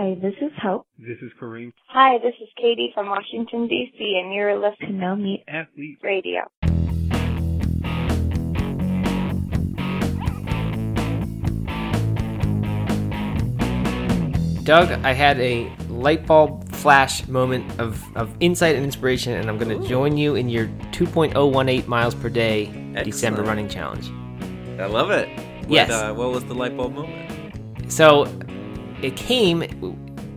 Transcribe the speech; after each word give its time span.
Hi, 0.00 0.14
this 0.14 0.32
is 0.40 0.50
Hope. 0.62 0.86
This 0.98 1.18
is 1.20 1.30
Kareem. 1.38 1.74
Hi, 1.88 2.16
this 2.22 2.32
is 2.40 2.48
Katie 2.56 2.90
from 2.94 3.10
Washington, 3.10 3.68
D.C., 3.68 4.20
and 4.24 4.32
you're 4.32 4.58
listening 4.58 4.92
to 4.92 4.96
No 4.96 5.14
Meat 5.14 5.44
Athlete 5.46 5.98
Radio. 6.02 6.40
Doug, 14.64 14.90
I 15.04 15.12
had 15.12 15.38
a 15.38 15.70
light 15.90 16.26
bulb 16.26 16.66
flash 16.72 17.28
moment 17.28 17.78
of, 17.78 18.02
of 18.16 18.34
insight 18.40 18.76
and 18.76 18.84
inspiration, 18.86 19.34
and 19.34 19.50
I'm 19.50 19.58
going 19.58 19.82
to 19.82 19.86
join 19.86 20.16
you 20.16 20.34
in 20.34 20.48
your 20.48 20.68
2.018 20.92 21.86
miles 21.88 22.14
per 22.14 22.30
day 22.30 22.68
Excellent. 22.68 23.04
December 23.04 23.42
running 23.42 23.68
challenge. 23.68 24.08
I 24.80 24.86
love 24.86 25.10
it. 25.10 25.28
What, 25.28 25.70
Yes. 25.70 25.90
Uh, 25.90 26.14
what 26.14 26.30
was 26.30 26.42
the 26.46 26.54
light 26.54 26.74
bulb 26.74 26.94
moment? 26.94 27.92
So 27.92 28.24
it 29.02 29.16
came 29.16 29.64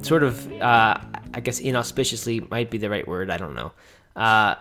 sort 0.02 0.24
of, 0.24 0.52
uh, 0.62 0.98
I 1.34 1.40
guess, 1.42 1.60
inauspiciously 1.60 2.42
might 2.52 2.70
be 2.70 2.78
the 2.78 2.90
right 2.90 3.08
word. 3.08 3.30
I 3.30 3.38
don't 3.38 3.56
know. 3.56 3.72
Uh, 4.16 4.56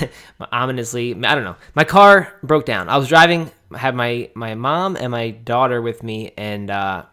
ominously, 0.52 1.12
I 1.14 1.34
don't 1.34 1.44
know. 1.44 1.56
My 1.74 1.84
car 1.84 2.32
broke 2.42 2.66
down. 2.66 2.88
I 2.88 2.96
was 2.96 3.08
driving, 3.08 3.50
I 3.72 3.78
had 3.78 3.94
my, 3.94 4.30
my 4.34 4.54
mom 4.54 4.96
and 4.96 5.10
my 5.10 5.30
daughter 5.30 5.80
with 5.80 6.02
me, 6.02 6.32
and 6.36 6.70
uh, 6.70 7.04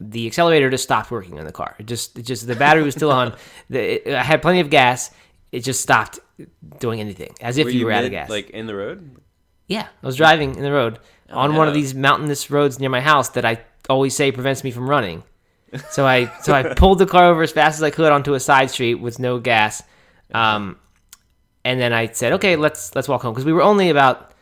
the 0.00 0.26
accelerator 0.26 0.68
just 0.70 0.84
stopped 0.84 1.10
working 1.10 1.38
in 1.38 1.46
the 1.46 1.52
car. 1.52 1.76
It 1.78 1.86
just, 1.86 2.18
it 2.18 2.22
just 2.22 2.46
the 2.46 2.56
battery 2.56 2.82
was 2.82 2.94
still 2.94 3.12
on. 3.12 3.34
The, 3.70 4.08
it, 4.08 4.14
I 4.14 4.22
had 4.22 4.42
plenty 4.42 4.60
of 4.60 4.68
gas. 4.68 5.10
It 5.50 5.60
just 5.60 5.80
stopped 5.80 6.18
doing 6.78 7.00
anything, 7.00 7.34
as 7.40 7.56
if 7.56 7.66
Were 7.66 7.70
you 7.70 7.86
were 7.86 7.92
out 7.92 8.04
of 8.04 8.10
gas. 8.10 8.28
Like 8.28 8.50
in 8.50 8.66
the 8.66 8.74
road? 8.74 9.16
Yeah, 9.68 9.86
I 10.02 10.06
was 10.06 10.16
driving 10.16 10.56
in 10.56 10.62
the 10.62 10.72
road 10.72 10.98
on 11.30 11.56
one 11.56 11.68
of 11.68 11.72
these 11.72 11.94
mountainous 11.94 12.50
roads 12.50 12.78
near 12.78 12.90
my 12.90 13.00
house 13.00 13.30
that 13.30 13.44
I 13.46 13.64
always 13.88 14.14
say 14.14 14.32
prevents 14.32 14.62
me 14.64 14.70
from 14.70 14.90
running. 14.90 15.22
So 15.90 16.06
I 16.06 16.26
so 16.40 16.52
I 16.52 16.74
pulled 16.74 16.98
the 16.98 17.06
car 17.06 17.26
over 17.26 17.42
as 17.42 17.52
fast 17.52 17.76
as 17.78 17.82
I 17.82 17.90
could 17.90 18.12
onto 18.12 18.34
a 18.34 18.40
side 18.40 18.70
street 18.70 18.94
with 18.94 19.18
no 19.18 19.38
gas, 19.38 19.82
um, 20.32 20.78
and 21.64 21.80
then 21.80 21.92
I 21.92 22.06
said, 22.08 22.32
"Okay, 22.34 22.56
let's 22.56 22.94
let's 22.94 23.08
walk 23.08 23.22
home," 23.22 23.32
because 23.32 23.44
we 23.44 23.52
were 23.52 23.62
only 23.62 23.90
about 23.90 24.32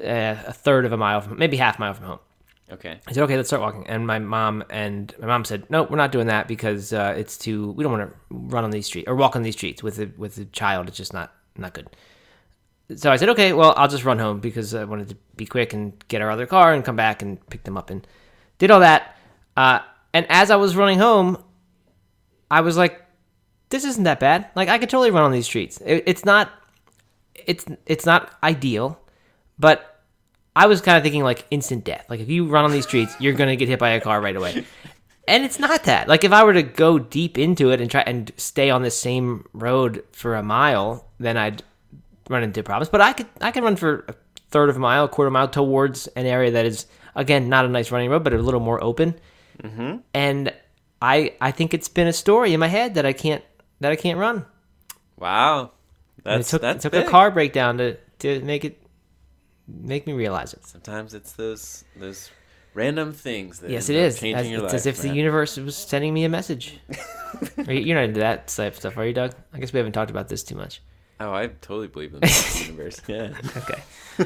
uh, 0.00 0.36
a 0.46 0.52
third 0.52 0.84
of 0.84 0.92
a 0.92 0.96
mile 0.96 1.20
from, 1.20 1.38
maybe 1.38 1.56
half 1.56 1.78
a 1.78 1.80
mile 1.80 1.94
from 1.94 2.06
home. 2.06 2.18
Okay. 2.70 2.98
I 3.06 3.12
said, 3.12 3.22
"Okay, 3.24 3.36
let's 3.36 3.48
start 3.48 3.62
walking." 3.62 3.86
And 3.86 4.06
my 4.06 4.18
mom 4.18 4.64
and 4.70 5.14
my 5.20 5.26
mom 5.26 5.44
said, 5.44 5.68
"No, 5.70 5.84
we're 5.84 5.96
not 5.96 6.12
doing 6.12 6.26
that 6.26 6.48
because 6.48 6.92
uh, 6.92 7.14
it's 7.16 7.38
too. 7.38 7.72
We 7.72 7.84
don't 7.84 7.92
want 7.92 8.10
to 8.10 8.16
run 8.30 8.64
on 8.64 8.70
these 8.70 8.86
streets 8.86 9.08
or 9.08 9.14
walk 9.14 9.36
on 9.36 9.42
these 9.42 9.54
streets 9.54 9.82
with 9.82 9.98
a 9.98 10.10
with 10.16 10.38
a 10.38 10.44
child. 10.46 10.88
It's 10.88 10.96
just 10.96 11.12
not 11.12 11.32
not 11.56 11.74
good." 11.74 11.88
So 12.96 13.10
I 13.10 13.16
said, 13.16 13.28
"Okay, 13.30 13.52
well, 13.52 13.72
I'll 13.76 13.88
just 13.88 14.04
run 14.04 14.18
home 14.18 14.40
because 14.40 14.74
I 14.74 14.84
wanted 14.84 15.08
to 15.10 15.16
be 15.36 15.46
quick 15.46 15.72
and 15.72 15.92
get 16.08 16.22
our 16.22 16.30
other 16.30 16.46
car 16.46 16.72
and 16.72 16.84
come 16.84 16.96
back 16.96 17.22
and 17.22 17.44
pick 17.48 17.64
them 17.64 17.76
up 17.76 17.90
and 17.90 18.06
did 18.58 18.70
all 18.70 18.80
that." 18.80 19.16
Uh, 19.56 19.80
and 20.16 20.26
as 20.28 20.50
I 20.50 20.56
was 20.56 20.76
running 20.76 20.98
home, 20.98 21.42
I 22.50 22.60
was 22.62 22.76
like, 22.76 23.00
"This 23.68 23.84
isn't 23.84 24.04
that 24.04 24.20
bad. 24.20 24.50
Like 24.54 24.68
I 24.68 24.78
could 24.78 24.90
totally 24.90 25.10
run 25.10 25.24
on 25.24 25.32
these 25.32 25.46
streets. 25.46 25.80
It, 25.84 26.04
it's 26.06 26.24
not. 26.24 26.50
It's 27.34 27.66
it's 27.86 28.06
not 28.06 28.32
ideal, 28.42 28.98
but." 29.58 29.92
I 30.58 30.68
was 30.68 30.80
kind 30.80 30.96
of 30.96 31.02
thinking 31.02 31.22
like 31.22 31.44
instant 31.50 31.84
death. 31.84 32.06
Like 32.08 32.18
if 32.18 32.30
you 32.30 32.46
run 32.46 32.64
on 32.64 32.72
these 32.72 32.86
streets, 32.86 33.14
you're 33.20 33.34
gonna 33.34 33.56
get 33.56 33.68
hit 33.68 33.78
by 33.78 33.90
a 33.90 34.00
car 34.00 34.22
right 34.22 34.34
away. 34.34 34.64
And 35.28 35.44
it's 35.44 35.58
not 35.58 35.84
that. 35.84 36.08
Like 36.08 36.22
if 36.24 36.32
I 36.32 36.44
were 36.44 36.52
to 36.52 36.62
go 36.62 36.98
deep 36.98 37.36
into 37.36 37.70
it 37.70 37.80
and 37.80 37.90
try 37.90 38.02
and 38.02 38.30
stay 38.36 38.70
on 38.70 38.82
the 38.82 38.90
same 38.90 39.44
road 39.52 40.04
for 40.12 40.36
a 40.36 40.42
mile, 40.42 41.08
then 41.18 41.36
I'd 41.36 41.62
run 42.28 42.44
into 42.44 42.62
problems. 42.62 42.88
But 42.88 43.00
I 43.00 43.12
could 43.12 43.26
I 43.40 43.50
can 43.50 43.64
run 43.64 43.76
for 43.76 44.04
a 44.08 44.14
third 44.50 44.70
of 44.70 44.76
a 44.76 44.78
mile, 44.78 45.04
a 45.04 45.08
quarter 45.08 45.30
mile 45.30 45.48
towards 45.48 46.06
an 46.08 46.26
area 46.26 46.52
that 46.52 46.64
is 46.64 46.86
again 47.16 47.48
not 47.48 47.64
a 47.64 47.68
nice 47.68 47.90
running 47.90 48.08
road, 48.08 48.22
but 48.22 48.34
a 48.34 48.38
little 48.38 48.60
more 48.60 48.82
open. 48.82 49.18
Mm-hmm. 49.62 49.96
And 50.14 50.52
I 51.02 51.34
I 51.40 51.50
think 51.50 51.74
it's 51.74 51.88
been 51.88 52.06
a 52.06 52.12
story 52.12 52.52
in 52.54 52.60
my 52.60 52.68
head 52.68 52.94
that 52.94 53.06
I 53.06 53.12
can't 53.12 53.42
that 53.80 53.92
I 53.92 53.96
can't 53.96 54.18
run. 54.18 54.44
Wow. 55.18 55.72
That's 56.24 56.48
it 56.48 56.50
took 56.50 56.62
that's 56.62 56.84
it 56.84 56.90
took 56.90 56.92
big. 56.92 57.06
a 57.06 57.10
car 57.10 57.30
breakdown 57.30 57.78
to 57.78 57.96
to 58.20 58.40
make 58.40 58.64
it 58.64 58.82
make 59.68 60.06
me 60.06 60.12
realize 60.12 60.52
it. 60.54 60.64
Sometimes 60.66 61.14
it's 61.14 61.32
those 61.32 61.84
those 61.96 62.30
random 62.74 63.12
things 63.12 63.60
that 63.60 63.70
Yes, 63.70 63.88
it 63.88 63.96
is. 63.96 64.20
changing 64.20 64.36
As, 64.38 64.48
your 64.50 64.56
it's 64.64 64.72
life. 64.72 64.74
as 64.74 64.86
if 64.86 64.98
the 64.98 65.08
universe 65.08 65.56
was 65.56 65.76
sending 65.76 66.12
me 66.14 66.24
a 66.24 66.28
message. 66.28 66.78
You- 67.68 67.74
You're 67.74 67.96
not 67.96 68.04
into 68.04 68.20
that 68.20 68.48
type 68.48 68.72
of 68.74 68.78
stuff, 68.78 68.96
are 68.96 69.04
you, 69.06 69.12
Doug? 69.12 69.34
I 69.52 69.58
guess 69.58 69.72
we 69.72 69.78
haven't 69.78 69.92
talked 69.92 70.10
about 70.10 70.28
this 70.28 70.42
too 70.42 70.54
much. 70.54 70.80
Oh, 71.18 71.32
I 71.32 71.46
totally 71.46 71.88
believe 71.88 72.12
in 72.14 72.20
the 72.20 72.62
universe. 72.66 73.00
Yeah. 73.06 73.32
Okay, 73.56 73.82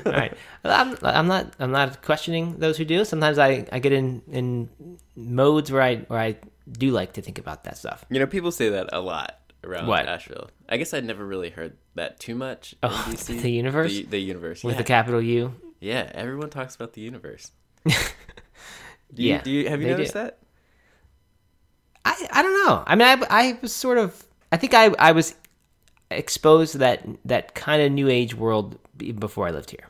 all 0.06 0.12
right. 0.12 0.32
Well, 0.62 0.72
I'm, 0.80 0.96
I'm 1.02 1.26
not 1.26 1.52
I'm 1.58 1.72
not 1.72 2.00
questioning 2.02 2.58
those 2.58 2.76
who 2.76 2.84
do. 2.84 3.04
Sometimes 3.04 3.38
I, 3.38 3.66
I 3.72 3.78
get 3.80 3.92
in 3.92 4.22
in 4.30 4.68
modes 5.16 5.72
where 5.72 5.82
I 5.82 5.96
where 6.08 6.20
I 6.20 6.36
do 6.70 6.90
like 6.92 7.14
to 7.14 7.22
think 7.22 7.38
about 7.38 7.64
that 7.64 7.76
stuff. 7.76 8.04
You 8.08 8.20
know, 8.20 8.26
people 8.26 8.52
say 8.52 8.68
that 8.68 8.90
a 8.92 9.00
lot 9.00 9.38
around 9.64 9.88
What? 9.88 10.06
Asheville. 10.06 10.48
I 10.68 10.76
guess 10.76 10.94
I'd 10.94 11.04
never 11.04 11.26
really 11.26 11.50
heard 11.50 11.76
that 11.96 12.20
too 12.20 12.34
much 12.36 12.72
in 12.82 12.88
Oh, 12.90 13.06
DC. 13.10 13.42
the 13.42 13.50
universe? 13.50 13.90
The, 13.92 14.02
the 14.04 14.20
universe. 14.20 14.62
With 14.62 14.74
yeah. 14.74 14.78
the 14.78 14.84
capital 14.84 15.20
U. 15.20 15.54
Yeah, 15.80 16.08
everyone 16.14 16.50
talks 16.50 16.76
about 16.76 16.92
the 16.92 17.00
universe. 17.00 17.50
Do 17.84 17.92
you, 19.16 19.30
Yeah, 19.30 19.42
do 19.42 19.50
you 19.50 19.68
have 19.68 19.80
you 19.82 19.88
noticed 19.88 20.12
do. 20.12 20.20
that? 20.20 20.38
I, 22.04 22.28
I 22.32 22.42
don't 22.42 22.54
know. 22.66 22.82
I 22.86 22.94
mean, 22.94 23.08
I, 23.08 23.26
I 23.28 23.58
was 23.60 23.74
sort 23.74 23.98
of. 23.98 24.24
I 24.52 24.56
think 24.56 24.72
I, 24.74 24.86
I 24.98 25.12
was 25.12 25.34
exposed 26.10 26.72
to 26.72 26.78
that 26.78 27.06
that 27.24 27.54
kind 27.54 27.82
of 27.82 27.92
new 27.92 28.08
age 28.08 28.34
world 28.34 28.78
before 28.96 29.46
I 29.46 29.50
lived 29.50 29.70
here. 29.70 29.88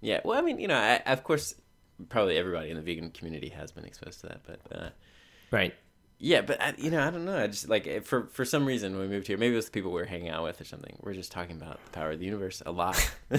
Yeah. 0.00 0.20
Well, 0.24 0.38
I 0.38 0.42
mean, 0.42 0.58
you 0.58 0.68
know, 0.68 0.76
I, 0.76 1.02
of 1.06 1.24
course, 1.24 1.54
probably 2.08 2.36
everybody 2.36 2.70
in 2.70 2.76
the 2.76 2.82
vegan 2.82 3.10
community 3.10 3.48
has 3.48 3.72
been 3.72 3.84
exposed 3.84 4.20
to 4.20 4.28
that, 4.28 4.40
but 4.46 4.60
uh, 4.76 4.90
Right. 5.50 5.74
Yeah, 6.18 6.40
but 6.40 6.60
I, 6.62 6.72
you 6.78 6.90
know, 6.90 7.06
I 7.06 7.10
don't 7.10 7.26
know. 7.26 7.36
I 7.36 7.46
just 7.46 7.68
like 7.68 8.04
for 8.04 8.26
for 8.32 8.44
some 8.44 8.64
reason 8.64 8.92
when 8.92 9.02
we 9.02 9.14
moved 9.14 9.26
here, 9.26 9.36
maybe 9.36 9.52
it 9.52 9.56
was 9.56 9.66
the 9.66 9.70
people 9.70 9.92
we 9.92 10.00
were 10.00 10.06
hanging 10.06 10.30
out 10.30 10.42
with 10.44 10.60
or 10.60 10.64
something. 10.64 10.96
We're 11.02 11.12
just 11.12 11.30
talking 11.30 11.56
about 11.56 11.78
the 11.84 11.90
power 11.90 12.12
of 12.12 12.18
the 12.18 12.24
universe 12.24 12.62
a 12.64 12.72
lot. 12.72 12.96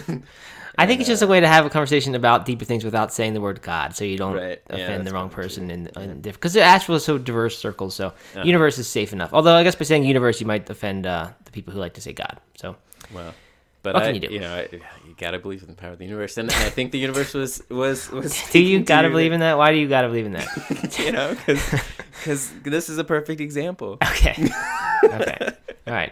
I 0.78 0.86
think 0.86 1.00
it's 1.00 1.08
just 1.08 1.24
a 1.24 1.28
way 1.28 1.40
to 1.40 1.48
have 1.48 1.66
a 1.66 1.70
conversation 1.72 2.14
about 2.14 2.46
deeper 2.46 2.66
things 2.66 2.84
without 2.84 3.12
saying 3.12 3.34
the 3.34 3.42
word 3.42 3.62
God, 3.64 3.96
so 3.96 4.04
you 4.04 4.18
don't 4.18 4.36
Right. 4.36 4.62
Yeah, 4.70 4.76
offend 4.76 5.08
the 5.08 5.12
wrong 5.12 5.30
person 5.30 5.72
in, 5.72 5.88
in 5.88 6.22
because 6.22 6.56
Asheville 6.56 6.98
is 6.98 7.04
so 7.04 7.18
diverse 7.18 7.58
circles. 7.58 7.96
So 7.96 8.14
universe 8.44 8.78
is 8.78 8.88
safe 8.88 9.12
enough. 9.12 9.34
Although 9.34 9.56
I 9.56 9.64
guess 9.64 9.76
by 9.76 9.86
saying 9.86 10.04
universe, 10.04 10.40
you 10.40 10.46
might 10.46 10.70
offend 10.70 11.08
uh, 11.08 11.30
the 11.46 11.52
people 11.52 11.74
who 11.74 11.80
like 11.80 11.96
to 11.96 12.02
say 12.02 12.14
God. 12.14 12.40
So 12.56 12.76
Well, 13.12 13.34
but 13.94 13.96
What 13.96 14.04
I, 14.04 14.10
you 14.12 14.30
you 14.30 14.40
know, 14.40 14.54
I, 14.54 14.68
you 15.08 15.16
gotta 15.18 15.40
believe 15.40 15.62
in 15.64 15.70
the 15.70 15.76
power 15.76 15.92
of 15.92 15.98
the 16.00 16.06
universe, 16.06 16.38
and 16.38 16.50
I 16.50 16.70
think 16.70 16.92
the 16.92 17.00
universe 17.00 17.34
was 17.34 17.62
was 17.70 18.10
was. 18.12 18.42
do 18.52 18.60
you 18.60 18.82
gotta 18.84 19.10
believe 19.10 19.32
in 19.32 19.40
that? 19.40 19.58
Why 19.58 19.72
do 19.72 19.78
you 19.78 19.88
gotta 19.88 20.08
believe 20.08 20.26
in 20.26 20.34
that? 20.34 21.00
you 21.00 21.12
know, 21.12 21.36
because 21.46 22.52
this 22.64 22.90
is 22.90 22.98
a 22.98 23.04
perfect 23.04 23.40
example. 23.42 23.98
Okay. 24.12 24.36
okay. 25.04 25.38
All 25.88 25.94
right. 25.94 26.12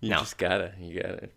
You 0.00 0.10
No. 0.10 0.18
just 0.18 0.38
gotta, 0.38 0.72
you 0.80 1.00
gotta. 1.00 1.28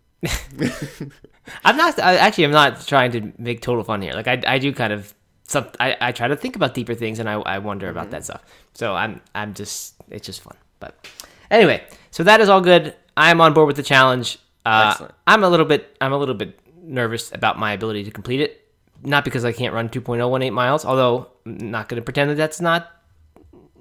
I'm 1.64 1.76
not 1.76 1.98
I, 1.98 2.16
actually. 2.16 2.44
I'm 2.44 2.50
not 2.50 2.86
trying 2.86 3.12
to 3.12 3.32
make 3.38 3.60
total 3.62 3.84
fun 3.84 4.02
here. 4.02 4.12
Like 4.12 4.28
I, 4.28 4.40
I 4.46 4.58
do 4.58 4.72
kind 4.72 4.92
of. 4.92 5.14
Some, 5.44 5.66
I, 5.80 5.96
I 6.00 6.12
try 6.12 6.28
to 6.28 6.36
think 6.36 6.56
about 6.56 6.74
deeper 6.74 6.92
things, 6.94 7.18
and 7.20 7.28
I, 7.28 7.34
I 7.34 7.58
wonder 7.58 7.86
Mm-hmm. 7.86 7.96
about 7.98 8.10
that 8.10 8.24
stuff. 8.24 8.42
So 8.74 8.94
I'm, 8.94 9.22
I'm 9.34 9.54
just, 9.54 9.94
it's 10.10 10.26
just 10.26 10.42
fun. 10.42 10.54
But 10.78 11.08
anyway, 11.50 11.82
so 12.10 12.22
that 12.24 12.42
is 12.42 12.50
all 12.50 12.60
good. 12.60 12.94
I'm 13.16 13.40
on 13.40 13.54
board 13.54 13.66
with 13.66 13.76
the 13.76 13.82
challenge. 13.82 14.38
Uh. 14.68 15.08
I'm 15.26 15.44
a 15.44 15.48
little 15.48 15.66
bit, 15.66 15.96
I'm 16.00 16.12
a 16.12 16.18
little 16.18 16.34
bit 16.34 16.58
nervous 16.82 17.32
about 17.32 17.58
my 17.58 17.72
ability 17.72 18.04
to 18.04 18.10
complete 18.10 18.40
it. 18.40 18.64
Not 19.02 19.24
because 19.24 19.44
I 19.44 19.52
can't 19.52 19.72
run 19.74 19.88
2.018 19.88 20.52
miles, 20.52 20.84
although 20.84 21.28
I'm 21.46 21.70
not 21.70 21.88
going 21.88 22.00
to 22.00 22.04
pretend 22.04 22.30
that 22.30 22.34
that's 22.34 22.60
not, 22.60 22.90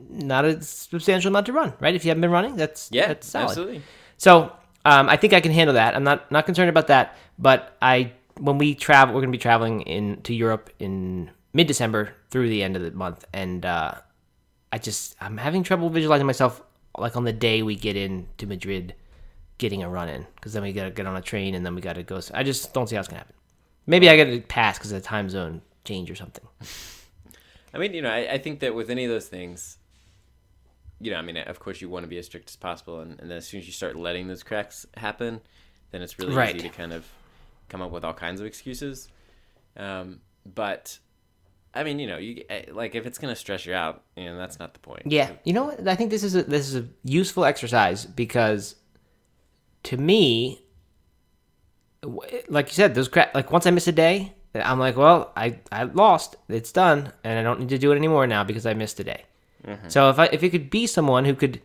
not 0.09 0.45
a 0.45 0.61
substantial 0.61 1.29
amount 1.29 1.47
to 1.47 1.53
run. 1.53 1.73
Right? 1.79 1.95
If 1.95 2.05
you 2.05 2.09
haven't 2.09 2.21
been 2.21 2.31
running, 2.31 2.55
that's 2.55 2.89
Yeah, 2.91 3.07
that's 3.07 3.27
solid. 3.27 3.45
absolutely. 3.49 3.81
So 4.17 4.51
um, 4.85 5.09
I 5.09 5.17
think 5.17 5.33
I 5.33 5.41
can 5.41 5.51
handle 5.51 5.73
that. 5.73 5.95
I'm 5.95 6.03
not 6.03 6.31
not 6.31 6.45
concerned 6.45 6.69
about 6.69 6.87
that. 6.87 7.17
But 7.37 7.75
I 7.81 8.13
when 8.39 8.57
we 8.57 8.75
travel, 8.75 9.13
we're 9.13 9.21
going 9.21 9.31
to 9.31 9.37
be 9.37 9.41
traveling 9.41 9.81
in 9.81 10.21
to 10.21 10.33
Europe 10.33 10.69
in 10.79 11.29
mid 11.53 11.67
December 11.67 12.13
through 12.29 12.49
the 12.49 12.63
end 12.63 12.75
of 12.75 12.81
the 12.81 12.91
month, 12.91 13.25
and 13.33 13.65
uh, 13.65 13.93
I 14.71 14.77
just 14.77 15.15
I'm 15.19 15.37
having 15.37 15.63
trouble 15.63 15.89
visualizing 15.89 16.25
myself 16.25 16.61
like 16.97 17.15
on 17.15 17.25
the 17.25 17.33
day 17.33 17.63
we 17.63 17.75
get 17.75 17.95
in 17.95 18.27
to 18.37 18.47
Madrid, 18.47 18.95
getting 19.57 19.83
a 19.83 19.89
run 19.89 20.09
in 20.09 20.25
because 20.35 20.53
then 20.53 20.63
we 20.63 20.71
got 20.73 20.85
to 20.85 20.91
get 20.91 21.05
on 21.05 21.15
a 21.15 21.21
train 21.21 21.55
and 21.55 21.65
then 21.65 21.75
we 21.75 21.81
got 21.81 21.93
to 21.93 22.03
go. 22.03 22.21
I 22.33 22.43
just 22.43 22.73
don't 22.73 22.87
see 22.87 22.95
how 22.95 22.99
it's 22.99 23.07
going 23.07 23.15
to 23.19 23.25
happen. 23.25 23.35
Maybe 23.85 24.09
I 24.09 24.17
got 24.17 24.25
to 24.25 24.39
pass 24.41 24.77
because 24.77 24.91
of 24.91 25.01
the 25.01 25.07
time 25.07 25.29
zone 25.29 25.61
change 25.85 26.11
or 26.11 26.15
something. 26.15 26.45
I 27.73 27.77
mean, 27.79 27.93
you 27.93 28.01
know, 28.01 28.09
I, 28.09 28.33
I 28.33 28.37
think 28.37 28.59
that 28.61 28.75
with 28.75 28.89
any 28.89 29.05
of 29.05 29.11
those 29.11 29.27
things, 29.27 29.77
you 30.99 31.11
know, 31.11 31.17
I 31.17 31.21
mean, 31.21 31.37
of 31.37 31.59
course, 31.59 31.81
you 31.81 31.89
want 31.89 32.03
to 32.03 32.07
be 32.07 32.17
as 32.17 32.25
strict 32.25 32.49
as 32.49 32.55
possible, 32.55 33.01
and, 33.01 33.19
and 33.19 33.29
then 33.29 33.37
as 33.37 33.47
soon 33.47 33.59
as 33.59 33.67
you 33.67 33.73
start 33.73 33.95
letting 33.95 34.27
those 34.27 34.41
cracks 34.41 34.85
happen, 34.95 35.41
then 35.91 36.01
it's 36.01 36.17
really 36.17 36.35
Right. 36.35 36.55
easy 36.55 36.67
to 36.67 36.73
kind 36.75 36.91
of 36.91 37.05
come 37.69 37.81
up 37.81 37.91
with 37.91 38.03
all 38.03 38.13
kinds 38.13 38.39
of 38.41 38.47
excuses. 38.47 39.07
Um, 39.75 40.21
but 40.55 40.97
I 41.73 41.83
mean, 41.83 41.99
you 41.99 42.07
know, 42.07 42.17
you 42.17 42.43
eh, 42.49 42.63
like 42.71 42.95
if 42.95 43.05
it's 43.05 43.19
gonna 43.19 43.35
stress 43.35 43.65
you 43.65 43.73
out, 43.73 44.03
you 44.15 44.25
know, 44.25 44.37
that's 44.37 44.57
not 44.57 44.73
the 44.73 44.79
point. 44.79 45.03
Yeah, 45.05 45.31
you 45.43 45.53
know 45.53 45.65
what? 45.65 45.87
I 45.87 45.95
think 45.95 46.09
this 46.09 46.23
is 46.23 46.35
a 46.35 46.43
this 46.43 46.67
is 46.67 46.75
a 46.75 46.87
useful 47.03 47.45
exercise 47.45 48.05
because, 48.05 48.75
to 49.83 49.97
me, 49.97 50.61
like 52.49 52.67
you 52.67 52.73
said, 52.73 52.95
those 52.95 53.07
cra- 53.07 53.29
like 53.33 53.51
once 53.51 53.65
I 53.65 53.71
miss 53.71 53.87
a 53.87 53.91
day, 53.91 54.33
I'm 54.55 54.79
like, 54.79 54.95
well, 54.97 55.31
I 55.35 55.59
I 55.71 55.83
lost. 55.83 56.35
It's 56.49 56.71
done, 56.71 57.11
and 57.23 57.39
I 57.39 57.43
don't 57.43 57.59
need 57.59 57.69
to 57.69 57.77
do 57.77 57.91
it 57.91 57.95
anymore 57.95 58.27
now 58.27 58.43
because 58.43 58.65
I 58.65 58.73
missed 58.73 58.99
a 58.99 59.03
day. 59.03 59.23
So 59.89 60.09
if 60.09 60.17
I 60.17 60.25
if 60.31 60.43
it 60.43 60.49
could 60.51 60.69
be 60.69 60.87
someone 60.87 61.25
who 61.25 61.35
could, 61.35 61.61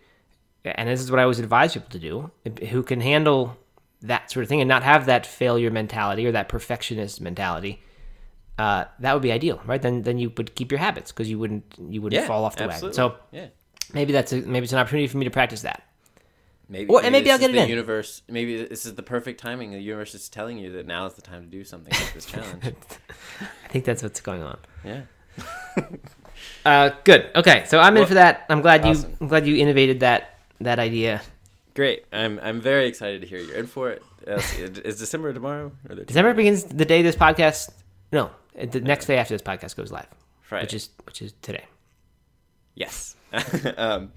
and 0.64 0.88
this 0.88 1.00
is 1.00 1.09
what 1.11 1.20
I 1.20 1.23
always 1.23 1.38
advise 1.38 1.75
people 1.75 1.91
to 1.91 1.99
do, 2.00 2.31
who 2.67 2.82
can 2.82 3.00
handle 3.00 3.56
that 4.00 4.29
sort 4.32 4.43
of 4.43 4.49
thing 4.49 4.61
and 4.61 4.69
not 4.69 4.82
have 4.82 5.06
that 5.06 5.25
failure 5.25 5.70
mentality 5.70 6.26
or 6.26 6.32
that 6.32 6.49
perfectionist 6.49 7.20
mentality, 7.20 7.81
uh, 8.59 8.87
that 8.99 9.12
would 9.12 9.23
be 9.23 9.31
ideal, 9.31 9.61
right? 9.67 9.81
Then 9.81 10.03
then 10.03 10.19
you 10.19 10.32
would 10.37 10.56
keep 10.56 10.73
your 10.73 10.81
habits 10.81 11.12
because 11.12 11.31
you 11.31 11.38
wouldn't 11.38 11.64
you 11.88 12.03
wouldn't 12.03 12.20
Yeah, 12.20 12.26
fall 12.26 12.44
off 12.44 12.56
the 12.56 12.64
absolutely. 12.64 12.99
wagon. 13.05 13.14
So 13.14 13.37
yeah, 13.37 13.47
maybe 13.94 14.12
that's 14.12 14.32
a, 14.32 14.37
maybe 14.41 14.64
it's 14.64 14.73
an 14.73 14.81
opportunity 14.81 15.06
for 15.06 15.19
me 15.19 15.25
to 15.25 15.31
practice 15.31 15.62
that. 15.62 15.85
Maybe. 16.72 16.86
Well, 16.92 17.04
and 17.04 17.12
maybe 17.12 17.30
I'll 17.30 17.38
get 17.38 17.50
it 17.50 17.52
the 17.52 17.62
in. 17.62 17.69
Universe. 17.69 18.22
Maybe 18.28 18.64
this 18.64 18.84
is 18.86 18.94
the 18.94 19.02
perfect 19.02 19.38
timing. 19.38 19.70
The 19.70 19.78
universe 19.78 20.14
is 20.14 20.28
telling 20.28 20.58
you 20.58 20.72
that 20.72 20.86
now 20.86 21.06
is 21.06 21.14
the 21.14 21.22
time 21.22 21.42
to 21.42 21.48
do 21.48 21.62
something 21.62 21.92
like 21.92 22.14
this 22.14 22.26
challenge. 22.26 22.64
I 23.40 23.69
think 23.69 23.84
that's 23.84 24.02
what's 24.02 24.20
going 24.20 24.42
on. 24.42 24.58
Yeah. 24.84 25.02
Uh, 26.64 26.90
good. 27.04 27.30
Okay, 27.36 27.64
so 27.66 27.78
I'm 27.78 27.96
in 27.96 28.06
for 28.06 28.14
that. 28.14 28.46
I'm 28.48 28.62
glad 28.62 28.84
you. 28.84 28.94
I'm 29.20 29.28
glad 29.28 29.46
you 29.46 29.56
innovated 29.56 30.00
that 30.00 30.38
that 30.60 30.78
idea. 30.78 31.22
Great. 31.74 32.04
I'm 32.12 32.38
I'm 32.42 32.60
very 32.60 32.86
excited 32.86 33.20
to 33.20 33.26
hear 33.26 33.38
you're 33.38 33.56
in 33.56 33.66
for 33.66 33.90
it. 33.90 34.02
Uh, 34.26 34.40
is 34.58 34.98
December 34.98 35.32
tomorrow 35.32 35.72
or 35.88 35.94
December 35.96 36.34
begins 36.34 36.64
the 36.64 36.84
day 36.84 37.02
this 37.02 37.16
podcast. 37.16 37.70
No, 38.12 38.30
the 38.54 38.80
next 38.80 39.06
day 39.06 39.18
after 39.18 39.34
this 39.34 39.42
podcast 39.42 39.76
goes 39.76 39.90
live, 39.90 40.06
Friday? 40.42 40.64
which 40.64 40.75
is 40.75 40.90
which 41.04 41.22
is 41.22 41.32
today. 41.42 41.64
Yes. 42.75 43.16
um, 43.76 44.12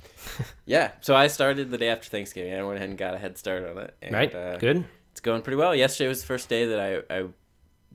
yeah. 0.65 0.91
So 1.01 1.15
I 1.15 1.27
started 1.27 1.71
the 1.71 1.77
day 1.77 1.89
after 1.89 2.09
Thanksgiving. 2.09 2.53
I 2.53 2.63
went 2.63 2.77
ahead 2.77 2.89
and 2.89 2.97
got 2.97 3.13
a 3.13 3.17
head 3.17 3.37
start 3.37 3.65
on 3.67 3.77
it. 3.77 3.95
And, 4.01 4.13
Right. 4.13 4.33
Uh, 4.33 4.57
Good. 4.57 4.85
It's 5.11 5.21
going 5.21 5.41
pretty 5.41 5.57
well. 5.57 5.73
Yesterday 5.73 6.09
was 6.09 6.21
the 6.21 6.27
first 6.27 6.49
day 6.49 6.65
that 6.65 6.79
I, 7.09 7.19
I 7.19 7.25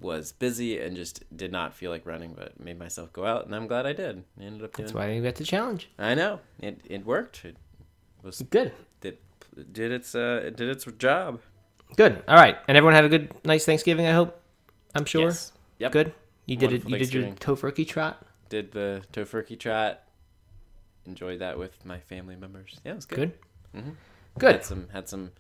was 0.01 0.33
busy 0.33 0.79
and 0.81 0.97
just 0.97 1.25
did 1.37 1.53
not 1.53 1.75
feel 1.75 1.91
like 1.91 2.07
running, 2.07 2.33
but 2.33 2.59
made 2.59 2.79
myself 2.79 3.13
go 3.13 3.25
out, 3.25 3.47
and 3.47 3.55
I'm 3.55 3.67
glad 3.67 3.87
I 3.87 3.93
did. 3.93 4.25
I 4.41 4.45
ended 4.45 4.65
up 4.65 4.75
doing. 4.75 4.87
That's 4.87 4.95
why 4.95 5.11
you 5.13 5.23
got 5.23 5.35
the 5.35 5.45
challenge. 5.45 5.91
I 5.99 6.15
know 6.15 6.41
it. 6.61 6.81
It 6.85 7.05
worked. 7.05 7.45
It 7.45 7.57
was 8.23 8.43
Good. 8.43 8.73
did 9.01 9.19
did 9.73 9.93
its 9.93 10.15
uh 10.15 10.43
it 10.45 10.57
did 10.57 10.69
its 10.69 10.85
job. 10.99 11.41
Good. 11.97 12.23
All 12.29 12.37
right. 12.37 12.57
And 12.69 12.77
everyone 12.77 12.95
had 12.95 13.05
a 13.05 13.09
good, 13.09 13.35
nice 13.45 13.65
Thanksgiving. 13.65 14.07
I 14.07 14.13
hope. 14.13 14.41
I'm 14.95 15.05
sure. 15.05 15.23
Yes. 15.23 15.53
Yep. 15.79 15.93
Good. 15.93 16.15
You 16.47 16.57
did 16.57 16.73
it. 16.73 16.89
You 16.89 16.99
did 16.99 17.13
your 17.13 17.25
tofurkey 17.33 17.87
trot. 17.87 18.25
Did 18.49 18.73
the 18.73 19.03
tofurkey 19.13 19.59
trot. 19.59 20.03
Enjoyed 21.07 21.41
that 21.41 21.59
with 21.59 21.85
my 21.85 21.99
family 22.01 22.37
members. 22.37 22.79
Yeah, 22.85 22.93
it 22.93 22.97
was 22.97 23.07
good. 23.07 23.33
Good. 23.75 23.83
Mhm. 23.83 23.95
Good. 24.39 24.53
Had 24.57 24.65
some 24.65 24.89
had 24.93 25.09
some 25.09 25.31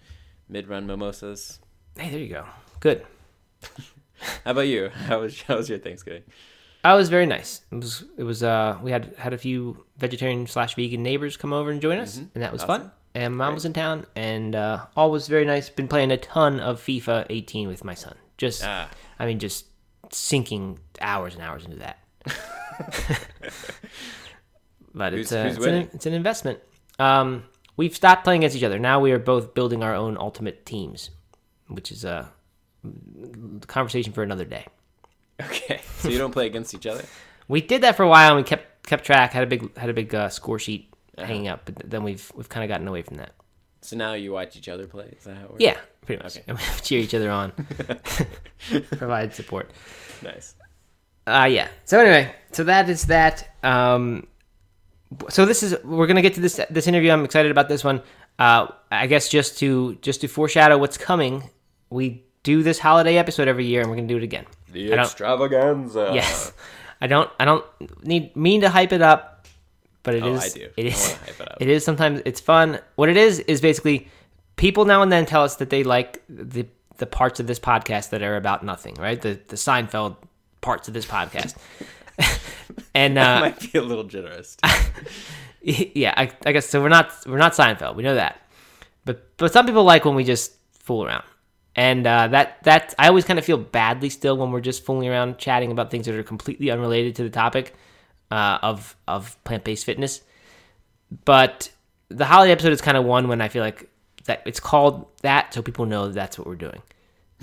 mid 0.48 0.68
run 0.68 0.86
mimosas. 0.86 1.60
Hey, 1.96 2.10
there 2.10 2.20
you 2.20 2.28
go. 2.28 2.44
Good. 2.80 3.04
How 4.44 4.50
about 4.52 4.62
you? 4.68 4.88
How 4.90 5.20
was 5.20 5.40
how 5.42 5.56
was 5.56 5.68
your 5.68 5.78
Thanksgiving? 5.78 6.22
I 6.82 6.94
was 6.94 7.08
very 7.10 7.26
nice. 7.26 7.60
It 7.70 7.74
was. 7.76 8.04
It 8.16 8.22
was. 8.24 8.42
Uh, 8.42 8.78
we 8.82 8.90
had 8.90 9.14
had 9.18 9.32
a 9.34 9.38
few 9.38 9.84
vegetarian 9.98 10.46
slash 10.46 10.74
vegan 10.76 11.02
neighbors 11.02 11.36
come 11.36 11.52
over 11.52 11.70
and 11.70 11.80
join 11.80 11.98
us, 11.98 12.16
and 12.16 12.30
that 12.42 12.52
was 12.52 12.62
fun. 12.64 12.80
Mm-hmm. 12.80 12.90
And 13.16 13.36
mom 13.36 13.48
Great. 13.48 13.54
was 13.54 13.64
in 13.66 13.72
town, 13.72 14.06
and 14.16 14.54
uh, 14.54 14.86
all 14.96 15.10
was 15.10 15.26
very 15.28 15.44
nice. 15.44 15.68
Been 15.68 15.88
playing 15.88 16.10
a 16.10 16.16
ton 16.16 16.58
of 16.60 16.80
FIFA 16.80 17.26
18 17.28 17.66
with 17.68 17.82
my 17.84 17.92
son. 17.94 18.14
Just, 18.38 18.62
Ah, 18.64 18.88
I 19.18 19.26
mean, 19.26 19.38
just 19.40 19.66
sinking 20.12 20.78
hours 21.00 21.34
and 21.34 21.42
hours 21.42 21.64
into 21.64 21.76
that. 21.78 21.98
but 24.94 25.14
it's 25.14 25.32
a, 25.32 25.44
who's 25.44 25.56
it's, 25.56 25.66
an, 25.66 25.74
it's 25.94 26.06
an 26.06 26.14
investment. 26.14 26.58
Um, 26.98 27.44
we've 27.76 27.94
stopped 27.94 28.24
playing 28.24 28.42
against 28.42 28.56
each 28.56 28.62
other. 28.64 28.78
Now 28.78 29.00
we 29.00 29.12
are 29.12 29.18
both 29.18 29.54
building 29.54 29.82
our 29.82 29.94
own 29.94 30.16
ultimate 30.18 30.66
teams, 30.66 31.10
which 31.68 31.90
is 31.92 32.04
a 32.04 32.30
conversation 33.66 34.12
for 34.12 34.22
another 34.22 34.44
day. 34.44 34.66
okay. 35.42 35.80
So 35.98 36.08
you 36.08 36.18
don't 36.18 36.32
play 36.32 36.46
against 36.46 36.74
each 36.74 36.86
other? 36.86 37.04
We 37.48 37.60
did 37.60 37.80
that 37.82 37.96
for 37.96 38.04
a 38.04 38.08
while, 38.08 38.28
and 38.28 38.36
we 38.36 38.44
kept 38.44 38.86
kept 38.86 39.04
track. 39.04 39.32
had 39.32 39.42
a 39.42 39.46
big 39.46 39.76
had 39.76 39.90
a 39.90 39.92
big 39.92 40.14
uh, 40.14 40.28
score 40.28 40.60
sheet 40.60 40.88
Uh-huh. 41.18 41.26
hanging 41.26 41.48
up, 41.48 41.62
but 41.64 41.90
then 41.90 42.04
we've 42.04 42.30
we've 42.36 42.48
kind 42.48 42.62
of 42.62 42.68
gotten 42.68 42.86
away 42.86 43.02
from 43.02 43.16
that. 43.16 43.32
So 43.80 43.96
now 43.96 44.12
you 44.12 44.30
watch 44.30 44.54
each 44.54 44.68
other 44.68 44.86
play? 44.86 45.12
Is 45.18 45.24
that 45.24 45.36
how 45.36 45.44
it 45.46 45.50
works? 45.50 45.60
Yeah, 45.64 45.76
pretty 46.06 46.22
much. 46.22 46.36
Okay. 46.36 46.44
And 46.46 46.56
we 46.58 46.64
cheer 46.82 47.00
each 47.00 47.12
other 47.12 47.28
on, 47.28 47.50
provide 48.98 49.34
support. 49.34 49.70
Nice. 50.22 50.54
Uh 51.26 51.48
yeah. 51.50 51.66
So 51.86 51.98
anyway, 51.98 52.32
so 52.52 52.62
that 52.64 52.88
is 52.88 53.06
that. 53.06 53.48
Um, 53.64 54.28
so 55.28 55.44
this 55.44 55.62
is 55.62 55.76
we're 55.84 56.06
gonna 56.06 56.22
get 56.22 56.34
to 56.34 56.40
this 56.40 56.60
this 56.70 56.86
interview. 56.86 57.10
I'm 57.10 57.24
excited 57.24 57.50
about 57.50 57.68
this 57.68 57.82
one. 57.82 58.02
Uh, 58.38 58.68
I 58.90 59.06
guess 59.06 59.28
just 59.28 59.58
to 59.58 59.96
just 60.02 60.20
to 60.22 60.28
foreshadow 60.28 60.78
what's 60.78 60.96
coming, 60.96 61.50
we 61.90 62.24
do 62.42 62.62
this 62.62 62.78
holiday 62.78 63.16
episode 63.16 63.48
every 63.48 63.66
year, 63.66 63.80
and 63.80 63.90
we're 63.90 63.96
gonna 63.96 64.08
do 64.08 64.16
it 64.16 64.22
again. 64.22 64.46
The 64.72 64.92
extravaganza. 64.92 66.12
Yes, 66.14 66.52
I 67.00 67.06
don't 67.06 67.30
I 67.38 67.44
don't 67.44 67.64
need 68.04 68.34
mean 68.36 68.60
to 68.60 68.70
hype 68.70 68.92
it 68.92 69.02
up, 69.02 69.46
but 70.02 70.14
it 70.14 70.22
oh, 70.22 70.34
is 70.34 70.44
I 70.44 70.58
do. 70.58 70.68
it 70.76 70.86
is 70.86 71.18
it, 71.26 71.46
it 71.60 71.68
is 71.68 71.84
sometimes 71.84 72.22
it's 72.24 72.40
fun. 72.40 72.78
What 72.94 73.08
it 73.08 73.16
is 73.16 73.40
is 73.40 73.60
basically 73.60 74.08
people 74.56 74.84
now 74.84 75.02
and 75.02 75.10
then 75.10 75.26
tell 75.26 75.42
us 75.42 75.56
that 75.56 75.70
they 75.70 75.82
like 75.82 76.22
the 76.28 76.66
the 76.98 77.06
parts 77.06 77.40
of 77.40 77.46
this 77.46 77.58
podcast 77.58 78.10
that 78.10 78.22
are 78.22 78.36
about 78.36 78.64
nothing, 78.64 78.94
right? 78.94 79.20
The 79.20 79.40
the 79.48 79.56
Seinfeld 79.56 80.16
parts 80.60 80.86
of 80.86 80.94
this 80.94 81.06
podcast. 81.06 81.56
And 82.94 83.16
That 83.16 83.38
uh, 83.38 83.40
might 83.40 83.72
be 83.72 83.78
a 83.78 83.82
little 83.82 84.04
generous. 84.04 84.56
yeah, 85.62 86.14
I, 86.16 86.30
I 86.46 86.52
guess 86.52 86.68
so. 86.68 86.82
We're 86.82 86.88
not 86.88 87.12
we're 87.26 87.38
not 87.38 87.52
Seinfeld. 87.52 87.96
We 87.96 88.02
know 88.02 88.14
that, 88.14 88.40
but 89.04 89.36
but 89.36 89.52
some 89.52 89.66
people 89.66 89.84
like 89.84 90.04
when 90.04 90.14
we 90.14 90.24
just 90.24 90.52
fool 90.72 91.04
around, 91.04 91.24
and 91.76 92.06
uh, 92.06 92.28
that 92.28 92.62
that 92.64 92.94
I 92.98 93.08
always 93.08 93.24
kind 93.24 93.38
of 93.38 93.44
feel 93.44 93.58
badly 93.58 94.10
still 94.10 94.36
when 94.36 94.50
we're 94.50 94.60
just 94.60 94.84
fooling 94.84 95.08
around, 95.08 95.38
chatting 95.38 95.70
about 95.70 95.90
things 95.90 96.06
that 96.06 96.14
are 96.14 96.22
completely 96.22 96.70
unrelated 96.70 97.16
to 97.16 97.22
the 97.22 97.30
topic 97.30 97.74
uh, 98.30 98.58
of 98.62 98.96
of 99.06 99.42
plant 99.44 99.64
based 99.64 99.84
fitness. 99.84 100.22
But 101.24 101.70
the 102.08 102.24
holiday 102.24 102.52
episode 102.52 102.72
is 102.72 102.80
kind 102.80 102.96
of 102.96 103.04
one 103.04 103.28
when 103.28 103.40
I 103.40 103.48
feel 103.48 103.62
like 103.62 103.88
that 104.24 104.42
it's 104.46 104.60
called 104.60 105.06
that, 105.22 105.52
so 105.54 105.62
people 105.62 105.86
know 105.86 106.08
that's 106.08 106.38
what 106.38 106.46
we're 106.46 106.54
doing, 106.54 106.82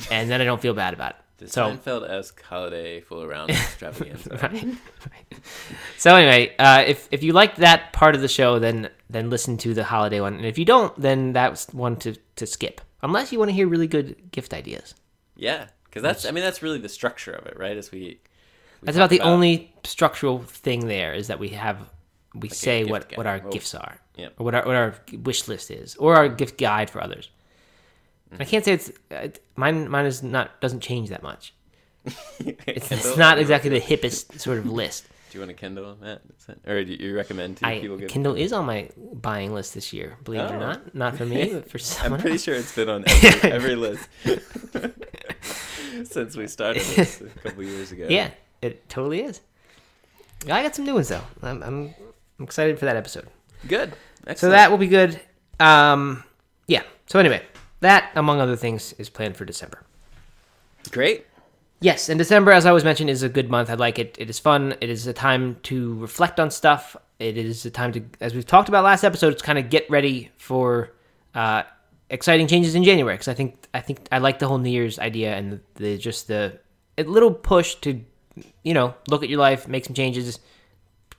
and 0.10 0.30
then 0.30 0.42
I 0.42 0.46
don't 0.46 0.62
feel 0.62 0.74
bad 0.74 0.94
about 0.94 1.12
it. 1.12 1.18
The 1.38 1.48
so 1.48 1.70
Seinfeld-esque 1.72 2.42
holiday 2.42 3.00
fool 3.00 3.22
around 3.24 3.52
extravaganza. 3.52 4.30
right. 4.42 4.52
right. 4.64 5.40
So 5.98 6.16
anyway, 6.16 6.56
uh, 6.58 6.84
if 6.88 7.08
if 7.12 7.22
you 7.24 7.34
like 7.34 7.58
that 7.58 7.94
part 7.94 8.16
of 8.16 8.22
the 8.22 8.28
show, 8.28 8.58
then 8.60 8.90
then 9.10 9.30
listen 9.30 9.58
to 9.58 9.74
the 9.76 9.84
holiday 9.84 10.20
one, 10.20 10.34
and 10.36 10.46
if 10.46 10.58
you 10.58 10.66
don't, 10.66 11.00
then 11.00 11.34
that's 11.34 11.72
one 11.74 11.96
to 11.98 12.16
to 12.38 12.46
skip. 12.48 12.82
Unless 13.04 13.32
you 13.32 13.38
want 13.40 13.50
to 13.50 13.54
hear 13.56 13.68
really 13.68 13.88
good 13.88 14.32
gift 14.32 14.54
ideas. 14.54 14.96
Yeah, 15.36 15.68
because 15.86 16.02
that's 16.02 16.26
I 16.26 16.32
mean 16.32 16.44
that's 16.44 16.64
really 16.64 16.80
the 16.80 16.90
structure 16.90 17.34
of 17.34 17.46
it, 17.46 17.58
right? 17.60 17.78
As 17.78 17.92
we, 17.92 18.00
we 18.00 18.20
That's 18.82 18.98
about 18.98 19.12
the 19.12 19.22
only 19.22 19.72
structural 19.84 20.40
thing 20.42 20.88
there 20.88 21.14
is 21.14 21.28
that 21.28 21.38
we 21.40 21.50
have 21.50 21.78
we 22.34 22.50
say 22.50 22.84
what 22.84 23.10
guide. 23.10 23.18
what 23.18 23.28
our 23.28 23.42
Oh. 23.46 23.50
gifts 23.52 23.76
are, 23.76 24.00
Yep. 24.16 24.34
or 24.40 24.44
what 24.46 24.56
our 24.56 24.66
what 24.66 24.76
our 24.76 24.96
wish 25.24 25.48
list 25.48 25.70
is, 25.70 25.96
or 25.98 26.16
our 26.16 26.28
gift 26.30 26.58
guide 26.58 26.90
for 26.90 27.00
others. 27.04 27.30
I 28.40 28.46
can't 28.46 28.64
say 28.66 28.74
it's 28.74 28.92
uh, 29.12 29.28
mine. 29.56 29.90
Mine 29.90 30.06
is 30.06 30.22
not 30.24 30.60
doesn't 30.62 30.82
change 30.82 31.10
that 31.10 31.24
much. 31.24 31.54
It's, 32.40 32.92
it's 32.92 33.18
not 33.18 33.38
exactly 33.40 33.70
the 33.70 33.82
hippest 33.82 34.40
sort 34.46 34.58
of 34.60 34.66
list. 34.70 35.06
Do 35.32 35.38
you 35.38 35.42
want 35.42 35.52
a 35.52 35.54
Kindle, 35.56 35.98
Matt? 36.00 36.22
Or 36.66 36.84
do 36.84 36.94
you 36.94 37.16
recommend 37.16 37.58
to 37.58 37.68
I, 37.68 37.80
people 37.82 37.98
get? 37.98 38.10
Kindle 38.10 38.36
is 38.36 38.54
on 38.54 38.66
my 38.66 38.90
buying 39.14 39.54
list 39.54 39.74
this 39.74 39.92
year. 39.92 40.18
Believe 40.24 40.42
it 40.42 40.52
or 40.52 40.56
Oh. 40.56 40.60
not, 40.60 40.96
not 40.96 41.18
for 41.18 41.26
me, 41.26 41.54
but 41.54 41.70
for 41.70 41.78
someone 41.94 42.14
I'm 42.14 42.22
pretty 42.22 42.36
else. 42.36 42.44
sure 42.44 42.56
it's 42.56 42.74
been 42.76 42.88
on 42.90 43.04
every, 43.08 43.52
every 43.52 43.76
list 43.76 44.08
since 46.06 46.36
we 46.38 46.48
started 46.48 46.82
this 46.84 47.22
a 47.22 47.26
couple 47.40 47.64
years 47.64 47.92
ago. 47.92 48.08
Yeah, 48.10 48.30
it 48.62 48.88
totally 48.90 49.22
is. 49.22 49.42
I 50.50 50.64
got 50.64 50.76
some 50.76 50.86
new 50.86 50.94
ones 50.94 51.10
though. 51.10 51.24
I'm, 51.42 51.62
I'm 51.64 51.94
I'm 52.40 52.44
excited 52.46 52.78
for 52.80 52.86
that 52.86 52.96
episode. 52.96 53.28
good. 53.68 53.94
Excellent. 54.26 54.38
So 54.40 54.50
that 54.52 54.70
will 54.72 54.78
be 54.78 54.88
good. 54.88 55.20
Um, 55.60 56.24
yeah. 56.68 56.84
So 57.08 57.18
anyway, 57.20 57.42
that 57.82 58.12
among 58.16 58.40
other 58.40 58.56
things 58.56 58.94
is 58.94 59.10
planned 59.10 59.38
for 59.38 59.46
December. 59.46 59.84
great. 60.92 61.26
Yes, 61.80 62.10
and 62.10 62.18
December, 62.18 62.52
as 62.52 62.66
I 62.66 62.72
was 62.72 62.84
mentioned, 62.84 63.12
is 63.12 63.22
a 63.22 63.30
good 63.30 63.52
month. 63.52 63.70
I 63.70 63.76
like 63.76 64.00
it. 64.00 64.16
It 64.18 64.32
is 64.32 64.40
fun. 64.40 64.74
It 64.82 64.90
is 64.90 65.06
a 65.06 65.14
time 65.14 65.58
to 65.64 65.94
reflect 66.00 66.40
on 66.40 66.50
stuff. 66.50 66.96
It 67.20 67.38
is 67.38 67.66
a 67.68 67.70
time 67.72 67.92
to, 67.94 68.04
as 68.20 68.34
we've 68.34 68.48
talked 68.48 68.68
about 68.68 68.84
last 68.84 69.04
episode, 69.04 69.34
it's 69.34 69.44
kind 69.44 69.60
of 69.60 69.70
get 69.70 69.88
ready 69.88 70.32
for 70.38 70.94
uh, 71.36 71.64
exciting 72.10 72.48
changes 72.48 72.74
in 72.74 72.84
January. 72.84 73.14
Because 73.14 73.28
I 73.28 73.36
think 73.36 73.68
I 73.76 73.82
think 73.82 74.08
I 74.12 74.18
like 74.18 74.40
the 74.40 74.48
whole 74.48 74.58
New 74.58 74.72
Year's 74.72 74.98
idea 74.98 75.36
and 75.36 75.52
the, 75.52 75.60
the 75.76 75.98
just 76.00 76.28
the 76.28 76.60
a 76.98 77.04
little 77.04 77.32
push 77.32 77.76
to, 77.76 78.02
you 78.64 78.74
know, 78.74 78.96
look 79.08 79.22
at 79.22 79.30
your 79.30 79.40
life, 79.40 79.68
make 79.68 79.86
some 79.86 79.94
changes, 79.94 80.40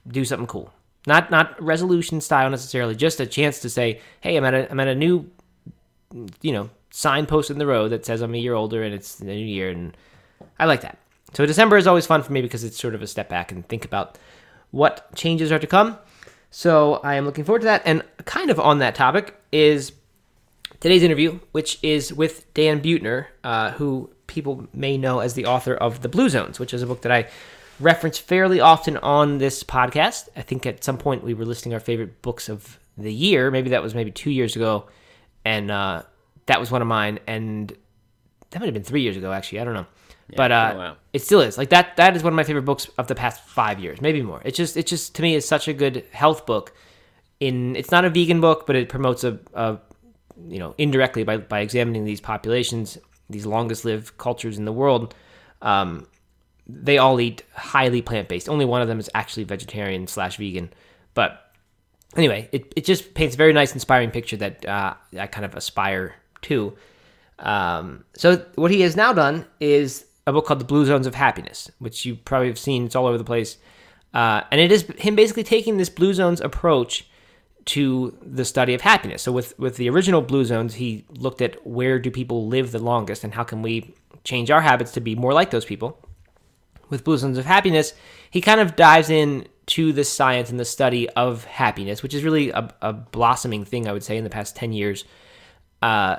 do 0.09 0.25
something 0.25 0.49
cool. 0.49 0.73
Not 1.07 1.31
not 1.31 1.61
resolution 1.63 2.21
style 2.21 2.51
necessarily, 2.51 2.97
just 2.97 3.21
a 3.21 3.27
chance 3.27 3.61
to 3.61 3.71
say, 3.71 4.01
hey, 4.21 4.37
I'm 4.37 4.45
at 4.45 4.55
a 4.55 4.71
I'm 4.71 4.81
at 4.81 4.89
a 4.89 4.95
new, 4.95 5.31
you 6.41 6.53
know, 6.53 6.71
signpost 6.91 7.51
in 7.51 7.59
the 7.59 7.67
road 7.67 7.89
that 7.89 8.07
says 8.07 8.21
I'm 8.21 8.35
a 8.35 8.39
year 8.39 8.55
older 8.55 8.83
and 8.83 8.95
it's 8.95 9.17
the 9.17 9.27
new 9.27 9.35
year 9.35 9.71
and 9.71 9.97
I 10.59 10.65
like 10.65 10.81
that. 10.83 10.99
So 11.35 11.45
December 11.45 11.77
is 11.77 11.87
always 11.87 12.07
fun 12.07 12.23
for 12.23 12.33
me 12.33 12.41
because 12.41 12.65
it's 12.65 12.79
sort 12.79 12.95
of 12.95 13.03
a 13.03 13.07
step 13.07 13.29
back 13.29 13.53
and 13.53 13.69
think 13.69 13.85
about 13.85 14.19
what 14.71 15.15
changes 15.15 15.53
are 15.53 15.59
to 15.59 15.67
come. 15.67 15.99
So 16.51 16.95
I 17.05 17.17
am 17.17 17.27
looking 17.27 17.45
forward 17.45 17.61
to 17.61 17.67
that. 17.67 17.83
And 17.85 18.03
kind 18.25 18.51
of 18.51 18.59
on 18.59 18.79
that 18.79 18.95
topic 18.95 19.39
is 19.53 19.93
today's 20.81 21.03
interview, 21.03 21.41
which 21.53 21.79
is 21.83 22.13
with 22.13 22.53
Dan 22.55 22.81
Buettner, 22.81 23.27
uh, 23.45 23.73
who 23.73 24.11
people 24.27 24.67
may 24.73 24.97
know 24.97 25.21
as 25.21 25.35
the 25.35 25.47
author 25.47 25.75
of 25.75 26.01
The 26.01 26.09
Blue 26.09 26.29
Zones, 26.29 26.59
which 26.59 26.73
is 26.73 26.83
a 26.83 26.87
book 26.87 27.03
that 27.03 27.13
I 27.13 27.29
reference 27.81 28.19
fairly 28.19 28.61
often 28.61 28.97
on 28.99 29.39
this 29.39 29.63
podcast. 29.63 30.29
I 30.37 30.43
think 30.43 30.67
at 30.67 30.83
some 30.83 30.99
point 30.99 31.23
we 31.23 31.35
were 31.35 31.45
listing 31.45 31.75
our 31.75 31.81
favorite 31.81 32.23
books 32.23 32.49
of 32.49 32.79
the 32.97 33.13
year. 33.13 33.51
Maybe 33.51 33.71
that 33.71 33.83
was 33.83 33.95
maybe 33.95 34.11
two 34.11 34.31
years 34.31 34.57
ago, 34.57 34.89
and 35.45 35.71
uh, 35.71 36.03
that 36.47 36.61
was 36.61 36.71
one 36.71 36.83
of 36.83 36.89
mine. 36.89 37.19
And 37.27 37.71
that 38.51 38.61
might 38.61 38.67
have 38.67 38.75
been 38.75 38.83
three 38.83 39.03
years 39.03 39.17
ago, 39.17 39.33
actually. 39.33 39.61
I 39.61 39.65
don't 39.65 39.75
know, 39.75 39.87
but 40.37 40.53
uh, 40.53 40.73
oh, 40.75 40.79
wow. 40.79 40.97
it 41.13 41.23
still 41.23 41.41
is. 41.41 41.59
Like 41.59 41.71
that. 41.71 41.97
That 41.97 42.17
is 42.17 42.23
one 42.23 42.33
of 42.33 42.37
my 42.37 42.45
favorite 42.45 42.65
books 42.65 42.89
of 42.99 43.07
the 43.07 43.15
past 43.15 43.43
five 43.43 43.81
years, 43.81 44.01
maybe 44.01 44.23
more. 44.23 44.41
It's 44.45 44.57
just, 44.57 44.77
it 44.77 44.87
just 44.87 45.15
to 45.17 45.23
me 45.23 45.35
is 45.35 45.47
such 45.47 45.69
a 45.69 45.73
good 45.73 46.05
health 46.13 46.47
book. 46.47 46.75
In 47.41 47.77
it's 47.77 47.91
not 47.91 48.05
a 48.05 48.11
vegan 48.11 48.41
book, 48.41 48.67
but 48.67 48.75
it 48.75 48.89
promotes 48.89 49.23
a, 49.23 49.39
a 49.55 49.79
you 50.49 50.59
know 50.59 50.75
indirectly 50.77 51.23
by 51.23 51.37
by 51.37 51.61
examining 51.61 52.05
these 52.05 52.21
populations, 52.21 52.99
these 53.31 53.47
longest 53.47 53.85
lived 53.85 54.19
cultures 54.19 54.59
in 54.59 54.65
the 54.65 54.73
world. 54.73 55.15
Um, 55.63 56.07
they 56.69 56.99
all 56.99 57.21
eat 57.21 57.43
highly 57.55 58.03
plant 58.03 58.29
based. 58.29 58.49
Only 58.49 58.65
one 58.65 58.83
of 58.83 58.89
them 58.89 59.01
is 59.01 59.09
actually 59.15 59.45
vegetarian 59.45 60.07
slash 60.07 60.37
vegan. 60.37 60.71
But 61.15 61.48
anyway, 62.17 62.49
it, 62.53 62.73
it 62.77 62.85
just 62.85 63.15
paints 63.15 63.35
a 63.35 63.39
very 63.39 63.53
nice, 63.53 63.75
inspiring 63.75 64.11
picture 64.11 64.37
that 64.39 64.67
uh, 64.67 64.95
I 65.19 65.27
kind 65.27 65.45
of 65.45 65.55
aspire 65.55 66.15
to. 66.43 66.77
Um, 67.39 68.05
so 68.15 68.45
what 68.57 68.71
he 68.71 68.81
has 68.83 68.97
now 68.97 69.13
done 69.13 69.47
is 69.61 70.07
a 70.27 70.33
book 70.33 70.47
called 70.47 70.61
The 70.61 70.65
Blue 70.65 70.85
Zones 70.85 71.07
of 71.07 71.15
Happiness, 71.15 71.71
which 71.79 72.05
you 72.05 72.17
probably 72.17 72.49
have 72.49 72.59
seen. 72.59 72.87
It's 72.87 72.97
all 72.97 73.07
over 73.07 73.19
the 73.19 73.25
place. 73.25 73.57
Uh, 74.13 74.43
and 74.51 74.61
it 74.61 74.73
is 74.73 74.83
him 74.99 75.15
basically 75.15 75.45
taking 75.45 75.77
this 75.77 75.89
blue 75.91 76.15
zones 76.15 76.41
approach 76.41 77.07
to 77.67 78.17
the 78.23 78.45
study 78.45 78.73
of 78.73 78.81
happiness. 78.81 79.23
So 79.23 79.33
with 79.33 79.59
with 79.59 79.77
the 79.77 79.91
original 79.91 80.23
blue 80.23 80.45
zones, 80.45 80.75
he 80.75 81.05
looked 81.11 81.43
at 81.43 81.67
where 81.67 81.99
do 81.99 82.11
people 82.11 82.47
live 82.47 82.73
the 82.73 82.79
longest 82.79 83.25
and 83.25 83.35
how 83.35 83.45
can 83.45 83.61
we 83.61 83.95
change 84.25 84.51
our 84.51 84.63
habits 84.63 84.93
to 84.93 85.01
be 85.01 85.15
more 85.15 85.35
like 85.35 85.51
those 85.51 85.67
people. 85.67 85.99
With 86.89 87.05
blue 87.05 87.19
zones 87.19 87.37
of 87.37 87.45
happiness, 87.45 87.93
he 88.31 88.41
kind 88.41 88.61
of 88.61 88.77
dives 88.77 89.11
in 89.11 89.47
to 89.69 89.93
the 89.93 90.05
science 90.05 90.51
and 90.51 90.59
the 90.59 90.65
study 90.65 91.09
of 91.11 91.45
happiness, 91.45 92.03
which 92.03 92.15
is 92.15 92.25
really 92.25 92.51
a, 92.51 92.73
a 92.81 92.93
blossoming 92.93 93.65
thing, 93.65 93.87
I 93.87 93.93
would 93.93 94.03
say, 94.03 94.17
in 94.17 94.25
the 94.25 94.31
past 94.31 94.57
10 94.57 94.73
years. 94.73 95.05
Uh, 95.83 96.17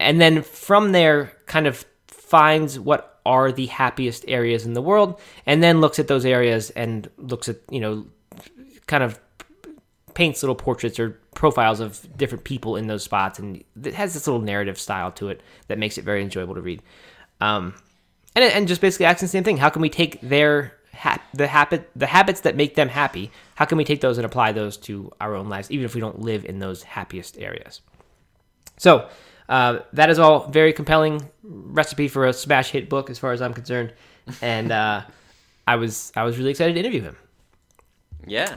and 0.00 0.20
then 0.20 0.42
from 0.42 0.92
there, 0.92 1.32
kind 1.46 1.66
of 1.66 1.84
finds 2.08 2.78
what 2.78 3.20
are 3.24 3.52
the 3.52 3.66
happiest 3.66 4.24
areas 4.28 4.66
in 4.66 4.74
the 4.74 4.82
world, 4.82 5.20
and 5.46 5.62
then 5.62 5.80
looks 5.80 5.98
at 5.98 6.08
those 6.08 6.24
areas 6.24 6.70
and 6.70 7.08
looks 7.16 7.48
at, 7.48 7.56
you 7.70 7.80
know, 7.80 8.06
kind 8.86 9.04
of 9.04 9.20
paints 10.14 10.42
little 10.42 10.54
portraits 10.54 10.98
or 10.98 11.20
profiles 11.34 11.80
of 11.80 12.06
different 12.16 12.44
people 12.44 12.76
in 12.76 12.88
those 12.88 13.04
spots, 13.04 13.38
and 13.38 13.62
it 13.82 13.94
has 13.94 14.14
this 14.14 14.26
little 14.26 14.42
narrative 14.42 14.78
style 14.78 15.12
to 15.12 15.28
it 15.28 15.42
that 15.68 15.78
makes 15.78 15.96
it 15.96 16.04
very 16.04 16.22
enjoyable 16.22 16.54
to 16.54 16.60
read. 16.60 16.82
Um, 17.40 17.74
and 18.34 18.44
and 18.44 18.68
just 18.68 18.80
basically 18.80 19.06
asking 19.06 19.26
the 19.26 19.30
same 19.30 19.44
thing: 19.44 19.56
How 19.58 19.70
can 19.70 19.80
we 19.80 19.88
take 19.88 20.20
their 20.20 20.74
ha- 20.94 21.22
the 21.32 21.46
habit 21.46 21.90
the 21.94 22.06
habits 22.06 22.40
that 22.40 22.56
make 22.56 22.74
them 22.74 22.88
happy? 22.88 23.30
How 23.56 23.64
can 23.64 23.78
we 23.78 23.84
take 23.84 24.00
those 24.00 24.18
and 24.18 24.24
apply 24.24 24.52
those 24.52 24.76
to 24.78 25.10
our 25.20 25.34
own 25.34 25.48
lives, 25.48 25.70
even 25.70 25.84
if 25.84 25.94
we 25.94 26.00
don't 26.00 26.20
live 26.20 26.44
in 26.44 26.58
those 26.58 26.82
happiest 26.82 27.38
areas? 27.38 27.80
So 28.78 29.08
uh, 29.48 29.80
that 29.92 30.10
is 30.10 30.18
all 30.18 30.48
very 30.48 30.72
compelling 30.72 31.28
recipe 31.42 32.08
for 32.08 32.26
a 32.26 32.32
smash 32.32 32.70
hit 32.70 32.88
book, 32.88 33.10
as 33.10 33.18
far 33.18 33.32
as 33.32 33.42
I'm 33.42 33.54
concerned. 33.54 33.92
And 34.40 34.72
uh, 34.72 35.02
I 35.66 35.76
was 35.76 36.12
I 36.16 36.24
was 36.24 36.38
really 36.38 36.50
excited 36.50 36.74
to 36.74 36.80
interview 36.80 37.02
him. 37.02 37.16
Yeah. 38.26 38.56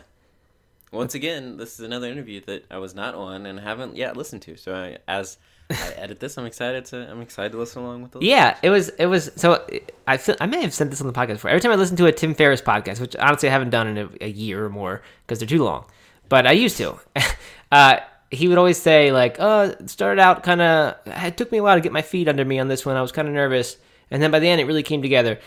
Once 0.92 1.16
again, 1.16 1.58
this 1.58 1.74
is 1.74 1.82
another 1.82 2.08
interview 2.08 2.40
that 2.46 2.66
I 2.72 2.78
was 2.78 2.96
not 2.96 3.14
on 3.14 3.46
and 3.46 3.60
haven't 3.60 3.98
yet 3.98 4.16
listened 4.16 4.42
to. 4.44 4.56
So 4.56 4.74
I, 4.74 4.98
as 5.08 5.38
I 5.70 5.94
edit 5.98 6.20
this, 6.20 6.38
I'm 6.38 6.46
excited 6.46 6.86
to 6.86 7.10
I'm 7.10 7.22
excited 7.22 7.52
to 7.52 7.58
listen 7.58 7.84
along 7.84 8.04
with 8.04 8.12
the. 8.12 8.20
Yeah, 8.22 8.58
it 8.62 8.70
was 8.70 8.90
it 8.90 9.08
was 9.08 9.32
so 9.36 9.66
I 10.08 10.18
feel, 10.18 10.36
I 10.40 10.46
may 10.46 10.62
have 10.62 10.74
said 10.74 10.92
this 10.92 11.02
on 11.02 11.08
the 11.08 11.14
podcast 11.14 11.34
before. 11.36 11.50
Every 11.50 11.62
time 11.62 11.72
I 11.72 11.76
listen 11.76 11.98
to 11.98 12.06
a 12.06 12.12
Tim 12.12 12.34
Ferriss 12.34 12.62
podcast, 12.62 13.02
which 13.02 13.16
honestly 13.18 13.50
I 13.50 13.52
haven't 13.52 13.72
done 13.72 13.88
in 13.88 13.98
a, 13.98 14.10
a 14.22 14.30
year 14.30 14.66
or 14.66 14.70
more 14.70 15.02
because 15.26 15.40
they're 15.40 15.48
too 15.48 15.64
long, 15.64 15.86
but 16.30 16.48
I 16.48 16.54
used 16.54 16.78
to. 16.78 16.98
uh, 17.72 17.98
he 18.32 18.48
would 18.48 18.58
always 18.58 18.82
say 18.82 19.12
like, 19.12 19.38
"Oh, 19.40 19.64
it 19.64 19.90
started 19.90 20.22
out 20.22 20.44
kind 20.44 20.62
of. 20.62 20.96
It 21.06 21.38
took 21.38 21.52
me 21.52 21.58
a 21.58 21.64
while 21.64 21.76
to 21.76 21.82
get 21.82 21.92
my 21.92 22.02
feet 22.02 22.28
under 22.28 22.46
me 22.46 22.60
on 22.60 22.68
this 22.68 22.86
one. 22.86 22.96
I 22.96 23.02
was 23.02 23.12
kind 23.12 23.28
of 23.28 23.34
nervous, 23.34 23.78
and 24.10 24.22
then 24.22 24.32
by 24.32 24.40
the 24.40 24.48
end, 24.48 24.62
it 24.62 24.66
really 24.66 24.84
came 24.84 25.02
together." 25.02 25.40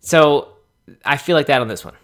So 0.00 0.56
I 1.04 1.16
feel 1.16 1.36
like 1.36 1.46
that 1.46 1.60
on 1.60 1.68
this 1.68 1.84
one. 1.84 1.94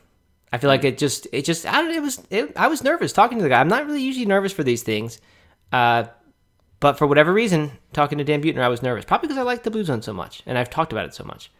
I 0.53 0.59
feel 0.59 0.69
like 0.69 0.85
it 0.85 0.99
just 0.99 1.27
it 1.33 1.45
just 1.45 1.67
I 1.67 1.83
don't 1.83 1.91
it 1.91 2.03
was 2.03 2.23
it, 2.31 2.53
I 2.57 2.69
was 2.69 2.83
nervous 2.83 3.13
talking 3.13 3.39
to 3.39 3.43
the 3.43 3.51
guy. 3.51 3.61
I'm 3.61 3.69
not 3.69 3.87
really 3.87 4.03
usually 4.03 4.27
nervous 4.27 4.53
for 4.53 4.63
these 4.63 4.83
things, 4.83 5.21
uh, 5.73 6.05
but 6.81 6.99
for 6.99 7.07
whatever 7.07 7.33
reason, 7.33 7.73
talking 7.93 8.19
to 8.19 8.25
Dan 8.25 8.43
Buettner, 8.43 8.63
I 8.63 8.69
was 8.69 8.83
nervous. 8.83 9.05
Probably 9.05 9.29
because 9.29 9.39
I 9.39 9.43
like 9.43 9.63
the 9.63 9.71
Blue 9.71 9.85
Zone 9.85 10.03
so 10.03 10.13
much, 10.13 10.43
and 10.47 10.57
I've 10.57 10.71
talked 10.71 10.93
about 10.93 11.07
it 11.07 11.15
so 11.15 11.25
much. 11.25 11.51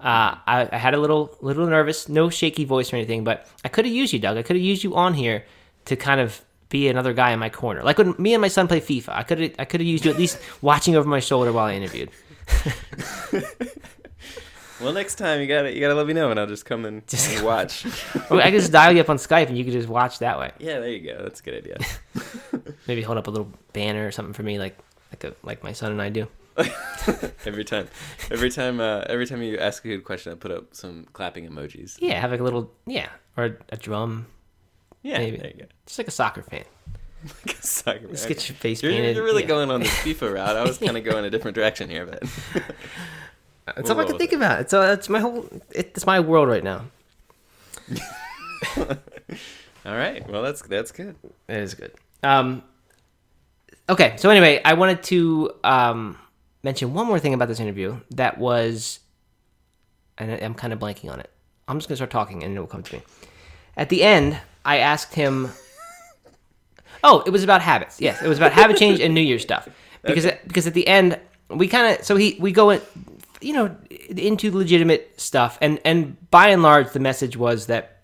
Uh, 0.00 0.34
I, 0.46 0.68
I 0.72 0.78
had 0.78 0.94
a 0.94 0.98
little 0.98 1.36
little 1.40 1.66
nervous, 1.66 2.08
no 2.08 2.30
shaky 2.30 2.64
voice 2.64 2.92
or 2.92 2.96
anything, 2.96 3.22
but 3.22 3.46
I 3.64 3.68
could 3.68 3.84
have 3.84 3.94
used 3.94 4.12
you, 4.12 4.18
Doug. 4.18 4.36
I 4.36 4.42
could 4.42 4.56
have 4.56 4.64
used 4.64 4.82
you 4.82 4.96
on 4.96 5.14
here 5.14 5.44
to 5.84 5.96
kind 5.96 6.20
of 6.20 6.42
be 6.70 6.88
another 6.88 7.12
guy 7.12 7.32
in 7.32 7.38
my 7.38 7.50
corner, 7.50 7.82
like 7.82 7.98
when 7.98 8.14
me 8.18 8.34
and 8.34 8.40
my 8.40 8.48
son 8.48 8.66
play 8.66 8.80
FIFA. 8.80 9.10
I 9.10 9.22
could 9.22 9.54
I 9.58 9.64
could 9.64 9.80
have 9.80 9.86
used 9.86 10.04
you 10.04 10.10
at 10.10 10.18
least 10.18 10.38
watching 10.62 10.96
over 10.96 11.08
my 11.08 11.20
shoulder 11.20 11.52
while 11.52 11.66
I 11.66 11.74
interviewed. 11.74 12.10
Well, 14.82 14.92
next 14.92 15.14
time 15.16 15.40
you 15.40 15.46
gotta 15.46 15.72
you 15.72 15.80
gotta 15.80 15.94
let 15.94 16.06
me 16.06 16.12
know, 16.12 16.30
and 16.30 16.40
I'll 16.40 16.46
just 16.46 16.64
come 16.66 16.84
and, 16.84 17.06
Just- 17.06 17.30
and 17.36 17.44
watch. 17.44 17.86
I 18.30 18.50
can 18.50 18.52
just 18.52 18.72
dial 18.72 18.92
you 18.92 19.00
up 19.00 19.08
on 19.10 19.16
Skype, 19.16 19.48
and 19.48 19.56
you 19.56 19.64
can 19.64 19.72
just 19.72 19.88
watch 19.88 20.18
that 20.18 20.38
way. 20.38 20.50
yeah, 20.58 20.80
there 20.80 20.90
you 20.90 21.00
go. 21.12 21.22
That's 21.22 21.40
a 21.40 21.42
good 21.42 21.54
idea. 21.54 21.76
Maybe 22.88 23.02
hold 23.02 23.18
up 23.18 23.26
a 23.26 23.30
little 23.30 23.50
banner 23.72 24.06
or 24.06 24.10
something 24.10 24.32
for 24.34 24.42
me, 24.42 24.58
like 24.58 24.76
like 25.12 25.24
a, 25.24 25.34
like 25.44 25.62
my 25.62 25.72
son 25.72 25.92
and 25.92 26.02
I 26.02 26.08
do. 26.08 26.26
every 27.46 27.64
time, 27.64 27.88
every 28.30 28.50
time, 28.50 28.78
uh, 28.80 29.04
every 29.08 29.26
time 29.26 29.40
you 29.42 29.56
ask 29.58 29.84
a 29.84 29.88
good 29.88 30.04
question, 30.04 30.32
I 30.32 30.34
put 30.34 30.50
up 30.50 30.74
some 30.74 31.06
clapping 31.12 31.48
emojis. 31.48 31.96
Yeah, 31.98 32.20
have 32.20 32.30
like 32.30 32.40
a 32.40 32.44
little 32.44 32.70
yeah, 32.86 33.08
or 33.36 33.56
a 33.70 33.76
drum, 33.76 34.26
Yeah, 35.02 35.18
Maybe. 35.18 35.36
there 35.38 35.46
you 35.54 35.60
go. 35.60 35.66
just 35.86 35.98
like 35.98 36.08
a 36.08 36.12
soccer 36.12 36.42
fan. 36.42 36.64
Like 37.46 37.56
a 37.56 37.62
soccer 37.62 38.08
Just 38.08 38.24
man. 38.24 38.28
get 38.34 38.48
your 38.48 38.56
face 38.56 38.82
You're, 38.82 38.90
painted. 38.92 39.14
you're 39.14 39.24
really 39.24 39.42
yeah. 39.42 39.48
going 39.48 39.70
on 39.70 39.80
this 39.80 39.94
FIFA 40.00 40.34
route. 40.34 40.56
I 40.56 40.62
was 40.64 40.76
kind 40.78 40.96
of 40.96 41.04
going 41.04 41.24
a 41.24 41.30
different 41.30 41.54
direction 41.54 41.88
here, 41.88 42.04
but 42.04 42.24
It's 43.76 43.90
all 43.90 44.00
I 44.00 44.04
can 44.04 44.18
think 44.18 44.32
about. 44.32 44.60
It's 44.60 44.74
uh, 44.74 44.94
it's 44.98 45.08
my 45.08 45.20
whole. 45.20 45.48
It's 45.70 46.04
my 46.04 46.20
world 46.20 46.48
right 46.48 46.64
now. 46.64 46.86
all 48.76 48.96
right. 49.96 50.28
Well, 50.28 50.42
that's 50.42 50.62
that's 50.62 50.90
good. 50.92 51.16
It 51.48 51.56
is 51.56 51.74
good. 51.74 51.92
Um. 52.22 52.62
Okay, 53.88 54.14
so 54.16 54.30
anyway, 54.30 54.60
I 54.64 54.74
wanted 54.74 55.02
to 55.04 55.52
um 55.64 56.18
mention 56.62 56.94
one 56.94 57.06
more 57.06 57.18
thing 57.18 57.34
about 57.34 57.48
this 57.48 57.60
interview 57.60 58.00
that 58.10 58.38
was, 58.38 59.00
and 60.18 60.30
I'm 60.42 60.54
kind 60.54 60.72
of 60.72 60.78
blanking 60.78 61.10
on 61.12 61.20
it. 61.20 61.30
I'm 61.68 61.78
just 61.78 61.88
gonna 61.88 61.96
start 61.96 62.10
talking 62.10 62.42
and 62.42 62.56
it 62.56 62.60
will 62.60 62.66
come 62.66 62.82
to 62.82 62.94
me. 62.96 63.02
At 63.76 63.88
the 63.88 64.02
end, 64.02 64.38
I 64.64 64.78
asked 64.78 65.14
him. 65.14 65.50
Oh, 67.04 67.20
it 67.26 67.30
was 67.30 67.42
about 67.42 67.62
habits. 67.62 68.00
Yes, 68.00 68.22
it 68.22 68.28
was 68.28 68.38
about 68.38 68.52
habit 68.52 68.76
change 68.76 69.00
and 69.00 69.12
New 69.12 69.22
Year 69.22 69.40
stuff. 69.40 69.68
Because 70.04 70.26
because 70.46 70.68
at 70.68 70.74
the 70.74 70.86
end 70.86 71.18
we 71.48 71.66
kind 71.68 71.96
of 71.98 72.04
so 72.04 72.14
he 72.16 72.36
we 72.38 72.52
go 72.52 72.70
in, 72.70 72.80
you 73.42 73.52
know, 73.52 73.76
into 74.10 74.50
legitimate 74.50 75.20
stuff 75.20 75.58
and 75.60 75.80
and 75.84 76.30
by 76.30 76.48
and 76.48 76.62
large 76.62 76.92
the 76.92 77.00
message 77.00 77.36
was 77.36 77.66
that 77.66 78.02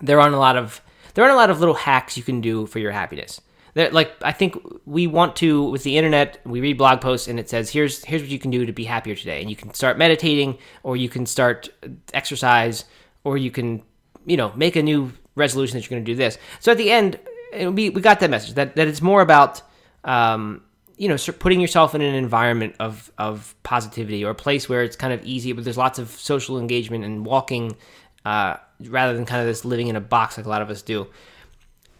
there 0.00 0.20
aren't 0.20 0.34
a 0.34 0.38
lot 0.38 0.56
of 0.56 0.80
there 1.14 1.24
aren't 1.24 1.34
a 1.34 1.36
lot 1.36 1.50
of 1.50 1.58
little 1.58 1.74
hacks 1.74 2.16
you 2.16 2.22
can 2.22 2.40
do 2.40 2.66
for 2.66 2.78
your 2.78 2.92
happiness. 2.92 3.40
There, 3.74 3.90
like 3.90 4.12
I 4.22 4.32
think 4.32 4.56
we 4.86 5.06
want 5.06 5.36
to 5.36 5.64
with 5.64 5.82
the 5.82 5.96
internet, 5.96 6.40
we 6.44 6.60
read 6.60 6.78
blog 6.78 7.00
posts 7.00 7.28
and 7.28 7.38
it 7.38 7.48
says 7.48 7.70
here's 7.70 8.04
here's 8.04 8.22
what 8.22 8.30
you 8.30 8.38
can 8.38 8.50
do 8.50 8.66
to 8.66 8.72
be 8.72 8.84
happier 8.84 9.14
today, 9.14 9.40
and 9.40 9.50
you 9.50 9.56
can 9.56 9.74
start 9.74 9.98
meditating, 9.98 10.58
or 10.82 10.96
you 10.96 11.08
can 11.08 11.26
start 11.26 11.68
exercise, 12.12 12.84
or 13.24 13.36
you 13.36 13.50
can 13.50 13.82
you 14.26 14.36
know 14.36 14.52
make 14.54 14.76
a 14.76 14.82
new 14.82 15.12
resolution 15.34 15.76
that 15.76 15.84
you're 15.84 15.96
going 15.96 16.04
to 16.04 16.12
do 16.12 16.16
this. 16.16 16.38
So 16.60 16.72
at 16.72 16.78
the 16.78 16.90
end, 16.90 17.18
we 17.52 17.90
we 17.90 18.00
got 18.00 18.20
that 18.20 18.30
message 18.30 18.54
that 18.54 18.76
that 18.76 18.88
it's 18.88 19.02
more 19.02 19.20
about 19.20 19.62
um, 20.04 20.62
you 20.98 21.08
know 21.08 21.16
putting 21.38 21.60
yourself 21.60 21.94
in 21.94 22.02
an 22.02 22.14
environment 22.14 22.74
of 22.80 23.10
of 23.16 23.54
positivity 23.62 24.24
or 24.24 24.30
a 24.30 24.34
place 24.34 24.68
where 24.68 24.82
it's 24.82 24.96
kind 24.96 25.12
of 25.12 25.24
easy, 25.24 25.52
but 25.52 25.64
there's 25.64 25.78
lots 25.78 25.98
of 25.98 26.10
social 26.10 26.58
engagement 26.58 27.04
and 27.04 27.24
walking 27.24 27.76
uh, 28.24 28.56
rather 28.84 29.14
than 29.14 29.24
kind 29.24 29.40
of 29.40 29.46
this 29.46 29.64
living 29.64 29.88
in 29.88 29.96
a 29.96 30.00
box 30.00 30.36
like 30.36 30.46
a 30.46 30.48
lot 30.48 30.60
of 30.60 30.70
us 30.70 30.82
do. 30.82 31.06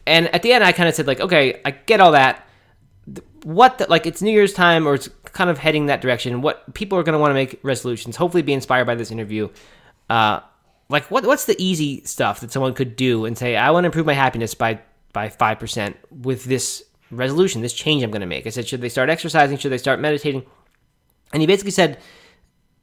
And 0.06 0.26
at 0.34 0.42
the 0.42 0.52
end, 0.52 0.64
I 0.64 0.72
kind 0.72 0.88
of 0.88 0.94
said 0.94 1.06
like, 1.06 1.20
okay, 1.20 1.60
I 1.64 1.70
get 1.70 2.00
all 2.00 2.12
that. 2.12 2.46
What 3.44 3.78
the, 3.78 3.86
like 3.88 4.06
it's 4.06 4.20
New 4.20 4.32
Year's 4.32 4.52
time 4.52 4.86
or 4.86 4.94
it's 4.94 5.08
kind 5.24 5.48
of 5.48 5.58
heading 5.58 5.86
that 5.86 6.00
direction. 6.00 6.42
What 6.42 6.74
people 6.74 6.98
are 6.98 7.02
going 7.02 7.12
to 7.12 7.18
want 7.18 7.30
to 7.30 7.34
make 7.34 7.60
resolutions, 7.62 8.16
hopefully 8.16 8.42
be 8.42 8.52
inspired 8.52 8.86
by 8.86 8.94
this 8.94 9.10
interview. 9.10 9.48
Uh, 10.10 10.40
like 10.88 11.04
what 11.10 11.24
what's 11.24 11.44
the 11.44 11.56
easy 11.62 12.02
stuff 12.04 12.40
that 12.40 12.50
someone 12.50 12.74
could 12.74 12.96
do 12.96 13.26
and 13.26 13.38
say, 13.38 13.56
I 13.56 13.70
want 13.70 13.84
to 13.84 13.86
improve 13.86 14.06
my 14.06 14.14
happiness 14.14 14.54
by 14.54 14.80
by 15.12 15.28
five 15.28 15.58
percent 15.58 15.96
with 16.10 16.44
this 16.44 16.82
resolution, 17.10 17.62
this 17.62 17.72
change 17.72 18.02
I'm 18.02 18.10
going 18.10 18.20
to 18.20 18.26
make. 18.26 18.46
I 18.46 18.50
said, 18.50 18.66
should 18.66 18.80
they 18.80 18.88
start 18.88 19.10
exercising? 19.10 19.58
Should 19.58 19.72
they 19.72 19.78
start 19.78 20.00
meditating? 20.00 20.44
And 21.32 21.40
he 21.40 21.46
basically 21.46 21.72
said, 21.72 21.98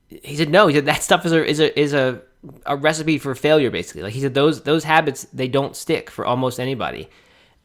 he 0.09 0.35
said 0.35 0.49
no. 0.49 0.67
He 0.67 0.75
said 0.75 0.85
that 0.85 1.01
stuff 1.01 1.25
is 1.25 1.31
a 1.33 1.43
is 1.43 1.59
a 1.59 1.79
is 1.79 1.93
a 1.93 2.21
a 2.67 2.75
recipe 2.77 3.17
for 3.17 3.33
failure. 3.33 3.71
Basically, 3.71 4.03
like 4.03 4.13
he 4.13 4.21
said, 4.21 4.35
those 4.35 4.61
those 4.61 4.83
habits 4.83 5.25
they 5.33 5.47
don't 5.47 5.75
stick 5.75 6.11
for 6.11 6.27
almost 6.27 6.59
anybody, 6.59 7.09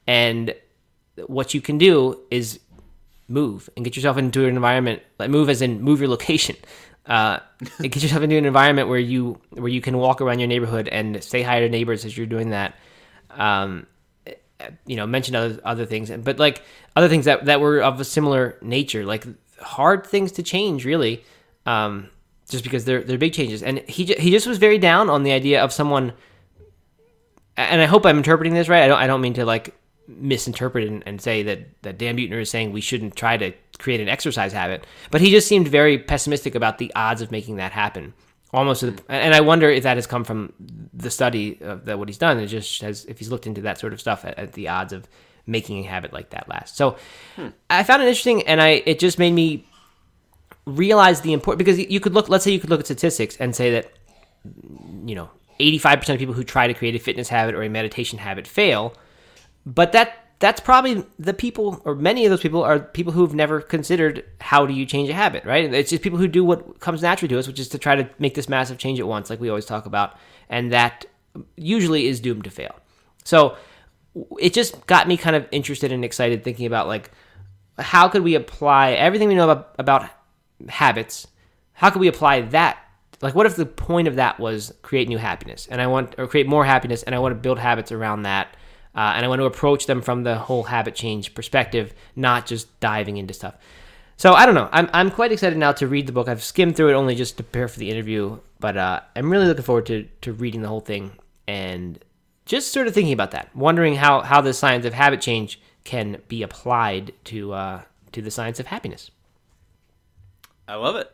and 0.07 0.55
what 1.27 1.53
you 1.53 1.61
can 1.61 1.77
do 1.77 2.19
is 2.31 2.61
move 3.29 3.69
and 3.77 3.85
get 3.85 3.95
yourself 3.95 4.17
into 4.17 4.47
an 4.47 4.57
environment 4.57 5.03
like 5.19 5.31
move 5.31 5.51
as 5.51 5.61
in 5.61 5.83
move 5.83 6.01
your 6.01 6.09
location 6.09 6.57
uh, 7.07 7.41
it 7.83 7.89
gets 7.89 8.03
yourself 8.03 8.23
into 8.23 8.37
an 8.37 8.45
environment 8.47 8.89
where 8.89 8.99
you 8.99 9.41
where 9.51 9.69
you 9.69 9.81
can 9.81 9.99
walk 9.99 10.21
around 10.21 10.39
your 10.39 10.49
neighborhood 10.49 10.89
and 10.89 11.23
say 11.23 11.43
hi 11.43 11.61
to 11.61 11.69
neighbors 11.69 12.05
as 12.05 12.17
you're 12.17 12.27
doing 12.27 12.51
that. 12.51 12.75
Um, 13.31 13.87
you 14.87 14.97
know, 14.97 15.07
mention 15.07 15.35
other 15.35 15.61
other 15.65 15.87
things, 15.87 16.11
but 16.11 16.39
like 16.39 16.63
other 16.97 17.09
things 17.09 17.25
that 17.25 17.45
that 17.47 17.61
were 17.61 17.81
of 17.81 18.01
a 18.01 18.05
similar 18.05 18.59
nature, 18.63 19.05
like 19.05 19.27
hard 19.61 20.07
things 20.07 20.33
to 20.33 20.43
change, 20.43 20.85
really, 20.85 21.23
um, 21.67 22.09
just 22.49 22.65
because 22.65 22.85
they're 22.85 23.03
they're 23.03 23.19
big 23.19 23.33
changes. 23.33 23.63
And 23.63 23.79
he 23.81 24.05
he 24.05 24.31
just 24.31 24.47
was 24.47 24.59
very 24.59 24.79
down 24.79 25.11
on 25.11 25.23
the 25.23 25.33
idea 25.33 25.63
of 25.63 25.73
someone. 25.73 26.13
And 27.57 27.83
I 27.83 27.87
hope 27.87 28.07
I'm 28.07 28.17
interpreting 28.17 28.55
this 28.55 28.69
right. 28.69 28.83
I 28.83 28.89
don't 28.89 28.99
I 28.99 29.07
don't 29.07 29.21
mean 29.21 29.35
to 29.35 29.45
like 29.45 29.75
misinterpret 30.09 30.89
and, 30.89 31.03
and 31.07 31.21
say 31.21 31.43
that 31.43 31.83
that 31.83 31.99
Dan 31.99 32.17
Buettner 32.17 32.41
is 32.41 32.51
saying 32.51 32.73
we 32.73 32.81
shouldn't 32.81 33.17
try 33.17 33.37
to 33.37 33.53
create 33.79 34.01
an 34.01 34.09
exercise 34.09 34.53
habit, 34.53 34.87
but 35.11 35.21
he 35.21 35.31
just 35.31 35.49
seemed 35.49 35.69
very 35.69 35.99
pessimistic 35.99 36.55
about 36.55 36.79
the 36.79 36.93
odds 36.95 37.23
of 37.23 37.31
making 37.31 37.57
that 37.57 37.73
happen. 37.73 38.15
Almost, 38.53 38.81
the, 38.81 39.01
and 39.09 39.33
I 39.33 39.41
wonder 39.41 39.71
if 39.71 39.85
that 39.85 39.97
has 39.97 40.09
come 40.09 40.25
from 40.25 40.53
the 40.93 41.11
study 41.11 41.59
of 41.61 41.85
that 41.85 41.99
what 41.99 42.09
he's 42.09 42.19
done. 42.19 42.39
It 42.41 42.47
just 42.47 42.83
has, 42.83 43.05
if 43.05 43.19
he's 43.19 43.31
looked 43.31 43.47
into 43.47 43.61
that 43.63 43.79
sort 43.79 43.93
of 43.93 44.01
stuff, 44.01 44.25
at, 44.25 44.37
at 44.39 44.53
the 44.55 44.69
odds 44.69 44.93
of 44.93 45.09
making 45.47 45.85
a 45.85 45.89
habit 45.89 46.13
like 46.13 46.31
that 46.31 46.49
last. 46.49 46.77
So, 46.77 46.97
hmm. 47.37 47.49
I 47.69 47.85
found 47.85 48.03
it 48.03 48.07
interesting, 48.07 48.43
and 48.49 48.61
I 48.61 48.83
it 48.87 48.99
just 48.99 49.19
made 49.21 49.33
me 49.33 49.65
realize 50.67 51.21
the 51.21 51.33
important 51.33 51.59
because 51.59 51.79
you 51.79 52.01
could 52.01 52.13
look. 52.13 52.29
Let's 52.29 52.43
say 52.43 52.51
you 52.51 52.59
could 52.59 52.71
look 52.71 52.81
at 52.81 52.87
statistics 52.87 53.37
and 53.37 53.55
say 53.55 53.71
that 53.71 53.93
you 55.07 55.15
know 55.15 55.31
85% 55.61 56.15
of 56.15 56.19
people 56.19 56.35
who 56.35 56.43
try 56.43 56.67
to 56.67 56.75
create 56.75 56.97
a 56.97 56.99
fitness 56.99 57.29
habit 57.29 57.55
or 57.55 57.63
a 57.63 57.69
meditation 57.69 58.19
habit 58.19 58.49
fail, 58.49 58.95
but 59.65 59.93
that 59.93 60.20
that's 60.41 60.61
probably 60.61 61.05
the 61.19 61.35
people, 61.35 61.81
or 61.85 61.95
many 61.95 62.25
of 62.25 62.31
those 62.31 62.41
people 62.41 62.63
are 62.63 62.81
people 62.81 63.13
who've 63.13 63.35
never 63.35 63.61
considered 63.61 64.25
how 64.41 64.67
do 64.67 64.73
you 64.73 64.87
change 64.87 65.11
a 65.11 65.15
habit, 65.15 65.45
right? 65.45 65.73
It's 65.73 65.91
just 65.91 66.03
people 66.03 66.19
who 66.19 66.27
do 66.27 66.43
what 66.43 66.81
comes 66.81 67.03
naturally 67.03 67.29
to 67.29 67.39
us, 67.39 67.47
which 67.47 67.61
is 67.61 67.69
to 67.69 67.79
try 67.79 67.95
to 67.95 68.09
make 68.19 68.35
this 68.35 68.49
massive 68.49 68.79
change 68.79 68.99
at 68.99 69.07
once, 69.07 69.31
like 69.31 69.39
we 69.39 69.51
always 69.51 69.67
talk 69.67 69.87
about, 69.87 70.17
and 70.49 70.73
that 70.73 71.05
usually 71.57 72.07
is 72.07 72.21
doomed 72.21 72.45
to 72.45 72.51
fail. 72.51 72.75
So 73.23 73.57
it 74.41 74.55
just 74.55 74.87
got 74.87 75.07
me 75.07 75.17
kind 75.17 75.37
of 75.37 75.47
interested 75.53 75.93
and 75.93 76.05
excited 76.05 76.43
thinking 76.43 76.67
about 76.67 76.89
like 76.89 77.11
how 77.79 78.09
could 78.09 78.23
we 78.23 78.35
apply 78.35 78.93
everything 78.93 79.29
we 79.29 79.35
know 79.35 79.51
about, 79.51 79.75
about 79.79 80.11
habits? 80.69 81.27
How 81.75 81.91
could 81.91 82.01
we 82.01 82.09
apply 82.09 82.43
that? 82.43 82.79
Like, 83.23 83.35
what 83.35 83.47
if 83.47 83.57
the 83.57 83.67
point 83.67 84.09
of 84.09 84.17
that 84.17 84.41
was 84.41 84.73
create 84.81 85.09
new 85.09 85.19
happiness, 85.19 85.69
and 85.71 85.83
I 85.83 85.87
want 85.87 86.15
or 86.17 86.27
create 86.27 86.47
more 86.47 86.65
happiness, 86.65 87.03
and 87.03 87.15
I 87.15 87.19
want 87.19 87.35
to 87.35 87.41
build 87.41 87.59
habits 87.59 87.93
around 87.93 88.23
that 88.23 88.57
uh, 88.95 89.13
and 89.15 89.25
I 89.25 89.29
want 89.29 89.41
to 89.41 89.47
approach 89.47 89.87
them 89.87 90.03
from 90.03 90.25
the 90.25 90.37
whole 90.37 90.65
habit 90.65 90.95
change 90.95 91.35
perspective, 91.35 91.95
not 92.17 92.47
just 92.47 92.79
diving 92.81 93.17
into 93.17 93.35
stuff. 93.35 93.55
So 94.17 94.35
I 94.35 94.45
don't 94.45 94.55
know. 94.55 94.69
I'm, 94.73 94.91
I'm 94.93 95.11
quite 95.11 95.33
excited 95.33 95.59
now 95.59 95.73
to 95.73 95.87
read 95.87 96.07
the 96.07 96.13
book. 96.13 96.29
I've 96.29 96.43
skimmed 96.43 96.77
through 96.77 96.91
it 96.91 96.95
only 96.95 97.15
just 97.15 97.37
to 97.39 97.43
prepare 97.43 97.69
for 97.69 97.79
the 97.79 97.91
interview, 97.91 98.39
but 98.59 98.77
uh, 98.77 99.01
I'm 99.17 99.31
really 99.31 99.47
looking 99.47 99.65
forward 99.65 99.87
to, 99.87 100.07
to 100.23 100.33
reading 100.33 100.63
the 100.63 100.69
whole 100.69 100.81
thing 100.81 101.13
and 101.49 101.99
just 102.45 102.73
sort 102.73 102.87
of 102.87 102.95
thinking 102.95 103.13
about 103.13 103.31
that, 103.31 103.55
wondering 103.57 103.95
how, 103.95 104.21
how 104.21 104.41
the 104.41 104.53
science 104.53 104.85
of 104.85 104.93
habit 104.93 105.21
change 105.21 105.61
can 105.85 106.21
be 106.29 106.43
applied 106.43 107.13
to 107.25 107.53
uh, 107.53 107.83
to 108.13 108.23
the 108.23 108.31
science 108.31 108.61
of 108.61 108.67
happiness. 108.67 109.11
I 110.69 110.75
love 110.75 110.97
it. 110.97 111.11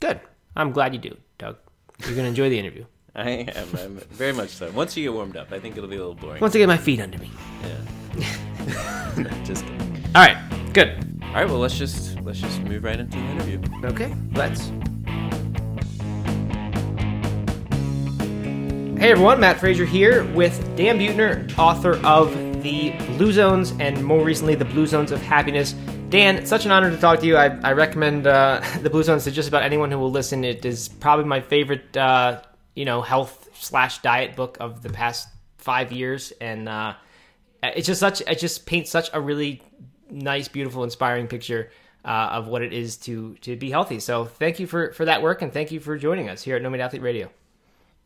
Good. 0.00 0.20
I'm 0.54 0.72
glad 0.72 0.94
you 0.94 1.00
do, 1.00 1.16
Doug. 1.38 1.56
You're 2.00 2.14
going 2.14 2.24
to 2.24 2.28
enjoy 2.28 2.48
the 2.48 2.58
interview. 2.58 2.86
I 3.16 3.30
am. 3.30 3.68
I'm 3.78 3.96
very 4.10 4.34
much 4.34 4.50
so. 4.50 4.70
Once 4.72 4.94
you 4.94 5.04
get 5.04 5.14
warmed 5.14 5.38
up, 5.38 5.50
I 5.50 5.58
think 5.58 5.74
it'll 5.74 5.88
be 5.88 5.96
a 5.96 6.00
little 6.00 6.14
boring. 6.14 6.38
Once 6.38 6.54
I 6.54 6.58
get 6.58 6.66
my 6.68 6.76
feet 6.76 7.00
under 7.00 7.16
me. 7.16 7.30
Yeah. 7.62 9.42
just 9.44 9.64
kidding. 9.64 10.04
All 10.14 10.22
right. 10.22 10.36
Good. 10.74 11.18
All 11.22 11.32
right. 11.32 11.46
Well, 11.46 11.58
let's 11.58 11.78
just 11.78 12.20
let's 12.20 12.38
just 12.38 12.60
move 12.60 12.84
right 12.84 13.00
into 13.00 13.16
the 13.16 13.24
interview. 13.24 13.62
Okay. 13.84 14.14
Let's. 14.34 14.70
Hey 18.98 19.12
everyone, 19.12 19.40
Matt 19.40 19.60
Frazier 19.60 19.84
here 19.86 20.24
with 20.32 20.58
Dan 20.76 20.98
Buettner, 20.98 21.58
author 21.58 21.96
of 22.04 22.34
The 22.62 22.90
Blue 23.16 23.32
Zones 23.32 23.72
and 23.78 24.02
more 24.02 24.24
recently 24.24 24.54
The 24.54 24.64
Blue 24.64 24.86
Zones 24.86 25.10
of 25.12 25.22
Happiness. 25.22 25.74
Dan, 26.08 26.36
it's 26.36 26.48
such 26.48 26.64
an 26.64 26.70
honor 26.70 26.90
to 26.90 26.96
talk 26.96 27.20
to 27.20 27.26
you. 27.26 27.36
I, 27.36 27.58
I 27.62 27.72
recommend 27.72 28.26
uh, 28.26 28.62
The 28.82 28.88
Blue 28.90 29.02
Zones 29.02 29.24
to 29.24 29.30
just 29.30 29.48
about 29.48 29.62
anyone 29.62 29.90
who 29.90 29.98
will 29.98 30.10
listen. 30.10 30.44
It 30.44 30.64
is 30.64 30.88
probably 30.88 31.24
my 31.24 31.40
favorite 31.40 31.96
uh, 31.96 32.40
you 32.76 32.84
know 32.84 33.02
health 33.02 33.48
slash 33.54 33.98
diet 33.98 34.36
book 34.36 34.56
of 34.60 34.82
the 34.82 34.90
past 34.90 35.28
five 35.58 35.90
years, 35.90 36.32
and 36.40 36.68
uh, 36.68 36.94
it's 37.62 37.88
just 37.88 37.98
such 37.98 38.20
it 38.20 38.38
just 38.38 38.66
paints 38.66 38.90
such 38.90 39.10
a 39.12 39.20
really 39.20 39.60
nice, 40.08 40.46
beautiful, 40.46 40.84
inspiring 40.84 41.26
picture 41.26 41.70
uh, 42.04 42.28
of 42.32 42.46
what 42.46 42.62
it 42.62 42.72
is 42.72 42.96
to 42.98 43.34
to 43.40 43.56
be 43.56 43.70
healthy. 43.70 43.98
So 43.98 44.24
thank 44.24 44.60
you 44.60 44.68
for 44.68 44.92
for 44.92 45.04
that 45.06 45.22
work, 45.22 45.42
and 45.42 45.52
thank 45.52 45.72
you 45.72 45.80
for 45.80 45.98
joining 45.98 46.28
us 46.28 46.42
here 46.42 46.54
at 46.54 46.62
No 46.62 46.70
Meat 46.70 46.80
Athlete 46.80 47.02
Radio. 47.02 47.30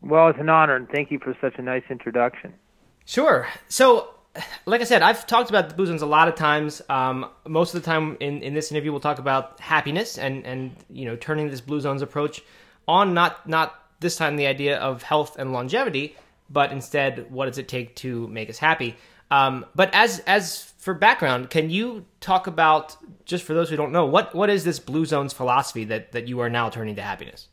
Well, 0.01 0.29
it's 0.29 0.39
an 0.39 0.49
honor, 0.49 0.77
and 0.77 0.89
thank 0.89 1.11
you 1.11 1.19
for 1.19 1.37
such 1.43 1.57
a 1.59 1.63
nice 1.63 1.85
introduction. 1.91 2.55
Sure. 3.05 3.47
So 3.69 4.15
like 4.67 4.81
I 4.81 4.85
said, 4.85 5.03
I've 5.03 5.27
talked 5.27 5.51
about 5.51 5.69
the 5.69 5.75
Blue 5.75 5.87
Zones 5.87 6.03
a 6.03 6.07
lot 6.07 6.29
of 6.29 6.35
times. 6.37 6.81
Um, 6.89 7.29
most 7.47 7.75
of 7.75 7.83
the 7.83 7.87
time 7.87 8.17
in, 8.21 8.43
in 8.43 8.55
this 8.55 8.71
interview, 8.71 8.93
we'll 8.93 9.01
talk 9.01 9.19
about 9.19 9.59
happiness 9.61 10.19
and, 10.19 10.47
and 10.47 10.75
you 10.89 11.05
know 11.05 11.17
turning 11.17 11.51
this 11.51 11.61
Blue 11.61 11.81
Zones 11.81 12.03
approach 12.03 12.43
on 12.87 13.15
not 13.15 13.49
not 13.49 13.75
this 14.01 14.17
time 14.17 14.37
the 14.37 14.47
idea 14.47 14.79
of 14.79 15.03
health 15.03 15.39
and 15.39 15.53
longevity, 15.53 16.17
but 16.49 16.73
instead, 16.73 17.31
what 17.31 17.47
does 17.47 17.59
it 17.59 17.69
take 17.69 17.95
to 17.97 18.27
make 18.29 18.51
us 18.51 18.59
happy? 18.59 18.97
Um, 19.31 19.65
but 19.75 19.95
as 19.95 20.19
as 20.21 20.73
for 20.79 20.93
background, 20.93 21.51
can 21.51 21.71
you 21.71 22.07
talk 22.21 22.47
about 22.47 22.97
just 23.25 23.45
for 23.45 23.55
those 23.55 23.71
who 23.71 23.77
don't 23.77 23.93
know 23.93 24.05
what 24.05 24.35
what 24.35 24.51
is 24.51 24.65
this 24.65 24.81
Blue 24.81 25.07
Zones 25.07 25.33
philosophy 25.33 25.85
that 25.85 26.13
that 26.13 26.27
you 26.27 26.41
are 26.41 26.51
now 26.51 26.69
turning 26.69 26.97
to 26.97 27.03
happiness? 27.03 27.49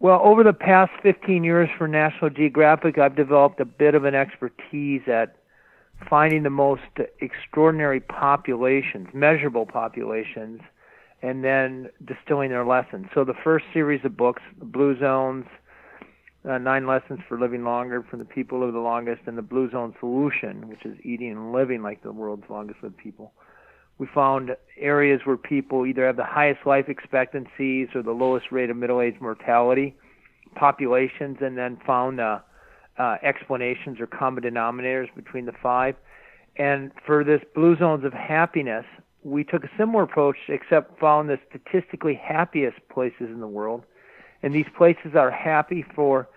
Well, 0.00 0.20
over 0.24 0.42
the 0.42 0.52
past 0.52 0.90
15 1.04 1.44
years 1.44 1.68
for 1.78 1.86
National 1.86 2.28
Geographic, 2.28 2.98
I've 2.98 3.14
developed 3.14 3.60
a 3.60 3.64
bit 3.64 3.94
of 3.94 4.04
an 4.04 4.16
expertise 4.16 5.02
at 5.06 5.36
finding 6.10 6.42
the 6.42 6.50
most 6.50 6.82
extraordinary 7.20 8.00
populations, 8.00 9.06
measurable 9.14 9.64
populations, 9.64 10.60
and 11.22 11.44
then 11.44 11.88
distilling 12.04 12.50
their 12.50 12.64
lessons. 12.64 13.06
So 13.14 13.24
the 13.24 13.34
first 13.44 13.64
series 13.72 14.04
of 14.04 14.16
books, 14.16 14.42
Blue 14.60 14.98
Zones, 14.98 15.46
uh, 16.48 16.58
Nine 16.58 16.86
Lessons 16.86 17.20
for 17.28 17.38
Living 17.38 17.62
Longer 17.62 18.02
from 18.02 18.18
the 18.18 18.24
People 18.24 18.64
Live 18.64 18.72
the 18.72 18.80
Longest, 18.80 19.22
and 19.26 19.38
the 19.38 19.42
Blue 19.42 19.70
Zone 19.70 19.94
Solution, 20.00 20.68
which 20.68 20.84
is 20.84 20.98
eating 21.04 21.30
and 21.30 21.52
living 21.52 21.82
like 21.82 22.02
the 22.02 22.12
world's 22.12 22.44
longest 22.50 22.82
lived 22.82 22.96
people. 22.96 23.32
We 23.98 24.08
found 24.12 24.56
areas 24.76 25.20
where 25.24 25.36
people 25.36 25.86
either 25.86 26.04
have 26.04 26.16
the 26.16 26.24
highest 26.24 26.66
life 26.66 26.88
expectancies 26.88 27.88
or 27.94 28.02
the 28.02 28.10
lowest 28.10 28.46
rate 28.50 28.70
of 28.70 28.76
middle 28.76 29.00
age 29.00 29.14
mortality 29.20 29.94
populations, 30.56 31.38
and 31.40 31.56
then 31.56 31.78
found 31.86 32.20
uh, 32.20 32.40
uh, 32.98 33.16
explanations 33.22 34.00
or 34.00 34.06
common 34.06 34.42
denominators 34.42 35.06
between 35.14 35.46
the 35.46 35.52
five. 35.62 35.94
And 36.56 36.90
for 37.06 37.24
this 37.24 37.40
Blue 37.54 37.76
Zones 37.78 38.04
of 38.04 38.12
Happiness, 38.12 38.84
we 39.24 39.44
took 39.44 39.64
a 39.64 39.70
similar 39.78 40.02
approach, 40.02 40.36
except 40.48 40.98
found 40.98 41.28
the 41.28 41.38
statistically 41.48 42.14
happiest 42.14 42.76
places 42.88 43.28
in 43.28 43.40
the 43.40 43.46
world. 43.46 43.84
And 44.42 44.54
these 44.54 44.66
places 44.76 45.14
are 45.14 45.30
happy 45.30 45.84
for 45.94 46.28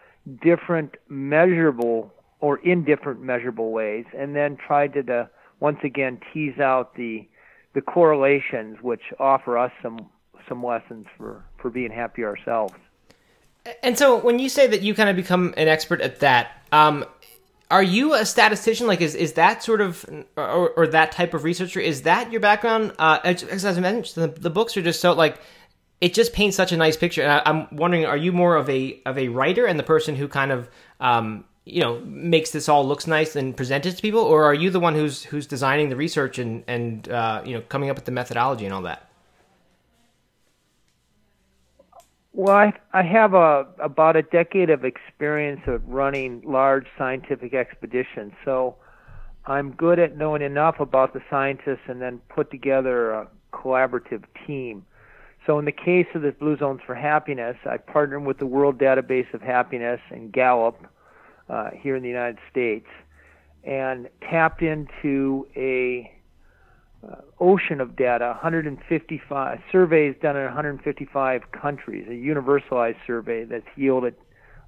different 0.42 0.96
measurable 1.10 2.14
or 2.40 2.58
indifferent 2.58 3.22
measurable 3.22 3.72
ways, 3.72 4.06
and 4.16 4.36
then 4.36 4.58
tried 4.58 4.94
to, 4.94 5.04
to 5.04 5.30
once 5.60 5.80
again 5.84 6.20
tease 6.34 6.60
out 6.60 6.96
the 6.96 7.28
the 7.74 7.82
correlations 7.82 8.78
which 8.82 9.02
offer 9.20 9.58
us 9.58 9.72
some 9.82 10.00
some 10.48 10.64
lessons 10.64 11.08
for 11.18 11.44
for 11.58 11.70
being 11.70 11.92
happy 11.92 12.24
ourselves. 12.24 12.76
And 13.82 13.98
so, 13.98 14.18
when 14.18 14.38
you 14.38 14.50
say 14.50 14.68
that 14.68 14.84
you 14.84 14.94
kind 14.94 15.10
of 15.10 15.16
become 15.16 15.54
an 15.58 15.68
expert 15.68 16.02
at 16.02 16.20
that, 16.20 16.64
um, 16.72 17.04
are 17.72 17.84
you 17.84 18.14
a 18.14 18.26
statistician? 18.26 18.88
Like, 18.88 19.02
is 19.02 19.16
is 19.16 19.34
that 19.34 19.64
sort 19.64 19.82
of 19.82 20.06
or, 20.36 20.70
or 20.72 20.88
that 20.88 21.12
type 21.12 21.34
of 21.34 21.44
researcher? 21.44 21.80
Is 21.80 22.04
that 22.04 22.32
your 22.32 22.42
background? 22.42 22.94
Uh, 23.00 23.20
as 23.24 23.66
I 23.66 23.80
mentioned, 23.80 24.24
the, 24.24 24.40
the 24.40 24.50
books 24.50 24.78
are 24.78 24.82
just 24.82 25.00
so 25.00 25.14
like 25.14 25.40
it 26.02 26.14
just 26.14 26.34
paints 26.34 26.56
such 26.56 26.72
a 26.72 26.78
nice 26.78 26.98
picture. 26.98 27.24
And 27.24 27.32
I, 27.32 27.42
am 27.50 27.68
wondering, 27.72 28.06
are 28.06 28.18
you 28.18 28.32
more 28.32 28.56
of 28.56 28.70
a 28.70 29.02
of 29.06 29.18
a 29.18 29.30
writer 29.30 29.66
and 29.66 29.80
the 29.80 29.84
person 29.84 30.16
who 30.16 30.28
kind 30.28 30.52
of 30.52 30.70
um, 31.00 31.46
you 31.66 31.82
know 31.82 32.00
makes 32.02 32.52
this 32.52 32.70
all 32.70 32.88
looks 32.88 33.08
nice 33.08 33.36
and 33.36 33.58
present 33.58 33.86
it 33.86 33.96
to 33.96 34.02
people, 34.02 34.22
or 34.22 34.44
are 34.44 34.54
you 34.54 34.70
the 34.70 34.80
one 34.80 34.94
who's 34.94 35.24
who's 35.24 35.48
designing 35.48 35.90
the 35.90 35.96
research 35.96 36.38
and 36.38 36.64
and 36.68 37.10
uh, 37.10 37.42
you 37.44 37.56
know 37.56 37.62
coming 37.62 37.90
up 37.90 37.96
with 37.96 38.06
the 38.06 38.12
methodology 38.12 38.66
and 38.66 38.74
all 38.74 38.84
that? 38.84 39.10
Well, 42.38 42.54
I, 42.58 42.74
I 42.92 43.02
have 43.02 43.34
a 43.34 43.66
about 43.80 44.18
a 44.18 44.22
decade 44.22 44.70
of 44.70 44.84
experience 44.84 45.62
of 45.68 45.88
running 45.88 46.42
large 46.46 46.86
scientific 46.98 47.54
expeditions, 47.54 48.34
so 48.44 48.76
I'm 49.46 49.72
good 49.72 50.00
at 50.00 50.18
knowing 50.18 50.42
enough 50.42 50.82
about 50.82 51.14
the 51.14 51.22
scientists 51.30 51.88
and 51.88 52.02
then 52.02 52.20
put 52.28 52.52
together 52.52 53.12
a 53.12 53.28
collaborative 53.54 54.26
team. 54.46 54.86
So 55.46 55.60
in 55.60 55.64
the 55.64 55.72
case 55.72 56.08
of 56.14 56.24
the 56.24 56.34
Blue 56.34 56.58
Zones 56.58 56.82
for 56.86 56.94
Happiness, 56.94 57.56
I 57.66 57.78
partnered 57.78 58.26
with 58.26 58.40
the 58.40 58.46
World 58.46 58.78
Database 58.78 59.34
of 59.34 59.42
Happiness 59.42 60.02
and 60.10 60.30
Gallup 60.30 60.78
uh, 61.50 61.70
here 61.72 61.96
in 61.96 62.04
the 62.04 62.10
United 62.10 62.40
States, 62.52 62.88
and 63.64 64.10
tapped 64.30 64.62
into 64.62 65.48
a 65.56 66.12
uh, 67.10 67.16
ocean 67.40 67.82
of 67.82 67.96
data, 67.96 68.26
155 68.42 69.60
surveys 69.72 70.16
done 70.22 70.36
in 70.36 70.44
155 70.44 71.42
countries, 71.52 72.06
a 72.08 72.12
universalized 72.12 72.98
survey 73.06 73.44
that's 73.44 73.68
yielded 73.76 74.16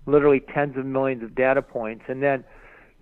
literally 0.06 0.42
tens 0.54 0.78
of 0.78 0.86
millions 0.86 1.24
of 1.24 1.36
data 1.36 1.62
points. 1.62 2.06
And 2.08 2.24
then 2.24 2.44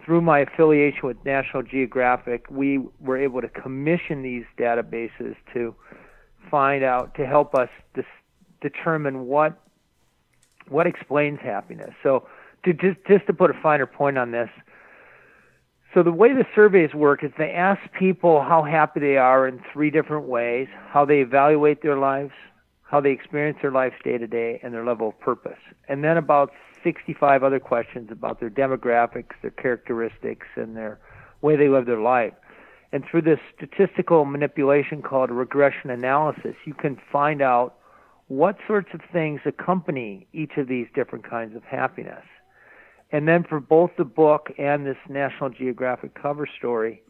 through 0.03 0.21
my 0.21 0.39
affiliation 0.39 1.01
with 1.03 1.17
National 1.25 1.63
Geographic, 1.63 2.45
we 2.49 2.79
were 2.99 3.17
able 3.17 3.41
to 3.41 3.49
commission 3.49 4.21
these 4.21 4.43
databases 4.57 5.35
to 5.53 5.75
find 6.49 6.83
out 6.83 7.15
to 7.15 7.25
help 7.25 7.55
us 7.55 7.69
dis- 7.93 8.05
determine 8.61 9.25
what 9.27 9.59
what 10.67 10.87
explains 10.87 11.39
happiness. 11.41 11.93
So 12.01 12.27
to 12.63 12.73
just 12.73 12.97
just 13.07 13.27
to 13.27 13.33
put 13.33 13.51
a 13.51 13.53
finer 13.61 13.85
point 13.85 14.17
on 14.17 14.31
this, 14.31 14.49
so 15.95 16.03
the 16.03 16.11
way 16.11 16.33
the 16.33 16.45
surveys 16.53 16.93
work 16.93 17.23
is 17.23 17.31
they 17.37 17.51
ask 17.51 17.81
people 17.97 18.41
how 18.41 18.63
happy 18.63 18.99
they 18.99 19.15
are 19.15 19.47
in 19.47 19.61
three 19.71 19.89
different 19.89 20.27
ways: 20.27 20.67
how 20.89 21.05
they 21.05 21.19
evaluate 21.19 21.81
their 21.81 21.97
lives, 21.97 22.33
how 22.83 22.99
they 22.99 23.11
experience 23.11 23.57
their 23.61 23.71
lives 23.71 23.95
day 24.03 24.17
to 24.17 24.27
day, 24.27 24.59
and 24.61 24.73
their 24.73 24.85
level 24.85 25.07
of 25.07 25.19
purpose. 25.21 25.59
And 25.87 26.03
then 26.03 26.17
about 26.17 26.51
65 26.83 27.43
other 27.43 27.61
questions 27.61 28.11
about 28.11 28.41
their 28.41 28.49
demographics, 28.49 29.31
their 29.41 29.51
characteristics, 29.51 30.47
and 30.57 30.75
their 30.75 30.99
way 31.41 31.55
they 31.55 31.69
live 31.69 31.85
their 31.85 32.01
life. 32.01 32.33
And 32.91 33.05
through 33.09 33.21
this 33.21 33.39
statistical 33.55 34.25
manipulation 34.25 35.01
called 35.01 35.31
regression 35.31 35.89
analysis, 35.89 36.55
you 36.65 36.73
can 36.73 36.99
find 37.09 37.41
out 37.41 37.75
what 38.27 38.57
sorts 38.67 38.89
of 38.93 38.99
things 39.13 39.39
accompany 39.45 40.27
each 40.33 40.57
of 40.57 40.67
these 40.67 40.87
different 40.93 41.29
kinds 41.29 41.55
of 41.55 41.63
happiness. 41.63 42.23
And 43.11 43.27
then 43.27 43.43
for 43.43 43.59
both 43.59 43.91
the 43.97 44.05
book 44.05 44.51
and 44.57 44.85
this 44.85 44.97
National 45.07 45.49
Geographic 45.49 46.13
cover 46.19 46.47
story, 46.57 47.01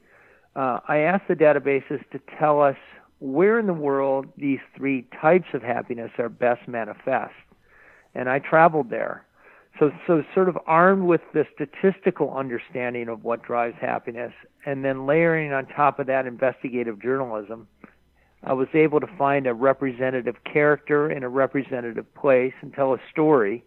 uh, 0.56 0.80
I 0.88 1.00
asked 1.00 1.28
the 1.28 1.36
databases 1.36 2.00
to 2.12 2.20
tell 2.38 2.62
us 2.62 2.78
where 3.20 3.60
in 3.60 3.68
the 3.68 3.74
world 3.74 4.28
these 4.38 4.60
three 4.76 5.08
types 5.22 5.48
of 5.54 5.62
happiness 5.62 6.12
are 6.18 6.30
best 6.30 6.68
manifest. 6.68 7.34
And 8.14 8.30
I 8.30 8.40
traveled 8.40 8.90
there. 8.90 9.26
So, 9.80 9.92
so 10.08 10.24
sort 10.34 10.48
of 10.48 10.58
armed 10.68 11.04
with 11.04 11.22
the 11.34 11.46
statistical 11.54 12.34
understanding 12.34 13.10
of 13.10 13.26
what 13.26 13.44
drives 13.44 13.76
happiness, 13.82 14.32
and 14.66 14.86
then 14.86 15.06
layering 15.06 15.52
on 15.52 15.66
top 15.66 16.00
of 16.00 16.08
that 16.08 16.26
investigative 16.26 17.02
journalism, 17.02 17.68
I 18.44 18.54
was 18.54 18.68
able 18.74 19.02
to 19.02 19.08
find 19.18 19.48
a 19.48 19.54
representative 19.54 20.36
character 20.46 21.12
in 21.12 21.24
a 21.24 21.30
representative 21.30 22.14
place 22.16 22.54
and 22.62 22.74
tell 22.74 22.94
a 22.94 23.00
story. 23.12 23.66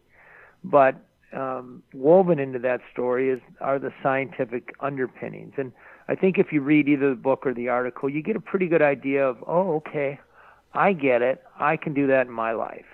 But 0.65 0.97
um, 1.33 1.83
woven 1.93 2.39
into 2.39 2.59
that 2.61 2.81
story 2.93 3.31
is 3.31 3.41
are 3.61 3.79
the 3.79 3.93
scientific 4.03 4.75
underpinnings. 4.81 5.55
And 5.57 5.73
I 6.09 6.15
think 6.15 6.39
if 6.39 6.53
you 6.53 6.61
read 6.61 6.89
either 6.89 7.11
the 7.11 7.17
book 7.17 7.47
or 7.47 7.55
the 7.55 7.69
article, 7.69 8.09
you 8.09 8.23
get 8.23 8.37
a 8.37 8.41
pretty 8.41 8.67
good 8.67 8.83
idea 8.83 9.27
of, 9.27 9.37
oh, 9.47 9.77
okay, 9.77 10.19
I 10.73 10.93
get 10.93 11.23
it. 11.23 11.43
I 11.59 11.77
can 11.77 11.95
do 11.95 12.07
that 12.09 12.27
in 12.27 12.33
my 12.33 12.53
life. 12.53 12.87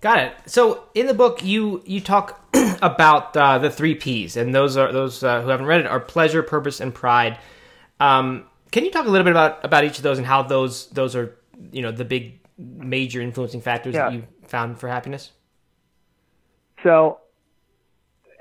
Got 0.00 0.18
it. 0.18 0.34
So 0.46 0.84
in 0.94 1.06
the 1.06 1.14
book, 1.14 1.44
you 1.44 1.82
you 1.86 2.00
talk 2.00 2.40
about 2.82 3.36
uh, 3.36 3.58
the 3.58 3.70
three 3.70 3.94
P's, 3.94 4.36
and 4.36 4.52
those 4.52 4.76
are 4.76 4.92
those 4.92 5.22
uh, 5.22 5.42
who 5.42 5.48
haven't 5.48 5.66
read 5.66 5.80
it 5.80 5.86
are 5.86 6.00
pleasure, 6.00 6.42
purpose, 6.42 6.80
and 6.80 6.92
pride. 6.92 7.38
Um, 8.00 8.46
can 8.72 8.84
you 8.84 8.90
talk 8.90 9.06
a 9.06 9.10
little 9.10 9.24
bit 9.24 9.30
about 9.30 9.64
about 9.64 9.84
each 9.84 9.98
of 9.98 10.02
those 10.02 10.18
and 10.18 10.26
how 10.26 10.42
those 10.42 10.88
those 10.88 11.14
are 11.14 11.38
you 11.70 11.82
know 11.82 11.92
the 11.92 12.04
big 12.04 12.40
major 12.58 13.20
influencing 13.20 13.60
factors 13.60 13.94
yeah. 13.94 14.06
that 14.06 14.12
you 14.12 14.24
found 14.44 14.80
for 14.80 14.88
happiness? 14.88 15.30
So, 16.82 17.18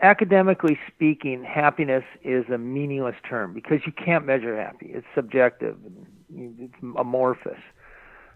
academically 0.02 0.78
speaking, 0.88 1.44
happiness 1.44 2.04
is 2.24 2.46
a 2.50 2.58
meaningless 2.58 3.16
term 3.28 3.54
because 3.54 3.80
you 3.86 3.92
can't 3.92 4.26
measure 4.26 4.60
happy. 4.60 4.88
It's 4.94 5.08
subjective, 5.16 5.78
it's 6.34 6.74
amorphous. 6.98 7.60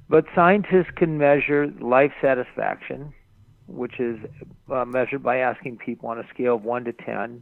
But 0.08 0.26
scientists 0.36 0.91
can 0.96 1.18
measure 1.18 1.68
life 1.82 2.12
satisfaction, 2.22 3.13
which 3.68 4.00
is 4.00 4.20
uh, 4.72 4.86
measured 4.86 5.24
by 5.24 5.38
asking 5.38 5.78
people 5.78 6.10
on 6.10 6.20
a 6.20 6.28
scale 6.32 6.56
of 6.56 6.63
1 6.63 6.86
to 6.86 6.94
10, 6.94 7.41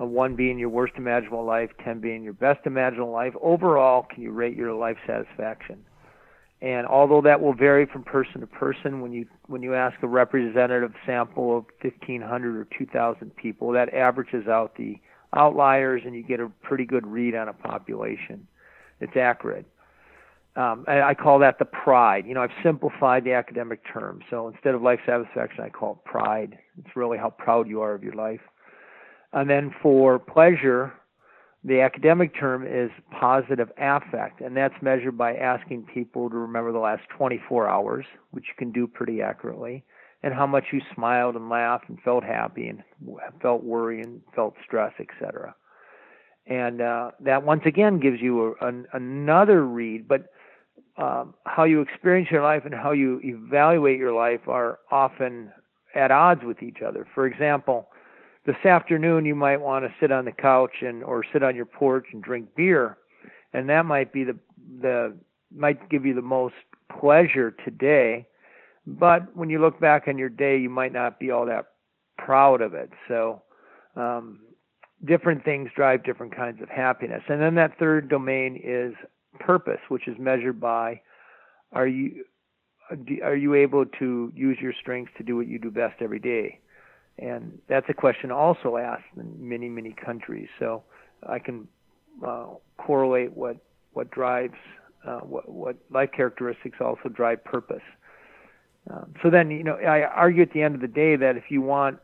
uh, 0.00 0.04
1 0.04 0.34
being 0.34 0.58
your 0.58 0.68
worst 0.68 0.94
imaginable 0.96 1.44
life, 1.44 1.70
10 1.84 2.00
being 2.00 2.24
your 2.24 2.32
best 2.32 2.66
imaginable 2.66 3.12
life. 3.12 3.34
Overall, 3.40 4.02
can 4.02 4.22
you 4.22 4.32
rate 4.32 4.56
your 4.56 4.74
life 4.74 4.96
satisfaction? 5.06 5.84
And 6.60 6.86
although 6.86 7.20
that 7.22 7.40
will 7.40 7.54
vary 7.54 7.86
from 7.86 8.02
person 8.02 8.40
to 8.40 8.46
person, 8.46 9.00
when 9.00 9.12
you 9.12 9.26
when 9.46 9.62
you 9.62 9.74
ask 9.74 10.02
a 10.02 10.08
representative 10.08 10.92
sample 11.06 11.56
of 11.56 11.64
1,500 11.82 12.56
or 12.56 12.66
2,000 12.76 13.36
people, 13.36 13.70
that 13.72 13.94
averages 13.94 14.48
out 14.48 14.74
the 14.76 14.98
outliers, 15.36 16.02
and 16.04 16.14
you 16.14 16.22
get 16.22 16.40
a 16.40 16.48
pretty 16.62 16.84
good 16.84 17.06
read 17.06 17.34
on 17.34 17.48
a 17.48 17.52
population. 17.52 18.46
It's 19.00 19.16
accurate. 19.16 19.66
Um, 20.56 20.84
I, 20.88 21.02
I 21.02 21.14
call 21.14 21.38
that 21.38 21.60
the 21.60 21.64
pride. 21.64 22.26
You 22.26 22.34
know, 22.34 22.42
I've 22.42 22.50
simplified 22.64 23.22
the 23.22 23.34
academic 23.34 23.80
term. 23.92 24.22
So 24.28 24.48
instead 24.48 24.74
of 24.74 24.82
life 24.82 24.98
satisfaction, 25.06 25.62
I 25.62 25.68
call 25.68 25.92
it 25.92 26.10
pride. 26.10 26.58
It's 26.78 26.96
really 26.96 27.18
how 27.18 27.30
proud 27.30 27.68
you 27.68 27.80
are 27.82 27.94
of 27.94 28.02
your 28.02 28.14
life. 28.14 28.40
And 29.32 29.48
then 29.48 29.72
for 29.80 30.18
pleasure, 30.18 30.92
the 31.64 31.80
academic 31.80 32.38
term 32.38 32.66
is 32.66 32.90
positive 33.10 33.70
affect, 33.78 34.40
and 34.40 34.56
that's 34.56 34.74
measured 34.80 35.18
by 35.18 35.34
asking 35.34 35.82
people 35.92 36.30
to 36.30 36.36
remember 36.36 36.72
the 36.72 36.78
last 36.78 37.02
24 37.16 37.68
hours, 37.68 38.06
which 38.30 38.44
you 38.48 38.54
can 38.56 38.70
do 38.70 38.86
pretty 38.86 39.20
accurately, 39.20 39.84
and 40.22 40.32
how 40.32 40.46
much 40.46 40.64
you 40.72 40.80
smiled 40.94 41.34
and 41.34 41.48
laughed 41.48 41.88
and 41.88 41.98
felt 42.00 42.22
happy 42.22 42.68
and 42.68 42.82
felt 43.42 43.64
worry 43.64 44.00
and 44.00 44.20
felt 44.34 44.54
stress, 44.64 44.92
etc. 45.00 45.54
And 46.46 46.80
uh, 46.80 47.10
that 47.20 47.44
once 47.44 47.62
again 47.66 47.98
gives 47.98 48.20
you 48.20 48.54
a, 48.60 48.66
an, 48.66 48.86
another 48.92 49.64
read, 49.64 50.06
but 50.06 50.26
um, 50.96 51.34
how 51.44 51.64
you 51.64 51.80
experience 51.80 52.30
your 52.30 52.42
life 52.42 52.62
and 52.64 52.74
how 52.74 52.92
you 52.92 53.20
evaluate 53.22 53.98
your 53.98 54.12
life 54.12 54.40
are 54.46 54.78
often 54.90 55.52
at 55.94 56.10
odds 56.10 56.42
with 56.44 56.62
each 56.62 56.78
other. 56.86 57.06
For 57.14 57.26
example, 57.26 57.88
this 58.48 58.64
afternoon 58.64 59.26
you 59.26 59.34
might 59.34 59.60
want 59.60 59.84
to 59.84 59.94
sit 60.00 60.10
on 60.10 60.24
the 60.24 60.32
couch 60.32 60.76
and 60.80 61.04
or 61.04 61.22
sit 61.34 61.42
on 61.42 61.54
your 61.54 61.66
porch 61.66 62.06
and 62.14 62.22
drink 62.22 62.48
beer. 62.56 62.96
And 63.52 63.68
that 63.68 63.84
might 63.84 64.10
be 64.10 64.24
the 64.24 64.38
the 64.80 65.14
might 65.54 65.90
give 65.90 66.06
you 66.06 66.14
the 66.14 66.22
most 66.22 66.54
pleasure 66.98 67.54
today. 67.62 68.26
But 68.86 69.36
when 69.36 69.50
you 69.50 69.60
look 69.60 69.78
back 69.78 70.04
on 70.08 70.16
your 70.16 70.30
day 70.30 70.56
you 70.56 70.70
might 70.70 70.94
not 70.94 71.20
be 71.20 71.30
all 71.30 71.44
that 71.44 71.66
proud 72.16 72.62
of 72.62 72.72
it. 72.72 72.90
So 73.06 73.42
um, 73.96 74.40
different 75.04 75.44
things 75.44 75.68
drive 75.76 76.02
different 76.02 76.34
kinds 76.34 76.62
of 76.62 76.70
happiness. 76.70 77.22
And 77.28 77.42
then 77.42 77.54
that 77.56 77.78
third 77.78 78.08
domain 78.08 78.58
is 78.64 78.94
purpose 79.40 79.80
which 79.90 80.08
is 80.08 80.16
measured 80.18 80.58
by 80.58 81.02
are 81.72 81.86
you 81.86 82.24
are 83.22 83.36
you 83.36 83.52
able 83.52 83.84
to 83.98 84.32
use 84.34 84.56
your 84.58 84.72
strengths 84.80 85.12
to 85.18 85.22
do 85.22 85.36
what 85.36 85.46
you 85.46 85.58
do 85.58 85.70
best 85.70 85.96
every 86.00 86.18
day 86.18 86.60
and 87.18 87.58
that's 87.68 87.86
a 87.88 87.94
question 87.94 88.30
also 88.30 88.76
asked 88.76 89.04
in 89.16 89.36
many 89.48 89.68
many 89.68 89.92
countries. 89.92 90.48
So 90.58 90.82
I 91.26 91.38
can 91.38 91.68
uh, 92.24 92.46
correlate 92.76 93.32
what 93.32 93.56
what 93.92 94.10
drives 94.10 94.54
uh, 95.06 95.20
what 95.20 95.48
what 95.48 95.76
life 95.90 96.10
characteristics 96.14 96.78
also 96.80 97.08
drive 97.08 97.44
purpose. 97.44 97.82
Um, 98.90 99.14
so 99.22 99.30
then 99.30 99.50
you 99.50 99.64
know 99.64 99.74
I 99.74 100.02
argue 100.02 100.42
at 100.42 100.52
the 100.52 100.62
end 100.62 100.74
of 100.74 100.80
the 100.80 100.88
day 100.88 101.16
that 101.16 101.36
if 101.36 101.50
you 101.50 101.60
want 101.60 101.98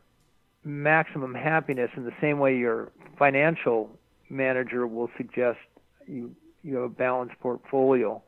maximum 0.65 1.35
happiness 1.35 1.91
in 1.97 2.05
the 2.05 2.15
same 2.21 2.39
way 2.39 2.57
your 2.57 2.91
financial 3.19 3.91
manager 4.31 4.87
will 4.87 5.11
suggest 5.17 5.59
you 6.07 6.35
you 6.63 6.77
have 6.77 6.85
a 6.85 6.89
balanced 6.89 7.39
portfolio 7.41 8.23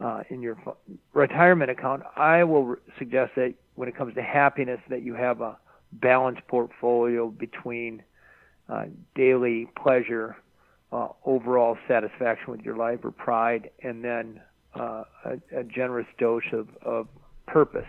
uh, 0.00 0.22
in 0.30 0.40
your 0.40 0.56
retirement 1.12 1.70
account, 1.70 2.02
I 2.16 2.44
will 2.44 2.76
suggest 2.98 3.32
that 3.36 3.54
when 3.74 3.88
it 3.88 3.96
comes 3.96 4.14
to 4.14 4.22
happiness 4.22 4.80
that 4.88 5.02
you 5.02 5.14
have 5.14 5.40
a 5.40 5.56
balanced 5.92 6.46
portfolio 6.46 7.28
between 7.28 8.02
uh, 8.68 8.84
daily 9.14 9.68
pleasure, 9.82 10.36
uh, 10.92 11.08
overall 11.24 11.76
satisfaction 11.86 12.50
with 12.50 12.60
your 12.62 12.76
life 12.76 13.00
or 13.02 13.10
pride, 13.10 13.70
and 13.82 14.04
then 14.04 14.40
uh, 14.74 15.04
a, 15.24 15.38
a, 15.56 15.64
generous 15.64 16.06
dose 16.18 16.42
of, 16.52 16.68
of 16.82 17.08
purpose 17.46 17.86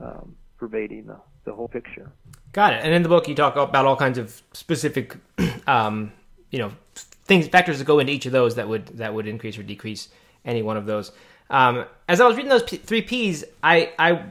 um, 0.00 0.36
pervading 0.58 1.06
the, 1.06 1.16
the 1.44 1.52
whole 1.52 1.68
picture. 1.68 2.12
Got 2.52 2.74
it. 2.74 2.84
And 2.84 2.92
in 2.94 3.02
the 3.02 3.08
book, 3.08 3.28
you 3.28 3.34
talk 3.34 3.56
about 3.56 3.86
all 3.86 3.96
kinds 3.96 4.18
of 4.18 4.42
specific, 4.52 5.16
um, 5.66 6.12
you 6.50 6.58
know, 6.58 6.72
things, 6.94 7.48
factors 7.48 7.78
that 7.78 7.84
go 7.84 7.98
into 7.98 8.12
each 8.12 8.26
of 8.26 8.32
those 8.32 8.56
that 8.56 8.68
would 8.68 8.86
that 8.98 9.14
would 9.14 9.26
increase 9.26 9.56
or 9.56 9.62
decrease 9.62 10.08
any 10.44 10.62
one 10.62 10.76
of 10.76 10.86
those. 10.86 11.12
Um, 11.48 11.84
as 12.08 12.20
I 12.20 12.26
was 12.26 12.36
reading 12.36 12.50
those 12.50 12.62
P- 12.62 12.76
three 12.76 13.02
P's, 13.02 13.44
I 13.62 13.92
I 13.98 14.24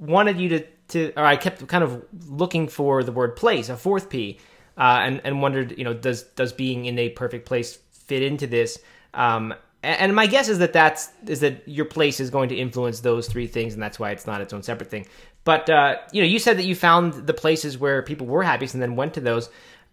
wanted 0.00 0.40
you 0.40 0.48
to 0.50 0.64
to, 0.88 1.12
or 1.16 1.24
I 1.24 1.36
kept 1.36 1.66
kind 1.68 1.84
of 1.84 2.04
looking 2.28 2.68
for 2.68 3.02
the 3.02 3.12
word 3.12 3.36
place, 3.36 3.68
a 3.68 3.76
fourth 3.76 4.08
P, 4.08 4.38
uh, 4.76 4.98
and 5.00 5.20
and 5.24 5.42
wondered, 5.42 5.76
you 5.76 5.84
know, 5.84 5.94
does 5.94 6.22
does 6.22 6.52
being 6.52 6.84
in 6.84 6.98
a 6.98 7.08
perfect 7.10 7.46
place 7.46 7.78
fit 7.90 8.22
into 8.22 8.46
this? 8.46 8.78
Um, 9.14 9.54
and 9.82 10.14
my 10.14 10.26
guess 10.26 10.48
is 10.48 10.58
that 10.58 10.72
that's 10.72 11.10
is 11.26 11.40
that 11.40 11.62
your 11.66 11.84
place 11.84 12.18
is 12.18 12.30
going 12.30 12.48
to 12.48 12.56
influence 12.56 13.00
those 13.00 13.28
three 13.28 13.46
things, 13.46 13.74
and 13.74 13.82
that's 13.82 13.98
why 13.98 14.10
it's 14.10 14.26
not 14.26 14.40
its 14.40 14.52
own 14.52 14.62
separate 14.62 14.90
thing. 14.90 15.06
But 15.44 15.70
uh, 15.70 15.96
you 16.12 16.22
know, 16.22 16.28
you 16.28 16.38
said 16.38 16.58
that 16.58 16.64
you 16.64 16.74
found 16.74 17.26
the 17.26 17.34
places 17.34 17.78
where 17.78 18.02
people 18.02 18.26
were 18.26 18.42
happiest, 18.42 18.74
and 18.74 18.82
then 18.82 18.96
went 18.96 19.14
to 19.14 19.20
those. 19.20 19.48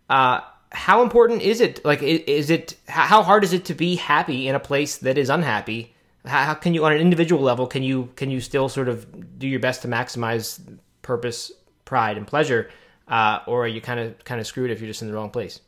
Uh, 0.09 0.41
how 0.71 1.03
important 1.03 1.43
is 1.43 1.61
it? 1.61 1.85
Like, 1.85 2.01
is 2.01 2.49
it 2.49 2.75
how 2.87 3.21
hard 3.21 3.43
is 3.43 3.53
it 3.53 3.65
to 3.65 3.75
be 3.75 3.95
happy 3.95 4.47
in 4.47 4.55
a 4.55 4.59
place 4.59 4.97
that 4.97 5.17
is 5.17 5.29
unhappy? 5.29 5.92
How, 6.25 6.53
can 6.53 6.73
you, 6.73 6.85
on 6.85 6.93
an 6.93 6.99
individual 6.99 7.41
level, 7.41 7.67
can 7.67 7.83
you 7.83 8.09
can 8.15 8.31
you 8.31 8.39
still 8.39 8.69
sort 8.69 8.87
of 8.87 9.39
do 9.39 9.47
your 9.47 9.59
best 9.59 9.81
to 9.81 9.87
maximize 9.89 10.61
purpose, 11.01 11.51
pride, 11.83 12.17
and 12.17 12.25
pleasure, 12.25 12.69
uh, 13.07 13.39
or 13.45 13.65
are 13.65 13.67
you 13.67 13.81
kind 13.81 13.99
of 13.99 14.23
kind 14.23 14.39
of 14.39 14.47
screwed 14.47 14.71
if 14.71 14.79
you're 14.79 14.87
just 14.87 15.01
in 15.01 15.09
the 15.09 15.13
wrong 15.13 15.29
place? 15.29 15.59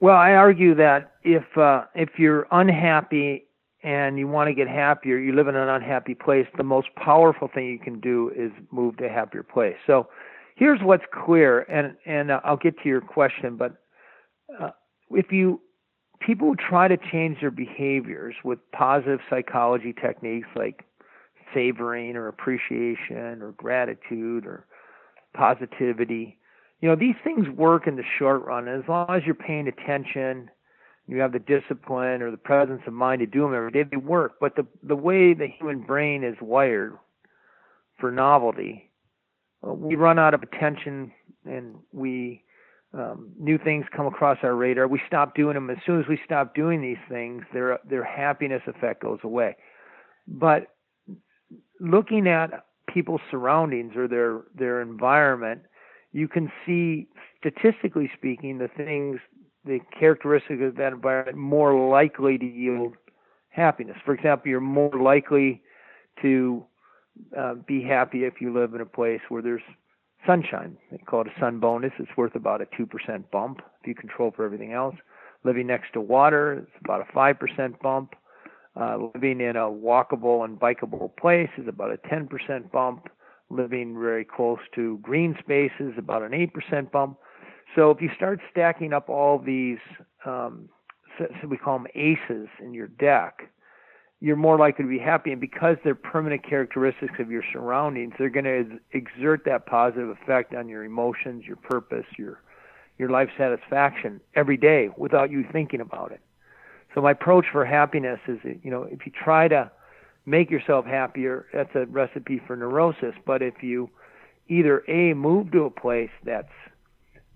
Well, 0.00 0.16
I 0.16 0.32
argue 0.32 0.74
that 0.76 1.12
if 1.22 1.44
uh, 1.56 1.84
if 1.94 2.10
you're 2.18 2.46
unhappy 2.52 3.46
and 3.82 4.18
you 4.18 4.28
want 4.28 4.48
to 4.48 4.54
get 4.54 4.68
happier, 4.68 5.18
you 5.18 5.34
live 5.34 5.48
in 5.48 5.56
an 5.56 5.68
unhappy 5.68 6.14
place. 6.14 6.46
The 6.56 6.62
most 6.62 6.88
powerful 6.96 7.48
thing 7.52 7.66
you 7.66 7.78
can 7.78 8.00
do 8.00 8.30
is 8.36 8.50
move 8.70 8.96
to 8.98 9.06
a 9.06 9.08
happier 9.08 9.42
place. 9.42 9.76
So, 9.86 10.08
here's 10.56 10.80
what's 10.82 11.04
clear, 11.12 11.60
and 11.62 11.96
and 12.06 12.30
uh, 12.30 12.40
I'll 12.44 12.56
get 12.56 12.78
to 12.82 12.88
your 12.88 13.00
question, 13.00 13.56
but 13.56 13.76
uh, 14.60 14.70
if 15.10 15.32
you 15.32 15.60
people 16.24 16.48
who 16.48 16.56
try 16.56 16.88
to 16.88 16.96
change 16.96 17.40
their 17.40 17.50
behaviors 17.50 18.34
with 18.44 18.58
positive 18.72 19.20
psychology 19.28 19.92
techniques 19.92 20.48
like 20.56 20.84
savoring 21.52 22.16
or 22.16 22.28
appreciation 22.28 23.42
or 23.42 23.52
gratitude 23.56 24.46
or 24.46 24.66
positivity, 25.34 26.38
you 26.80 26.88
know 26.88 26.96
these 26.96 27.16
things 27.22 27.48
work 27.48 27.86
in 27.86 27.96
the 27.96 28.04
short 28.18 28.44
run. 28.44 28.68
As 28.68 28.82
long 28.88 29.06
as 29.08 29.22
you're 29.24 29.34
paying 29.34 29.68
attention, 29.68 30.50
you 31.06 31.18
have 31.20 31.32
the 31.32 31.38
discipline 31.38 32.22
or 32.22 32.30
the 32.30 32.36
presence 32.36 32.82
of 32.86 32.92
mind 32.92 33.20
to 33.20 33.26
do 33.26 33.42
them 33.42 33.54
every 33.54 33.70
day. 33.70 33.84
They 33.84 33.96
work, 33.96 34.34
but 34.40 34.56
the 34.56 34.66
the 34.82 34.96
way 34.96 35.34
the 35.34 35.46
human 35.46 35.80
brain 35.80 36.24
is 36.24 36.36
wired 36.40 36.98
for 37.98 38.10
novelty 38.10 38.90
uh, 39.66 39.72
we 39.72 39.96
run 39.96 40.18
out 40.18 40.34
of 40.34 40.42
attention 40.42 41.12
and 41.44 41.76
we 41.92 42.42
um, 42.96 43.32
new 43.38 43.58
things 43.58 43.86
come 43.94 44.06
across 44.06 44.38
our 44.42 44.54
radar. 44.54 44.86
We 44.86 45.00
stop 45.06 45.34
doing 45.34 45.54
them. 45.54 45.70
As 45.70 45.78
soon 45.84 46.00
as 46.00 46.08
we 46.08 46.18
stop 46.24 46.54
doing 46.54 46.80
these 46.80 46.98
things, 47.08 47.42
their 47.52 47.78
their 47.88 48.04
happiness 48.04 48.62
effect 48.66 49.02
goes 49.02 49.18
away. 49.22 49.56
But 50.28 50.68
looking 51.80 52.28
at 52.28 52.64
people's 52.86 53.20
surroundings 53.30 53.96
or 53.96 54.06
their 54.06 54.42
their 54.54 54.80
environment, 54.80 55.62
you 56.12 56.28
can 56.28 56.52
see 56.64 57.08
statistically 57.38 58.10
speaking 58.16 58.58
the 58.58 58.68
things, 58.68 59.18
the 59.64 59.80
characteristics 59.98 60.62
of 60.62 60.76
that 60.76 60.92
environment 60.92 61.36
more 61.36 61.88
likely 61.90 62.38
to 62.38 62.46
yield 62.46 62.94
happiness. 63.48 63.96
For 64.04 64.14
example, 64.14 64.48
you're 64.48 64.60
more 64.60 64.94
likely 65.00 65.62
to 66.22 66.64
uh, 67.36 67.54
be 67.66 67.82
happy 67.82 68.24
if 68.24 68.40
you 68.40 68.52
live 68.52 68.74
in 68.74 68.80
a 68.80 68.86
place 68.86 69.20
where 69.28 69.42
there's 69.42 69.62
sunshine. 70.26 70.76
They 70.90 70.98
call 70.98 71.22
it 71.22 71.28
a 71.36 71.40
sun 71.40 71.60
bonus. 71.60 71.92
It's 71.98 72.16
worth 72.16 72.34
about 72.34 72.60
a 72.60 72.66
2% 72.66 73.30
bump 73.30 73.60
if 73.80 73.86
you 73.86 73.94
control 73.94 74.32
for 74.34 74.44
everything 74.44 74.72
else. 74.72 74.94
Living 75.44 75.66
next 75.66 75.92
to 75.92 76.00
water, 76.00 76.54
it's 76.54 76.84
about 76.84 77.02
a 77.02 77.12
5% 77.12 77.80
bump. 77.80 78.14
Uh, 78.76 79.08
living 79.14 79.40
in 79.40 79.56
a 79.56 79.68
walkable 79.68 80.44
and 80.44 80.58
bikeable 80.58 81.14
place 81.16 81.50
is 81.58 81.68
about 81.68 81.92
a 81.92 81.98
10% 82.08 82.70
bump. 82.72 83.08
Living 83.50 83.94
very 83.98 84.24
close 84.24 84.58
to 84.74 84.98
green 85.02 85.36
spaces, 85.38 85.92
about 85.98 86.22
an 86.22 86.32
8% 86.32 86.90
bump. 86.90 87.18
So 87.76 87.90
if 87.90 88.00
you 88.00 88.10
start 88.16 88.40
stacking 88.50 88.92
up 88.92 89.08
all 89.08 89.38
these, 89.38 89.78
um, 90.24 90.68
so 91.18 91.26
we 91.48 91.56
call 91.56 91.78
them 91.78 91.86
aces 91.94 92.48
in 92.60 92.72
your 92.74 92.88
deck, 92.88 93.50
you're 94.24 94.36
more 94.36 94.56
likely 94.56 94.84
to 94.84 94.88
be 94.88 94.98
happy. 94.98 95.32
And 95.32 95.40
because 95.40 95.76
they're 95.84 95.94
permanent 95.94 96.48
characteristics 96.48 97.12
of 97.18 97.30
your 97.30 97.44
surroundings, 97.52 98.14
they're 98.18 98.30
going 98.30 98.46
to 98.46 98.78
exert 98.92 99.44
that 99.44 99.66
positive 99.66 100.08
effect 100.08 100.54
on 100.54 100.66
your 100.66 100.82
emotions, 100.82 101.44
your 101.44 101.56
purpose, 101.56 102.06
your 102.16 102.40
your 102.96 103.10
life 103.10 103.28
satisfaction 103.36 104.20
every 104.34 104.56
day 104.56 104.88
without 104.96 105.30
you 105.30 105.44
thinking 105.52 105.80
about 105.80 106.10
it. 106.10 106.20
So 106.94 107.02
my 107.02 107.10
approach 107.10 107.44
for 107.52 107.66
happiness 107.66 108.20
is, 108.26 108.38
you 108.62 108.70
know, 108.70 108.84
if 108.84 109.04
you 109.04 109.12
try 109.12 109.48
to 109.48 109.70
make 110.24 110.48
yourself 110.48 110.86
happier, 110.86 111.46
that's 111.52 111.74
a 111.74 111.84
recipe 111.86 112.40
for 112.46 112.56
neurosis. 112.56 113.14
But 113.26 113.42
if 113.42 113.62
you 113.62 113.90
either 114.48 114.84
a 114.88 115.12
move 115.12 115.50
to 115.52 115.64
a 115.64 115.70
place 115.70 116.12
that's 116.22 116.48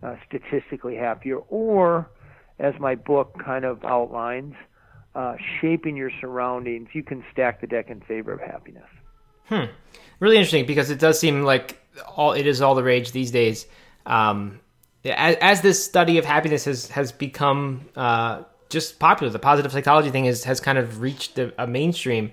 uh, 0.03 0.15
statistically 0.27 0.95
happier, 0.95 1.39
or 1.49 2.09
as 2.59 2.73
my 2.81 2.95
book 2.95 3.37
kind 3.45 3.65
of 3.67 3.85
outlines, 3.85 4.55
uh, 5.19 5.35
shaping 5.61 5.97
your 5.97 6.13
surroundings, 6.21 6.89
you 6.93 7.03
can 7.03 7.25
stack 7.33 7.61
the 7.61 7.67
deck 7.67 7.91
in 7.91 8.01
favor 8.03 8.33
of 8.33 8.41
happiness. 8.41 8.87
Hmm. 9.47 9.65
Really 10.21 10.37
interesting 10.37 10.65
because 10.65 10.91
it 10.91 11.01
does 11.01 11.19
seem 11.19 11.43
like 11.43 11.81
all 12.15 12.35
it 12.35 12.47
is 12.47 12.63
all 12.63 12.77
the 12.77 12.85
rage 12.85 13.11
these 13.11 13.33
days. 13.33 13.67
Um, 14.07 14.61
as, 15.05 15.37
as, 15.41 15.61
this 15.61 15.85
study 15.85 16.19
of 16.19 16.25
happiness 16.25 16.67
has 16.67 16.89
has 16.91 17.11
become 17.11 17.89
uh, 17.97 18.45
just 18.69 19.01
popular, 19.01 19.33
the 19.33 19.41
positive 19.41 19.73
psychology 19.73 20.11
thing 20.11 20.27
is, 20.27 20.45
has 20.45 20.61
kind 20.61 20.79
of 20.79 21.01
reached 21.01 21.37
a, 21.39 21.53
a 21.61 21.67
mainstream. 21.67 22.31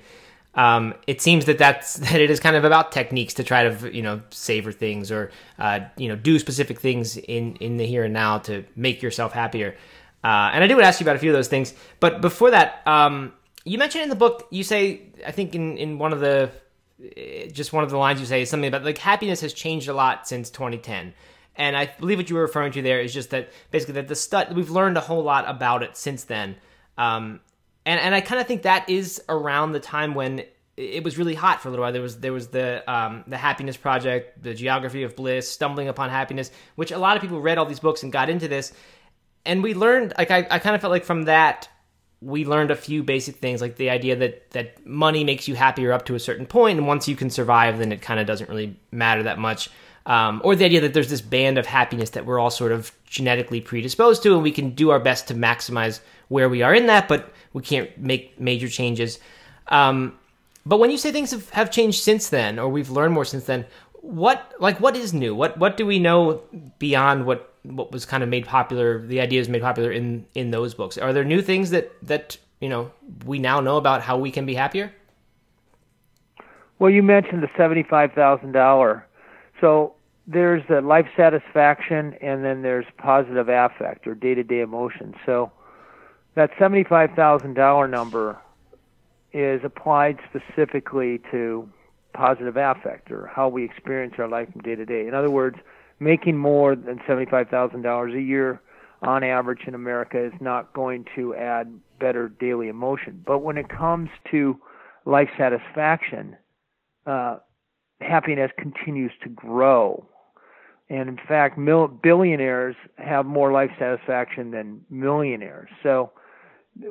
Um, 0.54 0.94
it 1.08 1.22
seems 1.22 1.46
that 1.46 1.58
that's 1.58 1.94
that 2.12 2.22
it 2.22 2.30
is 2.30 2.40
kind 2.40 2.56
of 2.56 2.66
about 2.66 2.92
techniques 2.92 3.34
to 3.36 3.44
try 3.44 3.68
to 3.68 3.96
you 3.96 4.04
know 4.04 4.22
savor 4.30 4.72
things 4.72 5.12
or 5.12 5.32
uh, 5.58 5.80
you 5.98 6.08
know 6.08 6.16
do 6.16 6.38
specific 6.38 6.80
things 6.80 7.18
in 7.18 7.56
in 7.56 7.78
the 7.78 7.86
here 7.88 8.04
and 8.04 8.14
now 8.14 8.38
to 8.40 8.64
make 8.76 9.02
yourself 9.02 9.34
happier. 9.34 9.76
Uh, 10.26 10.50
and 10.54 10.64
I 10.64 10.68
do 10.68 10.74
want 10.74 10.86
to 10.86 10.88
ask 10.88 11.00
you 11.00 11.04
about 11.04 11.18
a 11.18 11.20
few 11.20 11.30
of 11.30 11.36
those 11.36 11.50
things. 11.50 11.76
But 12.00 12.20
before 12.20 12.50
that, 12.50 12.82
um, 12.88 13.32
you 13.64 13.78
mentioned 13.78 14.02
in 14.02 14.10
the 14.10 14.16
book, 14.16 14.48
you 14.50 14.64
say, 14.64 15.04
I 15.24 15.30
think 15.30 15.54
in, 15.54 15.78
in 15.78 16.00
one 16.00 16.14
of 16.14 16.20
the, 16.20 16.50
eh, 17.16 17.50
just 17.52 17.74
one 17.74 17.84
of 17.84 17.92
the 17.92 17.98
lines 17.98 18.20
you 18.20 18.26
say 18.26 18.42
is 18.42 18.50
something 18.50 18.68
about 18.68 18.84
like 18.84 18.98
happiness 18.98 19.42
has 19.42 19.54
changed 19.54 19.88
a 19.88 19.94
lot 19.94 20.28
since 20.28 20.50
2010. 20.50 21.14
And 21.58 21.78
I 21.78 21.94
believe 22.00 22.18
what 22.18 22.28
you 22.28 22.38
were 22.38 22.42
referring 22.42 22.72
to 22.72 22.82
there 22.82 23.00
is 23.02 23.14
just 23.14 23.30
that 23.30 23.52
basically 23.70 23.94
that 23.96 24.08
the 24.08 24.16
stud, 24.16 24.56
we've 24.56 24.72
learned 24.72 24.98
a 24.98 25.00
whole 25.02 25.22
lot 25.22 25.48
about 25.48 25.84
it 25.84 25.96
since 25.96 26.24
then. 26.24 26.56
Um, 26.98 27.40
and, 27.86 28.00
and 28.00 28.16
I 28.16 28.22
kind 28.22 28.42
of 28.42 28.48
think 28.48 28.64
that 28.64 28.90
is 28.90 29.22
around 29.30 29.74
the 29.74 29.80
time 29.80 30.16
when 30.16 30.44
it 30.76 31.04
was 31.04 31.20
really 31.20 31.36
hot 31.36 31.62
for 31.62 31.68
a 31.68 31.72
little 31.72 31.84
while. 31.84 31.94
There 31.94 32.02
was 32.02 32.20
there 32.20 32.34
was 32.34 32.48
the 32.48 32.84
um, 32.92 33.24
the 33.28 33.38
Happiness 33.38 33.78
Project, 33.78 34.42
the 34.44 34.54
Geography 34.54 35.04
of 35.04 35.16
Bliss, 35.16 35.50
Stumbling 35.50 35.88
Upon 35.88 36.10
Happiness, 36.10 36.52
which 36.76 36.92
a 36.92 36.98
lot 36.98 37.16
of 37.16 37.22
people 37.22 37.40
read 37.40 37.58
all 37.58 37.66
these 37.66 37.80
books 37.80 38.04
and 38.04 38.12
got 38.12 38.30
into 38.30 38.50
this 38.50 38.74
and 39.46 39.64
we 39.64 39.74
learned 39.74 40.14
like 40.18 40.32
I, 40.32 40.48
I 40.50 40.60
kind 40.60 40.76
of 40.76 40.82
felt 40.82 40.92
like 40.92 41.06
from 41.06 41.24
that 41.24 41.70
we 42.22 42.46
learned 42.46 42.72
a 42.72 42.76
few 42.76 43.04
basic 43.04 43.36
things 43.36 43.62
like 43.62 43.76
the 43.76 43.90
idea 43.90 44.16
that 44.16 44.52
that 44.52 44.86
money 44.86 45.24
makes 45.24 45.48
you 45.48 45.56
happier 45.56 45.92
up 45.94 46.06
to 46.06 46.16
a 46.16 46.20
certain 46.20 46.46
point 46.46 46.78
and 46.78 46.88
once 46.88 47.08
you 47.08 47.16
can 47.16 47.30
survive 47.30 47.78
then 47.78 47.92
it 47.92 48.02
kind 48.02 48.20
of 48.20 48.26
doesn't 48.26 48.50
really 48.50 48.78
matter 48.92 49.24
that 49.24 49.38
much. 49.40 49.70
Um, 50.08 50.42
or 50.44 50.56
the 50.56 50.66
idea 50.66 50.82
that 50.82 50.94
there's 50.94 51.10
this 51.10 51.22
band 51.22 51.58
of 51.58 51.66
happiness 51.66 52.12
that 52.12 52.28
we're 52.28 52.38
all 52.38 52.52
sort 52.52 52.72
of 52.72 52.92
genetically 53.06 53.60
predisposed 53.60 54.22
to 54.22 54.34
and 54.36 54.44
we 54.44 54.52
can 54.52 54.72
do 54.72 54.92
our 54.92 55.00
best 55.00 55.28
to 55.30 55.34
maximize 55.34 56.00
where 56.28 56.48
we 56.48 56.62
are 56.62 56.76
in 56.76 56.86
that 56.88 57.08
but 57.08 57.34
we 57.54 57.62
can't 57.64 57.98
make 57.98 58.40
major 58.40 58.68
changes. 58.68 59.20
Um, 59.68 60.18
but 60.64 60.80
when 60.80 60.92
you 60.92 60.98
say 60.98 61.12
things 61.12 61.32
have, 61.32 61.50
have 61.52 61.72
changed 61.72 62.04
since 62.04 62.30
then 62.30 62.60
or 62.60 62.70
we've 62.70 62.92
learned 62.92 63.14
more 63.14 63.26
since 63.26 63.46
then 63.46 63.66
what 64.06 64.54
like 64.60 64.80
what 64.80 64.96
is 64.96 65.14
new? 65.14 65.34
What 65.34 65.58
what 65.58 65.78
do 65.78 65.86
we 65.86 66.00
know 66.00 66.42
beyond 66.78 67.26
what 67.26 67.55
what 67.72 67.92
was 67.92 68.06
kind 68.06 68.24
of 68.24 68.30
made 68.30 68.46
popular, 68.46 69.06
the 69.06 69.20
ideas 69.22 69.50
made 69.50 69.62
popular 69.62 69.92
in 69.92 70.26
in 70.36 70.52
those 70.52 70.74
books. 70.74 70.98
Are 70.98 71.14
there 71.14 71.24
new 71.24 71.42
things 71.42 71.72
that 71.72 71.92
that 72.06 72.38
you 72.60 72.70
know 72.70 72.92
we 73.26 73.40
now 73.40 73.60
know 73.60 73.78
about 73.78 74.02
how 74.02 74.18
we 74.18 74.32
can 74.32 74.46
be 74.46 74.56
happier? 74.56 74.92
Well, 76.80 76.90
you 76.90 77.04
mentioned 77.04 77.44
the 77.44 77.50
seventy-five 77.58 78.14
thousand 78.14 78.52
dollar. 78.52 79.06
So 79.62 79.94
there's 80.28 80.64
the 80.68 80.82
life 80.82 81.08
satisfaction, 81.16 82.16
and 82.22 82.44
then 82.44 82.62
there's 82.62 82.86
positive 82.98 83.48
affect 83.48 84.08
or 84.08 84.16
day-to-day 84.16 84.62
emotion. 84.62 85.14
So 85.26 85.52
that 86.36 86.52
seventy-five 86.60 87.12
thousand 87.16 87.54
dollar 87.54 87.88
number 87.88 88.38
is 89.32 89.62
applied 89.64 90.20
specifically 90.30 91.22
to 91.32 91.70
positive 92.14 92.56
affect 92.56 93.12
or 93.12 93.28
how 93.28 93.50
we 93.50 93.66
experience 93.66 94.16
our 94.18 94.28
life 94.28 94.50
from 94.52 94.62
day 94.62 94.76
to 94.76 94.86
day. 94.86 95.08
In 95.08 95.14
other 95.14 95.30
words, 95.30 95.58
making 96.00 96.38
more 96.38 96.76
than 96.76 97.00
$75,000 97.08 98.16
a 98.16 98.22
year 98.22 98.62
on 99.02 99.24
average 99.24 99.62
in 99.68 99.76
America 99.76 100.24
is 100.24 100.34
not 100.40 100.74
going 100.74 101.06
to 101.16 101.36
add 101.36 101.80
better 102.00 102.30
daily 102.30 102.68
emotion. 102.68 103.24
But 103.26 103.40
when 103.40 103.58
it 103.58 103.70
comes 103.70 104.10
to 104.32 104.60
life 105.06 105.30
satisfaction, 105.38 106.36
uh, 107.06 107.38
happiness 108.02 108.52
continues 108.58 109.12
to 109.24 109.30
grow. 109.30 110.06
And 110.90 111.10
in 111.10 111.18
fact, 111.28 111.58
mil- 111.58 111.88
billionaires 111.88 112.76
have 112.98 113.26
more 113.26 113.52
life 113.52 113.72
satisfaction 113.80 114.52
than 114.52 114.82
millionaires. 114.90 115.70
So 115.82 116.12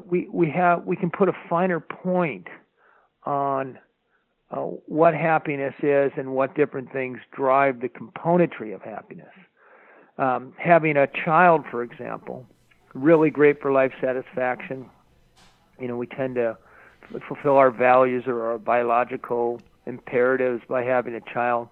we 0.07 0.29
we 0.33 0.51
have 0.51 0.85
we 0.85 0.97
can 0.97 1.11
put 1.11 1.29
a 1.29 1.33
finer 1.49 1.79
point 1.79 2.49
on 3.25 3.79
uh, 4.55 4.61
what 4.87 5.15
happiness 5.15 5.75
is 5.83 6.13
and 6.17 6.35
what 6.35 6.55
different 6.55 6.93
things 6.93 7.19
drive 7.33 7.81
the 7.81 7.89
componentry 7.89 8.75
of 8.75 8.83
happiness. 8.83 9.35
Um, 10.17 10.53
having 10.59 10.97
a 10.97 11.09
child, 11.25 11.65
for 11.71 11.83
example, 11.83 12.47
really 12.93 13.31
great 13.31 13.61
for 13.61 13.73
life 13.73 13.93
satisfaction. 14.01 14.89
You 15.81 15.89
know, 15.89 15.97
we 15.97 16.07
tend 16.07 16.37
to 16.37 16.57
fulfill 17.27 17.57
our 17.57 17.73
values 17.73 18.25
or 18.29 18.47
our 18.47 18.59
biological 18.59 19.61
imperatives 19.87 20.63
by 20.69 20.85
having 20.85 21.15
a 21.15 21.21
child. 21.33 21.69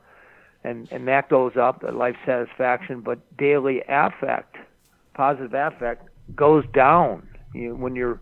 and 0.65 0.89
and 0.91 1.07
that 1.09 1.29
goes 1.29 1.57
up, 1.57 1.81
the 1.81 1.93
life 1.93 2.17
satisfaction. 2.27 3.01
But 3.01 3.19
daily 3.37 3.83
affect, 3.89 4.57
positive 5.15 5.55
affect, 5.55 6.09
goes 6.35 6.65
down. 6.75 7.29
You, 7.55 7.75
when 7.77 7.95
you're, 7.95 8.21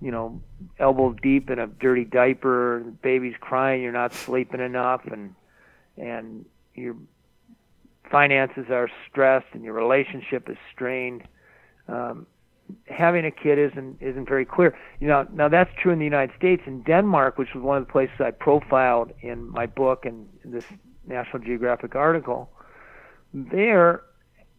you 0.00 0.10
know, 0.10 0.40
elbow 0.78 1.12
deep 1.12 1.50
in 1.50 1.58
a 1.58 1.66
dirty 1.66 2.04
diaper, 2.04 2.80
baby's 3.02 3.34
crying, 3.40 3.82
you're 3.82 3.92
not 3.92 4.14
sleeping 4.14 4.60
enough, 4.60 5.04
and 5.06 5.34
and 5.96 6.44
your 6.74 6.96
finances 8.10 8.66
are 8.70 8.88
stressed 9.08 9.46
and 9.52 9.62
your 9.62 9.74
relationship 9.74 10.48
is 10.48 10.56
strained. 10.72 11.22
Um, 11.88 12.26
having 12.86 13.24
a 13.26 13.30
kid 13.30 13.58
isn't 13.58 13.98
isn't 14.00 14.28
very 14.28 14.44
clear. 14.44 14.76
You 15.00 15.08
know, 15.08 15.26
now 15.32 15.48
that's 15.48 15.70
true 15.80 15.92
in 15.92 15.98
the 15.98 16.04
United 16.04 16.34
States. 16.36 16.62
In 16.66 16.82
Denmark, 16.82 17.36
which 17.36 17.54
was 17.54 17.62
one 17.62 17.76
of 17.78 17.86
the 17.86 17.92
places 17.92 18.14
I 18.20 18.30
profiled 18.30 19.12
in 19.20 19.48
my 19.50 19.66
book 19.66 20.06
and 20.06 20.28
this 20.44 20.64
National 21.06 21.42
Geographic 21.42 21.94
article, 21.94 22.50
there 23.34 24.02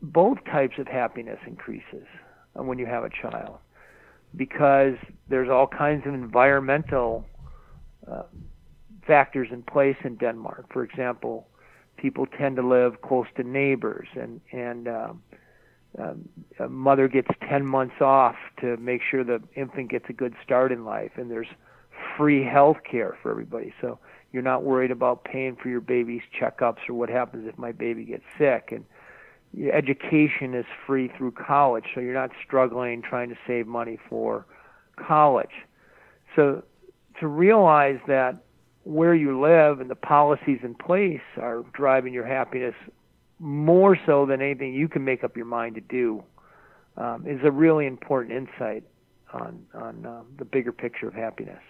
both 0.02 0.44
types 0.46 0.78
of 0.78 0.88
happiness 0.88 1.40
increases 1.48 2.06
when 2.54 2.78
you 2.80 2.86
have 2.86 3.04
a 3.04 3.10
child 3.10 3.58
because 4.36 4.96
there's 5.30 5.50
all 5.50 5.68
kinds 5.68 6.06
of 6.08 6.14
environmental 6.14 7.26
uh, 8.10 8.24
factors 9.06 9.50
in 9.52 9.64
place 9.64 9.98
in 10.04 10.16
Denmark. 10.16 10.66
For 10.72 10.84
example, 10.84 11.48
people 11.98 12.26
tend 12.26 12.56
to 12.56 12.68
live 12.68 13.02
close 13.02 13.28
to 13.38 13.44
neighbors 13.44 14.08
and 14.16 14.42
and 14.52 14.88
um, 14.88 15.24
um, 16.00 16.30
a 16.60 16.70
mother 16.70 17.10
gets 17.10 17.28
10 17.50 17.66
months 17.66 18.00
off 18.00 18.38
to 18.62 18.78
make 18.78 19.02
sure 19.10 19.26
the 19.26 19.42
infant 19.56 19.92
gets 19.92 20.06
a 20.08 20.14
good 20.14 20.34
start 20.44 20.72
in 20.72 20.86
life 20.86 21.12
and 21.18 21.30
there's 21.30 21.50
free 22.18 22.46
health 22.46 22.78
care 22.90 23.18
for 23.22 23.30
everybody 23.30 23.74
so 23.82 24.00
you're 24.32 24.42
not 24.42 24.64
worried 24.64 24.92
about 24.92 25.26
paying 25.26 25.58
for 25.62 25.68
your 25.68 25.82
baby's 25.82 26.22
checkups 26.40 26.88
or 26.88 26.94
what 26.94 27.10
happens 27.10 27.46
if 27.46 27.58
my 27.58 27.74
baby 27.74 28.06
gets 28.06 28.24
sick 28.38 28.70
and 28.72 28.86
your 29.54 29.74
education 29.74 30.54
is 30.54 30.66
free 30.86 31.12
through 31.18 31.32
college 31.32 31.86
so 31.94 32.00
you're 32.00 32.14
not 32.14 32.32
struggling 32.46 33.02
trying 33.02 33.30
to 33.30 33.38
save 33.46 33.68
money 33.68 33.98
for 34.10 34.46
college 34.96 35.66
so 36.36 36.64
to 37.20 37.28
realize 37.28 38.00
that 38.08 38.44
where 38.84 39.14
you 39.14 39.40
live 39.40 39.80
and 39.80 39.90
the 39.90 39.96
policies 39.96 40.60
in 40.64 40.74
place 40.74 41.22
are 41.38 41.64
driving 41.74 42.14
your 42.14 42.26
happiness 42.26 42.76
more 43.40 43.98
so 44.06 44.26
than 44.26 44.42
anything 44.42 44.74
you 44.74 44.88
can 44.88 45.04
make 45.04 45.24
up 45.24 45.36
your 45.36 45.46
mind 45.46 45.76
to 45.76 45.82
do 45.82 46.24
um, 46.98 47.26
is 47.28 47.40
a 47.44 47.52
really 47.52 47.86
important 47.86 48.34
insight 48.36 48.84
on 49.34 49.66
on 49.74 50.06
uh, 50.06 50.22
the 50.38 50.46
bigger 50.46 50.72
picture 50.72 51.08
of 51.08 51.14
happiness. 51.14 51.62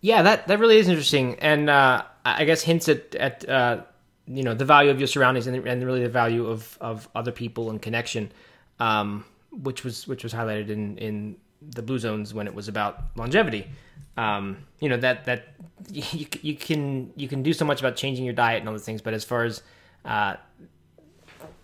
Yeah, 0.00 0.22
that 0.22 0.46
that 0.46 0.58
really 0.58 0.78
is 0.78 0.88
interesting, 0.88 1.36
and 1.36 1.68
uh, 1.68 2.04
I 2.24 2.44
guess 2.44 2.62
hints 2.62 2.88
at 2.88 3.14
at 3.14 3.48
uh, 3.48 3.82
you 4.28 4.42
know 4.42 4.54
the 4.54 4.64
value 4.64 4.90
of 4.90 4.98
your 5.00 5.06
surroundings 5.06 5.46
and, 5.46 5.66
and 5.66 5.84
really 5.84 6.02
the 6.02 6.08
value 6.08 6.46
of 6.46 6.76
of 6.80 7.08
other 7.14 7.32
people 7.32 7.70
and 7.70 7.80
connection, 7.80 8.30
um, 8.78 9.24
which 9.50 9.84
was 9.84 10.06
which 10.06 10.22
was 10.22 10.32
highlighted 10.32 10.68
in 10.68 10.98
in 10.98 11.36
the 11.62 11.82
blue 11.82 11.98
zones 11.98 12.34
when 12.34 12.46
it 12.46 12.54
was 12.54 12.68
about 12.68 13.04
longevity. 13.16 13.68
Um, 14.16 14.58
you 14.80 14.88
know 14.88 14.98
that 14.98 15.24
that 15.24 15.48
you, 15.92 16.26
you 16.42 16.54
can 16.54 17.12
you 17.16 17.28
can 17.28 17.42
do 17.42 17.52
so 17.52 17.64
much 17.64 17.80
about 17.80 17.96
changing 17.96 18.24
your 18.24 18.34
diet 18.34 18.60
and 18.60 18.68
all 18.68 18.76
things, 18.78 19.00
but 19.00 19.14
as 19.14 19.24
far 19.24 19.44
as 19.44 19.62
uh, 20.04 20.36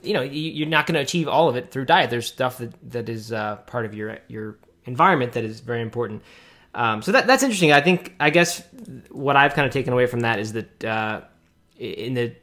you 0.02 0.14
know 0.14 0.22
you're 0.22 0.68
not 0.68 0.86
going 0.86 0.94
to 0.94 1.00
achieve 1.00 1.28
all 1.28 1.48
of 1.48 1.56
it 1.56 1.70
through 1.70 1.84
diet. 1.84 2.10
There's 2.10 2.26
stuff 2.26 2.58
that 2.58 2.72
that 2.90 3.08
is 3.08 3.32
uh, 3.32 3.56
part 3.66 3.84
of 3.84 3.94
your 3.94 4.18
your 4.28 4.58
environment 4.84 5.32
that 5.32 5.44
is 5.44 5.60
very 5.60 5.82
important. 5.82 6.22
Um, 6.74 7.02
so 7.02 7.12
that 7.12 7.26
that's 7.26 7.42
interesting. 7.42 7.72
I 7.72 7.80
think 7.80 8.14
I 8.18 8.30
guess 8.30 8.62
what 9.10 9.36
I've 9.36 9.54
kind 9.54 9.66
of 9.66 9.72
taken 9.72 9.92
away 9.92 10.06
from 10.06 10.20
that 10.20 10.38
is 10.38 10.52
that 10.54 10.84
uh, 10.84 11.20
in 11.78 12.14
the 12.14 12.34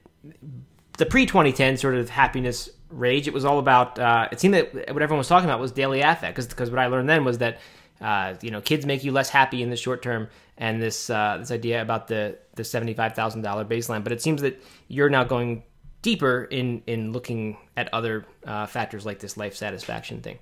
the 0.97 1.05
pre 1.05 1.25
2010 1.25 1.77
sort 1.77 1.95
of 1.95 2.09
happiness 2.09 2.69
rage, 2.89 3.27
it 3.27 3.33
was 3.33 3.45
all 3.45 3.59
about. 3.59 3.97
Uh, 3.97 4.27
it 4.31 4.39
seemed 4.39 4.53
that 4.53 4.73
what 4.73 5.01
everyone 5.01 5.17
was 5.17 5.27
talking 5.27 5.49
about 5.49 5.59
was 5.59 5.71
daily 5.71 6.01
affect 6.01 6.35
because 6.49 6.69
what 6.69 6.79
I 6.79 6.87
learned 6.87 7.09
then 7.09 7.25
was 7.25 7.39
that. 7.39 7.59
Uh, 7.99 8.35
you 8.41 8.49
know, 8.49 8.61
kids 8.61 8.83
make 8.83 9.03
you 9.03 9.11
less 9.11 9.29
happy 9.29 9.61
in 9.61 9.69
the 9.69 9.75
short 9.75 10.01
term, 10.01 10.27
and 10.57 10.81
this 10.81 11.07
uh, 11.11 11.37
this 11.39 11.51
idea 11.51 11.83
about 11.83 12.07
the 12.07 12.35
the 12.55 12.63
seventy 12.63 12.95
five 12.95 13.13
thousand 13.13 13.43
dollar 13.43 13.63
baseline. 13.63 14.03
But 14.03 14.11
it 14.11 14.23
seems 14.23 14.41
that 14.41 14.59
you're 14.87 15.07
now 15.07 15.23
going 15.23 15.61
deeper 16.01 16.43
in 16.43 16.81
in 16.87 17.11
looking 17.11 17.57
at 17.77 17.93
other 17.93 18.25
uh, 18.43 18.65
factors 18.65 19.05
like 19.05 19.19
this 19.19 19.37
life 19.37 19.55
satisfaction 19.55 20.21
thing. 20.21 20.39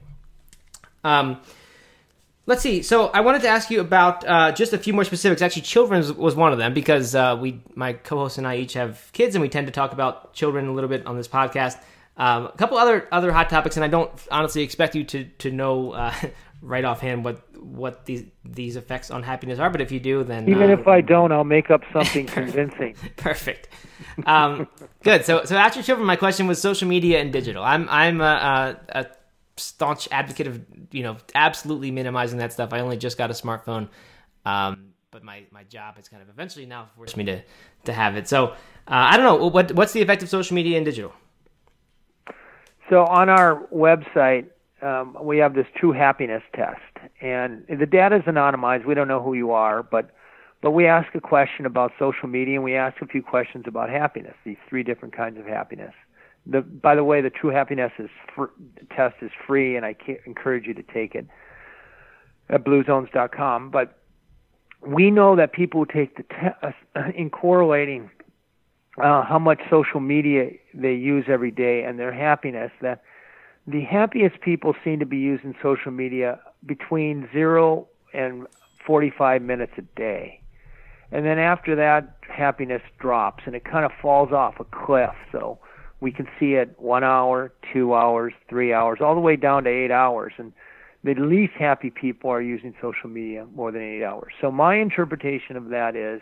Um, 1.03 1.41
let's 2.49 2.63
see. 2.63 2.81
So 2.81 3.07
I 3.07 3.21
wanted 3.21 3.43
to 3.43 3.47
ask 3.47 3.69
you 3.69 3.79
about 3.79 4.27
uh, 4.27 4.51
just 4.51 4.73
a 4.73 4.77
few 4.77 4.91
more 4.91 5.03
specifics. 5.03 5.41
Actually, 5.41 5.61
children 5.61 6.17
was 6.17 6.35
one 6.35 6.51
of 6.51 6.57
them 6.57 6.73
because 6.73 7.13
uh, 7.13 7.37
we, 7.39 7.61
my 7.75 7.93
co-host 7.93 8.39
and 8.39 8.47
I, 8.47 8.57
each 8.57 8.73
have 8.73 9.09
kids, 9.13 9.35
and 9.35 9.41
we 9.41 9.49
tend 9.49 9.67
to 9.67 9.71
talk 9.71 9.93
about 9.93 10.33
children 10.33 10.67
a 10.67 10.73
little 10.73 10.89
bit 10.89 11.05
on 11.05 11.15
this 11.15 11.27
podcast. 11.27 11.79
Um, 12.17 12.47
a 12.47 12.57
couple 12.57 12.77
other 12.77 13.07
other 13.11 13.31
hot 13.31 13.49
topics, 13.49 13.77
and 13.77 13.83
I 13.85 13.87
don't 13.87 14.11
honestly 14.29 14.63
expect 14.63 14.95
you 14.95 15.03
to 15.05 15.25
to 15.25 15.51
know 15.51 15.91
uh, 15.91 16.13
right 16.61 16.83
offhand 16.83 17.23
what 17.23 17.41
what 17.63 18.05
these 18.05 18.23
these 18.43 18.75
effects 18.75 19.11
on 19.11 19.21
happiness 19.21 19.59
are. 19.59 19.69
But 19.69 19.81
if 19.81 19.91
you 19.91 19.99
do, 19.99 20.23
then 20.23 20.49
even 20.49 20.71
if 20.71 20.87
I 20.87 21.01
don't, 21.01 21.31
I'll 21.31 21.43
make 21.43 21.69
up 21.69 21.83
something 21.93 22.25
convincing. 22.39 22.95
Perfect. 23.15 23.69
Um, 24.25 24.67
good. 25.03 25.23
So, 25.23 25.45
so 25.45 25.55
after 25.55 25.83
children, 25.83 26.07
my 26.07 26.15
question 26.15 26.47
was 26.47 26.59
social 26.59 26.87
media 26.87 27.21
and 27.21 27.31
digital. 27.31 27.63
I'm 27.63 27.87
I'm 27.89 28.21
a, 28.21 28.77
a, 28.91 28.99
a, 28.99 29.05
staunch 29.59 30.07
advocate 30.11 30.47
of 30.47 30.61
you 30.91 31.03
know 31.03 31.17
absolutely 31.35 31.91
minimizing 31.91 32.39
that 32.39 32.53
stuff. 32.53 32.73
I 32.73 32.79
only 32.79 32.97
just 32.97 33.17
got 33.17 33.29
a 33.29 33.33
smartphone, 33.33 33.89
um, 34.45 34.93
but 35.11 35.23
my, 35.23 35.43
my 35.51 35.63
job 35.63 35.97
has 35.97 36.07
kind 36.07 36.21
of 36.21 36.29
eventually 36.29 36.65
now 36.65 36.89
forced 36.95 37.17
me 37.17 37.23
to 37.25 37.41
to 37.85 37.93
have 37.93 38.15
it. 38.15 38.27
So 38.27 38.47
uh, 38.47 38.55
I 38.87 39.17
don't 39.17 39.25
know 39.25 39.47
what 39.47 39.71
what's 39.73 39.93
the 39.93 40.01
effect 40.01 40.23
of 40.23 40.29
social 40.29 40.55
media 40.55 40.77
and 40.77 40.85
digital. 40.85 41.13
So 42.89 43.05
on 43.05 43.29
our 43.29 43.67
website, 43.73 44.47
um, 44.81 45.15
we 45.21 45.37
have 45.37 45.53
this 45.53 45.67
true 45.75 45.91
happiness 45.91 46.41
test, 46.55 46.81
and 47.21 47.65
the 47.67 47.85
data 47.85 48.17
is 48.17 48.23
anonymized. 48.23 48.85
We 48.85 48.95
don't 48.95 49.07
know 49.07 49.21
who 49.21 49.33
you 49.33 49.51
are, 49.51 49.83
but 49.83 50.11
but 50.61 50.71
we 50.71 50.87
ask 50.87 51.13
a 51.15 51.21
question 51.21 51.65
about 51.65 51.93
social 51.97 52.27
media 52.27 52.55
and 52.55 52.63
we 52.63 52.75
ask 52.75 53.01
a 53.01 53.05
few 53.05 53.23
questions 53.23 53.65
about 53.67 53.89
happiness, 53.89 54.35
these 54.43 54.57
three 54.67 54.83
different 54.83 55.15
kinds 55.15 55.39
of 55.39 55.45
happiness. 55.45 55.93
The, 56.45 56.61
by 56.61 56.95
the 56.95 57.03
way, 57.03 57.21
the 57.21 57.29
True 57.29 57.51
Happiness 57.51 57.91
is 57.99 58.09
fr- 58.35 58.45
test 58.95 59.15
is 59.21 59.31
free, 59.45 59.75
and 59.75 59.85
I 59.85 59.95
encourage 60.25 60.65
you 60.65 60.73
to 60.73 60.83
take 60.83 61.15
it 61.15 61.27
at 62.49 62.63
bluezones.com. 62.63 63.69
But 63.69 63.97
we 64.85 65.11
know 65.11 65.35
that 65.35 65.51
people 65.53 65.85
take 65.85 66.17
the 66.17 66.23
test 66.23 66.75
in 67.15 67.29
correlating 67.29 68.09
uh, 69.01 69.23
how 69.23 69.39
much 69.39 69.61
social 69.69 69.99
media 69.99 70.49
they 70.73 70.93
use 70.93 71.25
every 71.27 71.51
day 71.51 71.83
and 71.83 71.99
their 71.99 72.11
happiness, 72.11 72.71
that 72.81 73.01
the 73.67 73.81
happiest 73.81 74.41
people 74.41 74.73
seem 74.83 74.99
to 74.99 75.05
be 75.05 75.17
using 75.17 75.53
social 75.61 75.91
media 75.91 76.39
between 76.65 77.29
zero 77.31 77.87
and 78.13 78.47
45 78.85 79.41
minutes 79.41 79.73
a 79.77 79.81
day. 79.97 80.41
And 81.11 81.25
then 81.25 81.39
after 81.39 81.75
that, 81.75 82.17
happiness 82.27 82.81
drops 82.99 83.43
and 83.45 83.55
it 83.55 83.63
kind 83.63 83.85
of 83.85 83.91
falls 84.01 84.31
off 84.31 84.55
a 84.59 84.65
cliff. 84.65 85.15
So 85.31 85.59
we 86.01 86.11
can 86.11 86.27
see 86.39 86.53
it 86.53 86.75
one 86.79 87.03
hour, 87.03 87.51
two 87.73 87.93
hours, 87.93 88.33
three 88.49 88.73
hours, 88.73 88.99
all 89.01 89.15
the 89.15 89.21
way 89.21 89.35
down 89.35 89.63
to 89.65 89.69
eight 89.69 89.91
hours. 89.91 90.33
And 90.37 90.53
the 91.03 91.13
least 91.15 91.53
happy 91.53 91.89
people 91.89 92.29
are 92.29 92.41
using 92.41 92.73
social 92.81 93.09
media 93.09 93.45
more 93.53 93.71
than 93.71 93.81
eight 93.81 94.03
hours. 94.03 94.33
So 94.41 94.51
my 94.51 94.75
interpretation 94.75 95.55
of 95.55 95.69
that 95.69 95.95
is 95.95 96.21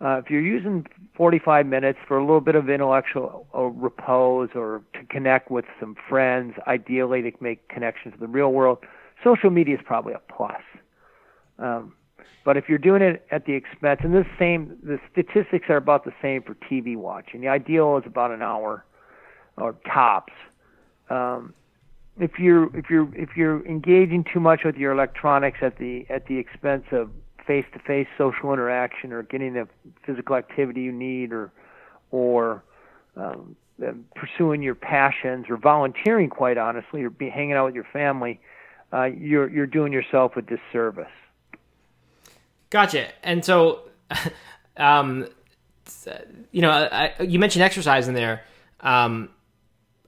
uh, 0.00 0.18
if 0.18 0.30
you're 0.30 0.40
using 0.40 0.86
45 1.16 1.66
minutes 1.66 1.98
for 2.06 2.18
a 2.18 2.20
little 2.20 2.40
bit 2.40 2.54
of 2.54 2.70
intellectual 2.70 3.46
uh, 3.54 3.62
repose 3.62 4.50
or 4.54 4.82
to 4.94 5.04
connect 5.10 5.50
with 5.50 5.64
some 5.80 5.96
friends, 6.08 6.54
ideally 6.68 7.22
to 7.22 7.32
make 7.40 7.68
connections 7.68 8.14
to 8.14 8.20
the 8.20 8.28
real 8.28 8.52
world, 8.52 8.78
social 9.24 9.50
media 9.50 9.74
is 9.74 9.80
probably 9.84 10.12
a 10.12 10.20
plus. 10.32 10.62
Um, 11.58 11.94
but 12.44 12.56
if 12.56 12.68
you're 12.68 12.78
doing 12.78 13.02
it 13.02 13.26
at 13.30 13.46
the 13.46 13.52
expense, 13.52 14.00
and 14.02 14.14
the 14.14 14.24
same, 14.38 14.76
the 14.82 14.98
statistics 15.12 15.66
are 15.68 15.76
about 15.76 16.04
the 16.04 16.12
same 16.22 16.42
for 16.42 16.54
TV 16.70 16.96
watching. 16.96 17.40
The 17.40 17.48
ideal 17.48 17.98
is 17.98 18.04
about 18.06 18.30
an 18.30 18.42
hour, 18.42 18.84
or 19.56 19.74
tops. 19.92 20.32
Um, 21.10 21.54
if 22.20 22.32
you're 22.38 22.74
if 22.76 22.90
you're 22.90 23.14
if 23.14 23.30
you're 23.36 23.64
engaging 23.66 24.24
too 24.32 24.40
much 24.40 24.60
with 24.64 24.76
your 24.76 24.92
electronics 24.92 25.58
at 25.62 25.78
the 25.78 26.04
at 26.10 26.26
the 26.26 26.38
expense 26.38 26.84
of 26.90 27.10
face-to-face 27.46 28.08
social 28.18 28.52
interaction 28.52 29.12
or 29.12 29.22
getting 29.22 29.54
the 29.54 29.66
physical 30.04 30.36
activity 30.36 30.82
you 30.82 30.92
need 30.92 31.32
or 31.32 31.52
or 32.10 32.62
um, 33.16 33.56
pursuing 34.14 34.62
your 34.62 34.74
passions 34.74 35.46
or 35.48 35.56
volunteering 35.56 36.28
quite 36.28 36.58
honestly 36.58 37.02
or 37.02 37.10
be 37.10 37.30
hanging 37.30 37.52
out 37.52 37.66
with 37.66 37.74
your 37.74 37.86
family 37.92 38.40
uh, 38.92 39.04
you're 39.04 39.48
you're 39.48 39.66
doing 39.66 39.92
yourself 39.92 40.32
a 40.36 40.42
disservice 40.42 41.06
Gotcha. 42.70 43.08
And 43.22 43.44
so, 43.44 43.88
um, 44.76 45.28
you 46.50 46.62
know, 46.62 46.70
I, 46.70 47.14
you 47.20 47.38
mentioned 47.38 47.62
exercise 47.62 48.08
in 48.08 48.14
there. 48.14 48.42
Um, 48.80 49.30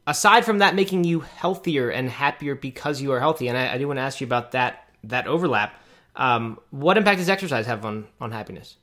aside 0.06 0.44
from 0.44 0.58
that 0.58 0.74
making 0.74 1.04
you 1.04 1.20
healthier 1.20 1.90
and 1.90 2.10
happier 2.10 2.54
because 2.54 3.00
you 3.00 3.12
are 3.12 3.20
healthy, 3.20 3.48
and 3.48 3.56
I, 3.56 3.74
I 3.74 3.78
do 3.78 3.86
want 3.86 3.98
to 3.98 4.02
ask 4.02 4.20
you 4.20 4.26
about 4.26 4.52
that 4.52 4.84
that 5.04 5.26
overlap. 5.26 5.74
Um, 6.16 6.58
what 6.70 6.98
impact 6.98 7.18
does 7.18 7.28
exercise 7.28 7.66
have 7.66 7.84
on 7.84 8.06
on 8.20 8.32
happiness? 8.32 8.76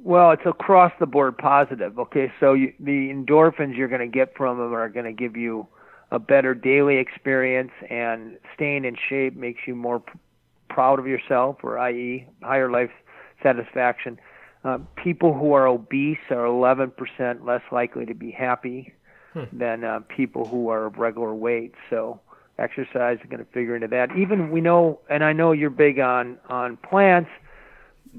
Well, 0.00 0.30
it's 0.30 0.46
across 0.46 0.92
the 1.00 1.06
board 1.06 1.36
positive. 1.36 1.98
Okay, 1.98 2.32
so 2.38 2.54
you, 2.54 2.72
the 2.78 3.10
endorphins 3.10 3.76
you're 3.76 3.88
going 3.88 4.00
to 4.00 4.06
get 4.06 4.36
from 4.36 4.58
them 4.58 4.72
are 4.72 4.88
going 4.88 5.06
to 5.06 5.12
give 5.12 5.36
you 5.36 5.66
a 6.10 6.18
better 6.18 6.54
daily 6.54 6.96
experience, 6.98 7.72
and 7.90 8.38
staying 8.54 8.84
in 8.84 8.96
shape 9.08 9.36
makes 9.36 9.60
you 9.66 9.74
more 9.74 10.02
proud 10.78 11.00
of 11.00 11.08
yourself, 11.08 11.56
or 11.64 11.76
i.e., 11.76 12.24
higher 12.40 12.70
life 12.70 12.92
satisfaction. 13.42 14.16
Uh, 14.62 14.78
people 14.94 15.34
who 15.34 15.52
are 15.52 15.66
obese 15.66 16.18
are 16.30 16.44
11% 16.44 17.44
less 17.44 17.62
likely 17.72 18.06
to 18.06 18.14
be 18.14 18.30
happy 18.30 18.92
hmm. 19.32 19.42
than 19.52 19.82
uh, 19.82 19.98
people 20.06 20.46
who 20.46 20.68
are 20.68 20.86
of 20.86 20.98
regular 20.98 21.34
weight. 21.34 21.74
So 21.90 22.20
exercise 22.60 23.18
is 23.20 23.28
going 23.28 23.44
to 23.44 23.50
figure 23.50 23.74
into 23.74 23.88
that. 23.88 24.16
Even 24.16 24.52
we 24.52 24.60
know, 24.60 25.00
and 25.10 25.24
I 25.24 25.32
know 25.32 25.50
you're 25.50 25.68
big 25.68 25.98
on 25.98 26.38
on 26.48 26.76
plants. 26.76 27.30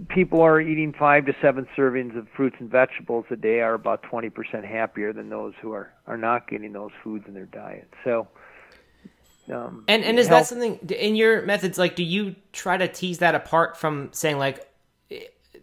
People 0.10 0.40
who 0.40 0.44
are 0.44 0.60
eating 0.60 0.92
five 0.92 1.28
to 1.28 1.34
seven 1.42 1.66
servings 1.78 2.18
of 2.18 2.28
fruits 2.36 2.58
and 2.60 2.70
vegetables 2.70 3.24
a 3.32 3.38
day 3.38 3.62
are 3.62 3.74
about 3.74 4.04
20% 4.04 4.66
happier 4.66 5.14
than 5.14 5.30
those 5.30 5.54
who 5.62 5.72
are 5.72 5.94
are 6.08 6.18
not 6.18 6.50
getting 6.50 6.74
those 6.74 6.92
foods 7.02 7.24
in 7.26 7.34
their 7.34 7.46
diet. 7.46 7.88
So. 8.04 8.28
Um, 9.52 9.84
and 9.88 10.04
and 10.04 10.20
is 10.20 10.28
health, 10.28 10.42
that 10.42 10.48
something 10.48 10.78
in 10.90 11.16
your 11.16 11.42
methods? 11.44 11.78
Like, 11.78 11.96
do 11.96 12.04
you 12.04 12.36
try 12.54 12.78
to 12.78 12.88
tease 12.88 13.20
that 13.20 13.36
apart 13.36 13.78
from 13.78 14.10
saying 14.12 14.38
like, 14.38 14.66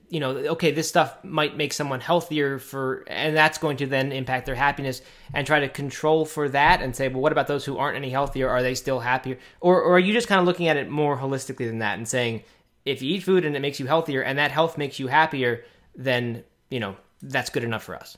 you 0.08 0.20
know, 0.20 0.30
okay, 0.30 0.70
this 0.70 0.88
stuff 0.88 1.22
might 1.24 1.56
make 1.56 1.72
someone 1.72 2.00
healthier 2.00 2.58
for, 2.58 3.04
and 3.08 3.36
that's 3.36 3.58
going 3.58 3.76
to 3.78 3.86
then 3.86 4.12
impact 4.12 4.46
their 4.46 4.54
happiness, 4.54 5.02
and 5.34 5.46
try 5.46 5.60
to 5.60 5.68
control 5.68 6.24
for 6.24 6.48
that 6.48 6.80
and 6.80 6.94
say, 6.94 7.08
well, 7.08 7.20
what 7.20 7.32
about 7.32 7.48
those 7.48 7.64
who 7.64 7.76
aren't 7.76 7.96
any 7.96 8.10
healthier? 8.10 8.48
Are 8.48 8.62
they 8.62 8.74
still 8.74 9.00
happier? 9.00 9.38
Or, 9.60 9.82
or 9.82 9.96
are 9.96 9.98
you 9.98 10.12
just 10.12 10.28
kind 10.28 10.40
of 10.40 10.46
looking 10.46 10.68
at 10.68 10.76
it 10.76 10.88
more 10.88 11.18
holistically 11.18 11.66
than 11.66 11.80
that 11.80 11.98
and 11.98 12.06
saying, 12.06 12.44
if 12.84 13.02
you 13.02 13.16
eat 13.16 13.24
food 13.24 13.44
and 13.44 13.56
it 13.56 13.60
makes 13.60 13.80
you 13.80 13.86
healthier 13.86 14.22
and 14.22 14.38
that 14.38 14.52
health 14.52 14.78
makes 14.78 15.00
you 15.00 15.08
happier, 15.08 15.64
then, 15.96 16.44
you 16.70 16.78
know, 16.78 16.96
that's 17.22 17.50
good 17.50 17.64
enough 17.64 17.82
for 17.82 17.96
us? 17.96 18.16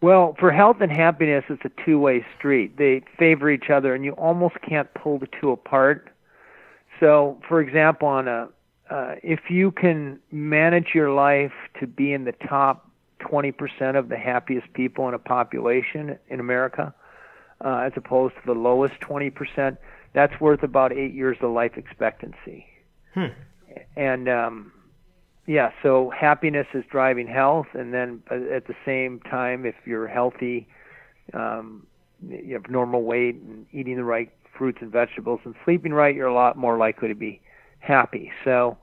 Well, 0.00 0.36
for 0.38 0.52
health 0.52 0.76
and 0.80 0.92
happiness, 0.92 1.44
it's 1.48 1.64
a 1.64 1.84
two 1.84 1.98
way 1.98 2.24
street. 2.36 2.76
They 2.76 3.02
favor 3.18 3.50
each 3.50 3.68
other, 3.70 3.94
and 3.94 4.04
you 4.04 4.12
almost 4.12 4.56
can't 4.66 4.92
pull 4.94 5.18
the 5.18 5.28
two 5.40 5.50
apart. 5.50 6.10
So, 7.00 7.40
for 7.48 7.60
example, 7.60 8.08
on 8.08 8.28
a 8.28 8.48
uh, 8.90 9.16
if 9.22 9.50
you 9.50 9.70
can 9.70 10.18
manage 10.32 10.94
your 10.94 11.12
life 11.12 11.52
to 11.78 11.86
be 11.86 12.12
in 12.12 12.24
the 12.24 12.32
top 12.32 12.90
20% 13.20 13.98
of 13.98 14.08
the 14.08 14.16
happiest 14.16 14.72
people 14.72 15.08
in 15.08 15.14
a 15.14 15.18
population 15.18 16.18
in 16.28 16.40
America, 16.40 16.94
uh, 17.64 17.78
as 17.78 17.92
opposed 17.96 18.34
to 18.36 18.40
the 18.46 18.58
lowest 18.58 18.94
20%, 19.00 19.76
that's 20.14 20.40
worth 20.40 20.62
about 20.62 20.92
eight 20.92 21.12
years 21.12 21.36
of 21.42 21.50
life 21.50 21.72
expectancy. 21.76 22.66
Hmm. 23.12 23.26
And 23.96 24.28
um, 24.28 24.72
yeah, 25.48 25.70
so 25.82 26.10
happiness 26.10 26.66
is 26.74 26.84
driving 26.90 27.26
health, 27.26 27.68
and 27.72 27.94
then 27.94 28.22
at 28.30 28.66
the 28.66 28.74
same 28.84 29.18
time, 29.20 29.64
if 29.64 29.74
you're 29.86 30.06
healthy, 30.06 30.68
um, 31.32 31.86
you 32.28 32.52
have 32.52 32.68
normal 32.68 33.02
weight 33.02 33.36
and 33.36 33.64
eating 33.72 33.96
the 33.96 34.04
right 34.04 34.30
fruits 34.58 34.78
and 34.82 34.92
vegetables 34.92 35.40
and 35.44 35.54
sleeping 35.64 35.94
right, 35.94 36.14
you're 36.14 36.26
a 36.26 36.34
lot 36.34 36.58
more 36.58 36.76
likely 36.76 37.08
to 37.08 37.14
be 37.14 37.40
happy. 37.78 38.30
So 38.44 38.76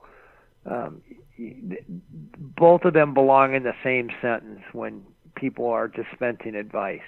um, 0.68 1.02
both 1.38 2.84
of 2.84 2.94
them 2.94 3.14
belong 3.14 3.54
in 3.54 3.62
the 3.62 3.74
same 3.84 4.10
sentence 4.20 4.62
when 4.72 5.04
people 5.36 5.68
are 5.68 5.86
dispensing 5.86 6.56
advice. 6.56 6.98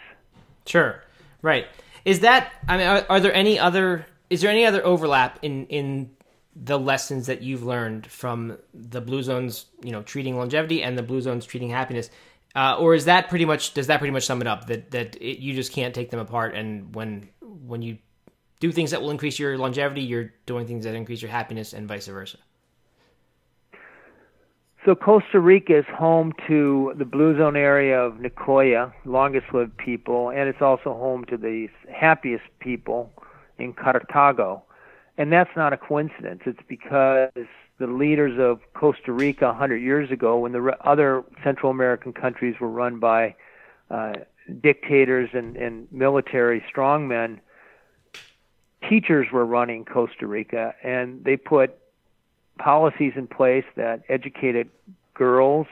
Sure. 0.67 1.03
Right. 1.43 1.67
Is 2.05 2.21
that 2.21 2.53
I 2.69 2.77
mean 2.77 2.87
are, 2.87 3.07
are 3.09 3.19
there 3.19 3.35
any 3.35 3.59
other 3.59 4.07
is 4.31 4.41
there 4.41 4.51
any 4.51 4.65
other 4.65 4.87
overlap 4.87 5.41
in 5.43 5.67
in 5.67 6.11
the 6.55 6.79
lessons 6.79 7.27
that 7.27 7.43
you've 7.43 7.63
learned 7.63 8.07
from 8.07 8.59
the 8.75 9.01
blue 9.01 9.23
zones, 9.23 9.67
you 9.83 9.93
know, 9.93 10.03
treating 10.03 10.37
longevity 10.37 10.83
and 10.83 10.99
the 10.99 11.03
blue 11.03 11.21
zones 11.21 11.47
treating 11.47 11.71
happiness? 11.71 12.11
Uh, 12.57 12.77
or 12.79 12.95
is 12.95 13.05
that 13.05 13.29
pretty 13.29 13.45
much 13.45 13.75
does 13.75 13.87
that 13.89 13.99
pretty 13.99 14.11
much 14.11 14.25
sum 14.27 14.41
it 14.41 14.47
up 14.47 14.67
that 14.67 14.91
that 14.91 15.17
it, 15.17 15.39
you 15.39 15.55
just 15.55 15.73
can't 15.73 15.95
take 15.95 16.11
them 16.11 16.19
apart 16.19 16.55
and 16.55 16.95
when 16.95 17.29
when 17.41 17.83
you 17.83 17.99
do 18.61 18.73
things 18.73 18.91
that 18.91 19.01
will 19.01 19.11
increase 19.11 19.39
your 19.39 19.57
longevity, 19.57 20.03
you're 20.03 20.33
doing 20.47 20.67
things 20.67 20.85
that 20.85 20.95
increase 20.95 21.23
your 21.23 21.31
happiness, 21.31 21.73
and 21.73 21.87
vice 21.87 22.07
versa. 22.07 22.39
So 24.85 24.95
Costa 24.95 25.39
Rica 25.39 25.79
is 25.79 25.85
home 25.87 26.33
to 26.47 26.95
the 26.97 27.05
blue 27.05 27.37
zone 27.37 27.57
area 27.57 28.01
of 28.01 28.15
Nicoya, 28.15 28.93
longest 29.05 29.47
lived 29.53 29.77
people, 29.77 30.31
and 30.31 30.49
it's 30.49 30.63
also 30.63 30.95
home 30.95 31.25
to 31.27 31.37
the 31.37 31.69
happiest 31.93 32.45
people 32.59 33.13
in 33.59 33.75
Cartago. 33.75 34.63
And 35.19 35.33
that's 35.33 35.51
not 35.57 35.73
a 35.73 35.77
coincidence. 35.77 36.43
It's 36.47 36.63
because 36.69 37.31
the 37.79 37.89
leaders 37.89 38.39
of 38.39 38.61
Costa 38.73 39.13
Rica 39.13 39.47
100 39.47 39.77
years 39.77 40.11
ago, 40.13 40.39
when 40.39 40.53
the 40.53 40.77
other 40.81 41.25
Central 41.43 41.73
American 41.73 42.13
countries 42.13 42.55
were 42.61 42.71
run 42.71 43.01
by 43.01 43.35
uh, 43.91 44.13
dictators 44.63 45.29
and, 45.33 45.57
and 45.57 45.89
military 45.91 46.65
strongmen, 46.73 47.41
teachers 48.89 49.27
were 49.33 49.45
running 49.45 49.85
Costa 49.85 50.27
Rica, 50.27 50.75
and 50.85 51.25
they 51.25 51.37
put 51.37 51.77
policies 52.57 53.13
in 53.17 53.27
place 53.27 53.65
that 53.77 54.03
educated 54.09 54.71
girls, 55.15 55.67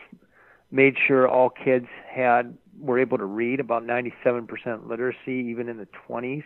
made 0.72 0.96
sure 1.06 1.28
all 1.28 1.50
kids 1.50 1.86
had 2.08 2.56
were 2.80 2.98
able 2.98 3.16
to 3.16 3.24
read 3.24 3.60
about 3.60 3.86
97% 3.86 4.88
literacy 4.88 5.32
even 5.32 5.68
in 5.68 5.78
the 5.78 5.88
20s. 6.08 6.44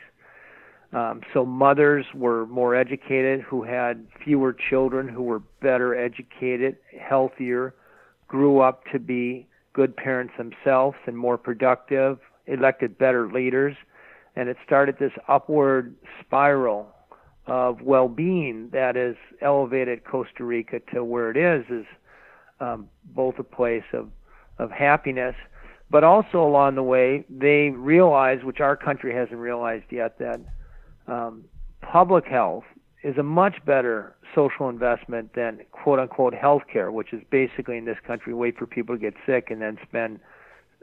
Um, 0.92 1.20
so 1.32 1.46
mothers 1.46 2.04
were 2.14 2.46
more 2.46 2.74
educated, 2.74 3.42
who 3.42 3.62
had 3.62 4.06
fewer 4.24 4.52
children, 4.52 5.08
who 5.08 5.22
were 5.22 5.40
better 5.60 5.94
educated, 5.94 6.76
healthier, 7.00 7.74
grew 8.26 8.60
up 8.60 8.84
to 8.92 8.98
be 8.98 9.46
good 9.72 9.96
parents 9.96 10.32
themselves 10.36 10.96
and 11.06 11.16
more 11.16 11.38
productive, 11.38 12.18
elected 12.46 12.98
better 12.98 13.30
leaders, 13.30 13.76
and 14.34 14.48
it 14.48 14.56
started 14.64 14.96
this 14.98 15.12
upward 15.28 15.94
spiral 16.20 16.88
of 17.46 17.80
well-being 17.82 18.68
that 18.72 18.96
has 18.96 19.14
elevated 19.40 20.04
Costa 20.04 20.44
Rica 20.44 20.80
to 20.92 21.04
where 21.04 21.30
it 21.30 21.36
is 21.36 21.64
is 21.70 21.86
um, 22.60 22.88
both 23.14 23.38
a 23.38 23.44
place 23.44 23.84
of 23.92 24.08
of 24.58 24.70
happiness, 24.70 25.34
but 25.90 26.04
also 26.04 26.42
along 26.42 26.74
the 26.74 26.82
way 26.82 27.24
they 27.30 27.70
realize, 27.70 28.44
which 28.44 28.60
our 28.60 28.76
country 28.76 29.14
hasn't 29.14 29.38
realized 29.38 29.86
yet, 29.90 30.18
that 30.18 30.38
um, 31.10 31.44
public 31.82 32.24
health 32.26 32.64
is 33.02 33.16
a 33.18 33.22
much 33.22 33.56
better 33.64 34.14
social 34.34 34.68
investment 34.68 35.34
than 35.34 35.60
quote 35.72 35.98
unquote 35.98 36.34
health 36.34 36.62
care, 36.72 36.92
which 36.92 37.12
is 37.12 37.22
basically 37.30 37.78
in 37.78 37.84
this 37.84 37.98
country 38.06 38.34
wait 38.34 38.56
for 38.56 38.66
people 38.66 38.94
to 38.94 39.00
get 39.00 39.14
sick 39.26 39.50
and 39.50 39.60
then 39.60 39.78
spend 39.86 40.20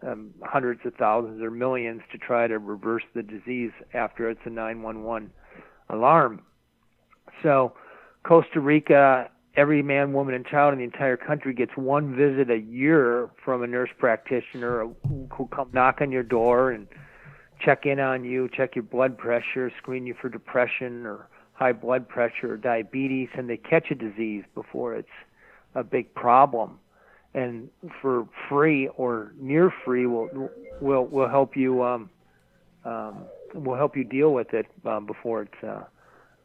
um, 0.04 0.32
hundreds 0.44 0.82
of 0.86 0.94
thousands 0.96 1.42
or 1.42 1.50
millions 1.50 2.02
to 2.12 2.18
try 2.18 2.48
to 2.48 2.60
reverse 2.60 3.04
the 3.16 3.24
disease 3.24 3.72
after 3.94 4.30
it's 4.30 4.42
a 4.46 4.50
911 4.50 5.32
alarm. 5.90 6.42
So, 7.44 7.74
Costa 8.24 8.60
Rica, 8.60 9.30
every 9.56 9.82
man, 9.82 10.14
woman, 10.14 10.34
and 10.34 10.46
child 10.46 10.74
in 10.74 10.80
the 10.80 10.86
entire 10.86 11.18
country 11.18 11.54
gets 11.54 11.72
one 11.76 12.16
visit 12.16 12.50
a 12.52 12.58
year 12.58 13.30
from 13.44 13.64
a 13.64 13.68
nurse 13.68 13.90
practitioner 13.98 14.88
who 15.08 15.48
come 15.56 15.70
knock 15.72 16.00
on 16.02 16.12
your 16.12 16.24
door 16.24 16.72
and 16.72 16.88
check 17.60 17.86
in 17.86 18.00
on 18.00 18.24
you, 18.24 18.50
check 18.56 18.76
your 18.76 18.84
blood 18.84 19.18
pressure, 19.18 19.72
screen 19.78 20.06
you 20.06 20.16
for 20.20 20.30
depression 20.30 21.06
or 21.06 21.28
high 21.54 21.74
blood 21.74 22.08
pressure 22.08 22.54
or 22.54 22.58
diabetes, 22.58 23.30
and 23.36 23.50
they 23.50 23.58
catch 23.58 23.90
a 23.92 23.96
disease 23.96 24.44
before 24.54 24.96
it's 24.96 25.08
a 25.76 25.84
big 25.84 26.14
problem. 26.14 26.80
And 27.34 27.70
for 28.02 28.28
free 28.50 28.88
or 28.96 29.34
near 29.40 29.72
free, 29.86 30.06
will 30.06 30.50
will 30.82 31.06
will 31.06 31.30
help 31.30 31.56
you 31.56 31.84
um, 31.84 32.10
um, 32.86 33.26
will 33.54 33.76
help 33.76 33.96
you 33.96 34.04
deal 34.04 34.34
with 34.34 34.54
it 34.54 34.66
um, 34.86 35.06
before 35.06 35.44
it's 35.44 35.64
uh, 35.64 35.84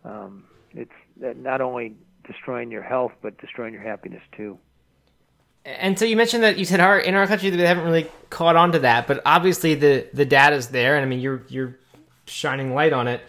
um, 0.08 0.44
it's 0.72 0.90
not 1.16 1.60
only 1.60 1.94
destroying 2.26 2.70
your 2.70 2.82
health 2.82 3.12
but 3.22 3.38
destroying 3.38 3.72
your 3.72 3.82
happiness 3.82 4.22
too. 4.36 4.58
And 5.64 5.98
so 5.98 6.04
you 6.04 6.16
mentioned 6.16 6.42
that 6.42 6.58
you 6.58 6.64
said 6.64 6.80
our 6.80 6.98
in 6.98 7.14
our 7.14 7.26
country 7.26 7.50
they 7.50 7.66
haven't 7.66 7.84
really 7.84 8.10
caught 8.30 8.56
on 8.56 8.72
to 8.72 8.80
that, 8.80 9.06
but 9.06 9.22
obviously 9.24 9.74
the 9.74 10.06
the 10.12 10.24
data's 10.24 10.68
there, 10.68 10.96
and 10.96 11.04
I 11.04 11.08
mean 11.08 11.20
you're 11.20 11.42
you're 11.48 11.76
shining 12.26 12.74
light 12.74 12.92
on 12.92 13.06
it. 13.06 13.20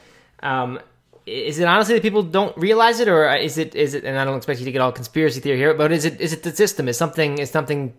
Um, 0.42 0.80
is 1.26 1.60
it 1.60 1.68
honestly 1.68 1.94
that 1.94 2.02
people 2.02 2.24
don't 2.24 2.56
realize 2.58 3.00
it, 3.00 3.08
or 3.08 3.34
is 3.36 3.58
it 3.58 3.76
is 3.76 3.94
it? 3.94 4.04
And 4.04 4.18
I 4.18 4.26
don't 4.26 4.38
expect 4.38 4.60
you 4.60 4.66
to 4.66 4.72
get 4.72 4.82
all 4.82 4.92
conspiracy 4.92 5.40
theory 5.40 5.58
here, 5.58 5.74
but 5.74 5.92
is 5.92 6.06
it 6.06 6.20
is 6.20 6.34
it 6.34 6.44
the 6.44 6.52
system? 6.52 6.88
Is 6.88 6.98
something 6.98 7.38
is 7.38 7.52
something 7.52 7.94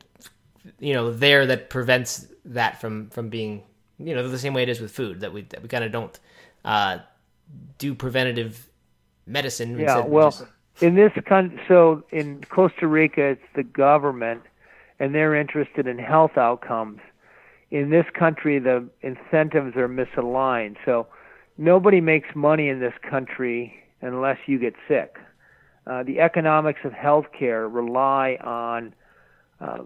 you 0.80 0.95
know 0.95 1.12
there 1.12 1.47
that 1.47 1.70
prevents 1.70 2.26
that 2.47 2.80
from 2.80 3.11
from 3.11 3.28
being 3.28 3.62
you 3.99 4.14
know 4.14 4.28
the 4.28 4.39
same 4.39 4.53
way 4.53 4.64
it 4.64 4.68
is 4.68 4.80
with 4.80 4.91
food 4.91 5.20
that 5.20 5.32
we 5.32 5.43
that 5.43 5.62
we 5.62 5.68
kind 5.68 5.85
of 5.85 5.93
don't 5.93 6.18
uh, 6.64 6.99
do 7.78 7.95
preventative 7.95 8.68
medicine. 9.26 9.78
Yeah, 9.78 10.01
well, 10.01 10.30
just... 10.30 10.45
in 10.81 10.95
this 10.95 11.12
country, 11.27 11.61
so 11.68 12.03
in 12.11 12.43
Costa 12.49 12.87
Rica, 12.87 13.22
it's 13.22 13.43
the 13.55 13.62
government, 13.62 14.43
and 14.99 15.14
they're 15.14 15.35
interested 15.35 15.87
in 15.87 15.99
health 15.99 16.37
outcomes. 16.37 17.01
In 17.70 17.91
this 17.91 18.07
country, 18.12 18.59
the 18.59 18.89
incentives 19.03 19.77
are 19.77 19.89
misaligned. 19.89 20.77
So 20.85 21.07
nobody 21.59 22.01
makes 22.01 22.29
money 22.35 22.68
in 22.68 22.81
this 22.81 22.95
country 23.09 23.75
unless 24.01 24.39
you 24.47 24.59
get 24.59 24.75
sick. 24.89 25.16
Uh, 25.87 26.03
the 26.03 26.20
economics 26.20 26.81
of 26.85 26.93
healthcare 26.93 27.72
rely 27.72 28.39
on 28.43 28.95
uh, 29.61 29.83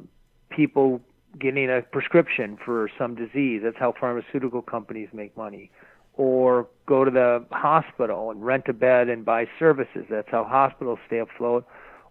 people 0.50 1.00
getting 1.38 1.70
a 1.70 1.82
prescription 1.82 2.58
for 2.64 2.88
some 2.98 3.14
disease. 3.14 3.60
That's 3.64 3.76
how 3.78 3.94
pharmaceutical 3.98 4.62
companies 4.62 5.08
make 5.12 5.36
money. 5.36 5.70
Or 6.18 6.68
go 6.86 7.04
to 7.04 7.10
the 7.10 7.46
hospital 7.50 8.30
and 8.30 8.44
rent 8.44 8.64
a 8.68 8.74
bed 8.74 9.08
and 9.08 9.24
buy 9.24 9.46
services. 9.58 10.04
That's 10.10 10.28
how 10.30 10.44
hospitals 10.44 10.98
stay 11.06 11.20
afloat. 11.20 11.66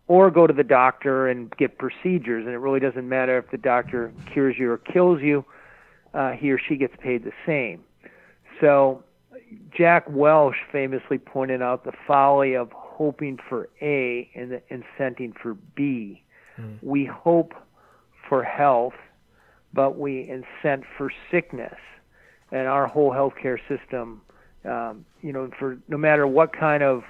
Or 0.08 0.32
go 0.32 0.48
to 0.48 0.54
the 0.54 0.64
doctor 0.64 1.28
and 1.28 1.56
get 1.58 1.78
procedures. 1.78 2.46
And 2.46 2.54
it 2.54 2.58
really 2.58 2.80
doesn't 2.80 3.08
matter 3.08 3.38
if 3.38 3.52
the 3.52 3.58
doctor 3.58 4.12
cures 4.34 4.56
you 4.58 4.72
or 4.72 4.80
kills 4.80 5.22
you, 5.22 5.46
uh, 6.16 6.32
he 6.32 6.52
or 6.52 6.58
she 6.58 6.78
gets 6.78 6.96
paid 7.00 7.24
the 7.24 7.34
same. 7.46 7.84
So 8.60 9.04
Jack 9.78 10.06
Welch 10.10 10.56
famously 10.72 11.20
pointed 11.20 11.62
out 11.62 11.84
the 11.84 11.92
folly 12.08 12.56
of 12.56 12.72
hoping 12.74 13.38
for 13.48 13.70
A 13.82 14.30
and 14.34 14.60
incenting 14.72 15.34
for 15.38 15.56
B. 15.76 16.24
Mm. 16.60 16.80
We 16.82 17.06
hope 17.06 17.54
for 18.28 18.44
health 18.44 18.94
but 19.74 19.98
we 19.98 20.28
incent 20.28 20.84
for 20.98 21.12
sickness. 21.32 21.78
And 22.52 22.68
our 22.68 22.88
whole 22.88 23.12
healthcare 23.12 23.60
system, 23.68 24.22
um, 24.64 25.06
you 25.22 25.34
know, 25.34 25.50
for 25.60 25.78
no 25.88 25.98
matter 25.98 26.26
what 26.26 26.54
kind 26.54 26.84
of 26.84 27.04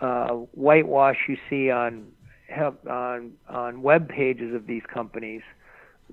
uh, 0.00 0.28
whitewash 0.52 1.18
you 1.28 1.36
see 1.48 1.70
on 1.70 2.06
on 2.88 3.32
on 3.48 3.82
web 3.82 4.08
pages 4.08 4.54
of 4.54 4.66
these 4.66 4.82
companies, 4.92 5.42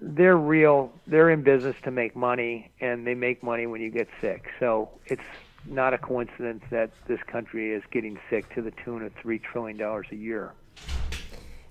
they're 0.02 0.38
real. 0.38 0.92
They're 1.08 1.30
in 1.30 1.44
business 1.44 1.76
to 1.84 1.92
make 1.92 2.16
money, 2.16 2.72
and 2.80 3.06
they 3.06 3.16
make 3.16 3.44
money 3.44 3.66
when 3.66 3.82
you 3.82 3.90
get 3.90 4.08
sick. 4.22 4.50
So 4.60 4.90
it's 5.06 5.22
not 5.66 5.94
a 5.94 5.98
coincidence 5.98 6.64
that 6.72 6.92
this 7.08 7.20
country 7.28 7.74
is 7.74 7.84
getting 7.92 8.18
sick 8.30 8.54
to 8.56 8.62
the 8.62 8.72
tune 8.84 9.04
of 9.04 9.14
three 9.22 9.40
trillion 9.40 9.78
dollars 9.78 10.08
a 10.12 10.16
year. 10.16 10.54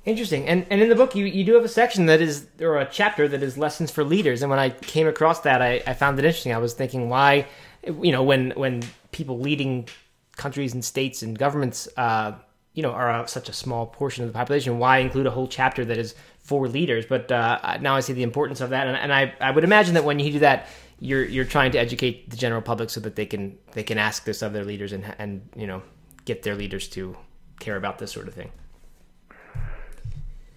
Interesting. 0.05 0.47
And 0.49 0.67
and 0.71 0.81
in 0.81 0.89
the 0.89 0.95
book, 0.95 1.15
you, 1.15 1.27
you 1.27 1.45
do 1.45 1.55
have 1.55 1.65
a 1.65 1.69
section 1.69 2.07
that 2.07 2.21
is, 2.21 2.47
or 2.61 2.79
a 2.79 2.87
chapter 2.87 3.29
that 3.29 3.43
is 3.43 3.59
lessons 3.59 3.91
for 3.91 4.05
leaders. 4.05 4.43
And 4.43 4.51
when 4.51 4.59
I 4.59 4.71
came 4.71 5.07
across 5.07 5.41
that, 5.41 5.61
I, 5.61 5.83
I 5.87 5.93
found 5.93 6.19
it 6.19 6.25
interesting. 6.25 6.53
I 6.53 6.59
was 6.59 6.73
thinking, 6.73 7.09
why, 7.09 7.47
you 7.85 8.13
know, 8.13 8.23
when 8.23 8.53
when 8.53 8.83
people 9.13 9.39
leading 9.39 9.89
countries 10.37 10.73
and 10.73 10.85
states 10.85 11.23
and 11.23 11.39
governments, 11.39 11.89
uh, 11.97 12.33
you 12.73 12.83
know, 12.83 12.93
are 12.93 13.25
a, 13.25 13.29
such 13.29 13.49
a 13.49 13.53
small 13.53 13.87
portion 13.87 14.25
of 14.25 14.33
the 14.33 14.37
population, 14.37 14.79
why 14.79 14.99
include 14.99 15.27
a 15.27 15.31
whole 15.31 15.49
chapter 15.49 15.85
that 15.85 15.99
is 15.99 16.15
for 16.39 16.69
leaders? 16.69 17.05
But 17.05 17.31
uh, 17.31 17.79
now 17.81 17.95
I 17.97 18.01
see 18.01 18.13
the 18.15 18.23
importance 18.23 18.61
of 18.61 18.71
that, 18.71 18.87
and, 18.87 18.97
and 18.97 19.13
I 19.13 19.35
I 19.41 19.51
would 19.51 19.65
imagine 19.65 19.95
that 19.95 20.05
when 20.05 20.19
you 20.21 20.33
do 20.33 20.39
that, 20.39 20.69
you're 21.01 21.25
you're 21.25 21.45
trying 21.45 21.73
to 21.73 21.79
educate 21.79 22.31
the 22.31 22.37
general 22.37 22.63
public 22.63 22.89
so 22.89 23.01
that 23.01 23.17
they 23.17 23.27
can 23.27 23.59
they 23.73 23.83
can 23.83 23.99
ask 23.99 24.25
this 24.25 24.43
of 24.43 24.53
their 24.53 24.65
leaders 24.65 24.93
and 24.93 25.05
and 25.19 25.49
you 25.55 25.67
know 25.67 25.83
get 26.25 26.43
their 26.45 26.55
leaders 26.55 26.89
to 26.89 27.17
care 27.61 27.77
about 27.77 27.99
this 27.99 28.13
sort 28.13 28.29
of 28.29 28.35
thing. 28.35 28.51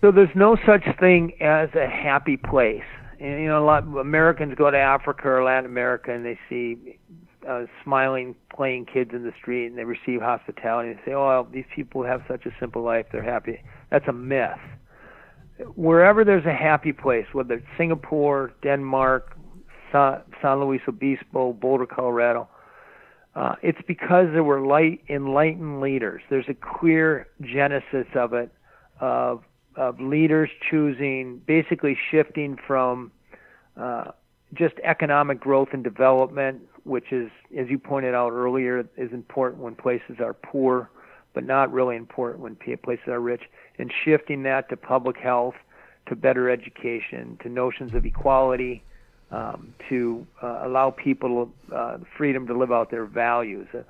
So 0.02 0.12
there's 0.12 0.36
no 0.36 0.58
such 0.66 0.84
thing 1.00 1.34
as 1.42 1.70
a 1.76 1.88
happy 1.88 2.36
place. 2.36 2.82
And, 3.20 3.40
you 3.40 3.48
know, 3.48 3.64
a 3.64 3.66
lot 3.66 3.84
of 3.84 3.98
Americans 3.98 4.56
go 4.58 4.72
to 4.72 4.78
Africa 4.78 5.28
or 5.30 5.44
Latin 5.44 5.66
America 5.66 6.12
and 6.12 6.26
they 6.26 6.40
see 6.50 6.98
uh, 7.48 7.66
smiling, 7.84 8.36
playing 8.56 8.86
kids 8.86 9.12
in 9.14 9.24
the 9.24 9.32
street, 9.40 9.68
and 9.68 9.78
they 9.78 9.84
receive 9.84 10.22
hospitality. 10.22 10.90
And 10.90 11.00
they 11.00 11.12
say, 11.12 11.14
"Oh, 11.14 11.48
these 11.52 11.66
people 11.76 12.04
have 12.04 12.22
such 12.28 12.46
a 12.46 12.52
simple 12.60 12.84
life; 12.84 13.06
they're 13.12 13.24
happy." 13.24 13.62
That's 13.90 14.08
a 14.08 14.14
myth. 14.14 14.60
Wherever 15.76 16.24
there's 16.24 16.46
a 16.46 16.54
happy 16.54 16.94
place, 16.94 17.26
whether 17.34 17.56
it's 17.56 17.66
Singapore, 17.78 18.54
Denmark, 18.64 19.38
San 19.92 20.60
Luis 20.60 20.82
Obispo, 20.88 21.54
Boulder, 21.54 21.86
Colorado, 21.86 22.48
uh, 23.36 23.56
it's 23.62 23.82
because 23.88 24.28
there 24.34 24.44
were 24.44 24.62
light, 24.62 25.02
enlightened 25.10 25.82
leaders. 25.82 26.22
There's 26.30 26.50
a 26.50 26.56
clear 26.80 27.28
genesis 27.42 28.08
of 28.16 28.34
it, 28.34 28.52
of 29.00 29.44
of 29.76 30.00
leaders 30.00 30.50
choosing, 30.70 31.42
basically 31.46 31.98
shifting 32.10 32.58
from 32.68 33.12
uh, 33.78 34.12
just 34.54 34.76
economic 34.84 35.40
growth 35.40 35.70
and 35.72 35.84
development, 35.84 36.62
which 36.84 37.12
is, 37.12 37.30
as 37.58 37.70
you 37.70 37.78
pointed 37.80 38.14
out 38.14 38.32
earlier, 38.32 38.86
is 38.98 39.12
important 39.14 39.62
when 39.62 39.76
places 39.76 40.18
are 40.20 40.34
poor, 40.34 40.90
but 41.34 41.46
not 41.46 41.72
really 41.72 41.96
important 41.96 42.42
when 42.42 42.56
places 42.84 43.08
are 43.08 43.22
rich, 43.22 43.44
and 43.78 43.92
shifting 44.04 44.44
that 44.44 44.68
to 44.70 44.76
public 44.76 45.18
health, 45.18 45.56
to 46.08 46.16
better 46.16 46.50
education, 46.50 47.38
to 47.42 47.48
notions 47.50 47.94
of 47.94 48.06
equality, 48.06 48.84
um, 49.32 49.74
to 49.88 50.28
uh, 50.42 50.62
allow 50.64 50.90
people 50.92 51.50
uh, 51.74 51.98
freedom 52.18 52.46
to 52.48 52.58
live 52.58 52.72
out 52.72 52.92
their 52.92 53.06
values. 53.06 53.68
Uh, 53.74 53.84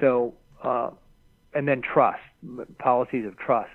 so, 0.00 0.34
uh, 0.62 0.90
and 1.54 1.68
then 1.68 1.80
trust, 1.80 2.20
policies 2.78 3.24
of 3.24 3.38
trust. 3.38 3.70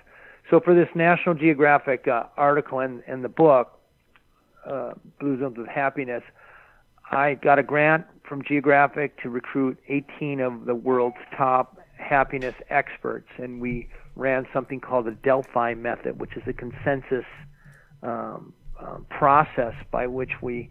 So 0.50 0.60
for 0.60 0.74
this 0.74 0.88
National 0.94 1.34
Geographic 1.34 2.06
uh, 2.06 2.24
article 2.36 2.80
and, 2.80 3.24
the 3.24 3.28
book, 3.28 3.80
uh, 4.66 4.92
Blue 5.18 5.38
Zones 5.40 5.58
of 5.58 5.66
Happiness, 5.66 6.22
I 7.10 7.34
got 7.34 7.58
a 7.58 7.62
grant 7.62 8.06
from 8.28 8.42
Geographic 8.42 9.20
to 9.22 9.30
recruit 9.30 9.78
18 9.88 10.40
of 10.40 10.66
the 10.66 10.74
world's 10.74 11.16
top 11.36 11.78
happiness 11.96 12.54
experts, 12.68 13.28
and 13.38 13.60
we 13.60 13.88
ran 14.16 14.46
something 14.52 14.80
called 14.80 15.06
the 15.06 15.12
Delphi 15.12 15.74
Method, 15.74 16.20
which 16.20 16.36
is 16.36 16.42
a 16.46 16.52
consensus 16.52 17.24
um, 18.02 18.52
um, 18.80 19.06
process 19.08 19.74
by 19.90 20.06
which 20.06 20.30
we 20.42 20.70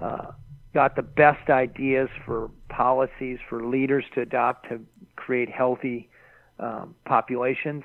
uh, 0.00 0.32
got 0.72 0.96
the 0.96 1.02
best 1.02 1.50
ideas 1.50 2.08
for 2.24 2.50
policies 2.68 3.38
for 3.48 3.66
leaders 3.66 4.04
to 4.14 4.22
adopt 4.22 4.68
to 4.68 4.80
create 5.16 5.50
healthy 5.50 6.08
um, 6.58 6.94
populations 7.04 7.84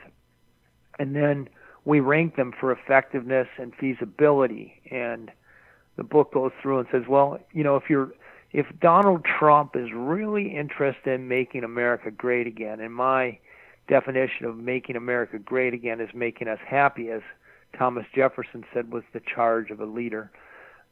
and 1.00 1.16
then 1.16 1.50
we 1.86 2.00
rank 2.00 2.36
them 2.36 2.54
for 2.60 2.72
effectiveness 2.72 3.48
and 3.58 3.74
feasibility. 3.76 4.82
And 4.92 5.32
the 5.98 6.04
book 6.04 6.34
goes 6.34 6.52
through 6.62 6.80
and 6.80 6.88
says, 6.92 7.04
well, 7.08 7.40
you 7.54 7.64
know, 7.64 7.76
if 7.76 7.90
you're 7.90 8.12
if 8.52 8.68
Donald 8.80 9.26
Trump 9.26 9.76
is 9.76 9.90
really 9.94 10.56
interested 10.56 11.14
in 11.14 11.28
making 11.28 11.66
America 11.66 12.10
great 12.10 12.48
again, 12.48 12.80
and 12.80 12.94
my 12.94 13.38
definition 13.90 14.46
of 14.46 14.56
making 14.56 14.96
America 14.96 15.38
great 15.38 15.74
again 15.74 16.00
is 16.00 16.10
making 16.14 16.48
us 16.48 16.60
happy, 16.66 17.10
as 17.12 17.22
Thomas 17.78 18.06
Jefferson 18.16 18.64
said 18.74 18.94
was 18.94 19.04
the 19.12 19.20
charge 19.20 19.72
of 19.72 19.82
a 19.82 19.86
leader, 19.86 20.32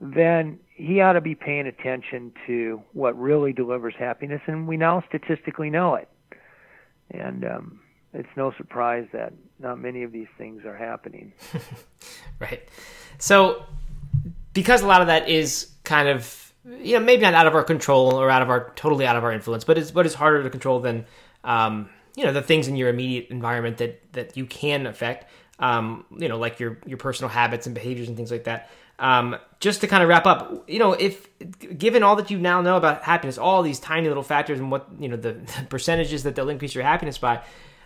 then 0.02 0.60
he 0.74 1.00
ought 1.00 1.14
to 1.14 1.22
be 1.22 1.36
paying 1.36 1.66
attention 1.66 2.34
to 2.46 2.82
what 2.92 3.18
really 3.18 3.54
delivers 3.54 3.94
happiness, 3.98 4.42
and 4.48 4.68
we 4.68 4.76
now 4.76 5.02
statistically 5.08 5.70
know 5.70 5.96
it. 5.96 6.10
And 7.12 7.46
um, 7.46 7.80
it's 8.14 8.30
no 8.36 8.54
surprise 8.58 9.08
that 9.14 9.34
not 9.60 9.80
many 9.80 10.04
of 10.04 10.12
these 10.12 10.28
things 10.38 10.66
are 10.66 10.76
happening. 10.76 11.34
right. 12.40 12.68
So, 13.18 13.64
because 14.54 14.82
a 14.82 14.88
lot 14.88 15.02
of 15.02 15.08
that 15.08 15.30
is 15.30 15.72
kind 15.84 16.08
of 16.08 16.54
you 16.66 16.98
know 16.98 17.04
maybe 17.04 17.22
not 17.22 17.34
out 17.34 17.48
of 17.48 17.56
our 17.56 17.64
control 17.64 18.14
or 18.14 18.30
out 18.30 18.42
of 18.42 18.50
our 18.50 18.72
totally 18.76 19.06
out 19.06 19.16
of 19.16 19.24
our 19.24 19.32
influence, 19.32 19.64
but 19.64 19.78
it's 19.78 19.92
but 19.92 20.06
it's 20.06 20.16
harder 20.16 20.44
to 20.44 20.50
control 20.50 20.80
than 20.80 21.06
um, 21.44 21.90
you 22.16 22.24
know 22.24 22.32
the 22.32 22.42
things 22.42 22.68
in 22.68 22.76
your 22.76 22.90
immediate 22.90 23.30
environment 23.30 23.78
that 23.78 24.02
that 24.14 24.38
you 24.38 24.46
can 24.46 24.86
affect. 24.86 25.30
Um, 25.60 26.06
you 26.18 26.28
know, 26.28 26.38
like 26.38 26.60
your 26.60 26.80
your 26.86 26.98
personal 26.98 27.30
habits 27.30 27.66
and 27.66 27.76
behaviors 27.76 28.08
and 28.08 28.18
things 28.18 28.32
like 28.32 28.46
that. 28.46 28.70
Um, 29.00 29.38
just 29.60 29.82
to 29.82 29.88
kind 29.88 30.04
of 30.04 30.10
wrap 30.10 30.26
up, 30.26 30.70
you 30.70 30.78
know, 30.80 30.94
if 30.94 31.28
given 31.78 32.04
all 32.04 32.16
that 32.18 32.30
you 32.30 32.38
now 32.38 32.62
know 32.62 32.78
about 32.78 33.04
happiness, 33.04 33.38
all 33.38 33.64
these 33.64 33.80
tiny 33.80 34.08
little 34.08 34.24
factors 34.24 34.60
and 34.60 34.72
what 34.72 34.88
you 35.00 35.10
know 35.10 35.18
the, 35.18 35.34
the 35.34 35.66
percentages 35.70 36.24
that 36.24 36.36
they'll 36.36 36.50
increase 36.50 36.76
your 36.76 36.84
happiness 36.84 37.18
by, 37.18 37.42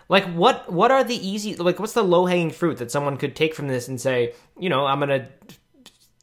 like 0.10 0.26
what 0.34 0.72
what 0.72 0.92
are 0.92 1.04
the 1.04 1.16
easy 1.16 1.56
like 1.56 1.80
what's 1.80 1.94
the 1.94 2.04
low 2.04 2.26
hanging 2.26 2.52
fruit 2.52 2.78
that 2.78 2.92
someone 2.92 3.18
could 3.18 3.36
take 3.36 3.54
from 3.54 3.68
this 3.68 3.88
and 3.88 4.00
say, 4.00 4.34
you 4.60 4.70
know, 4.70 4.86
I'm 4.86 5.00
gonna 5.00 5.28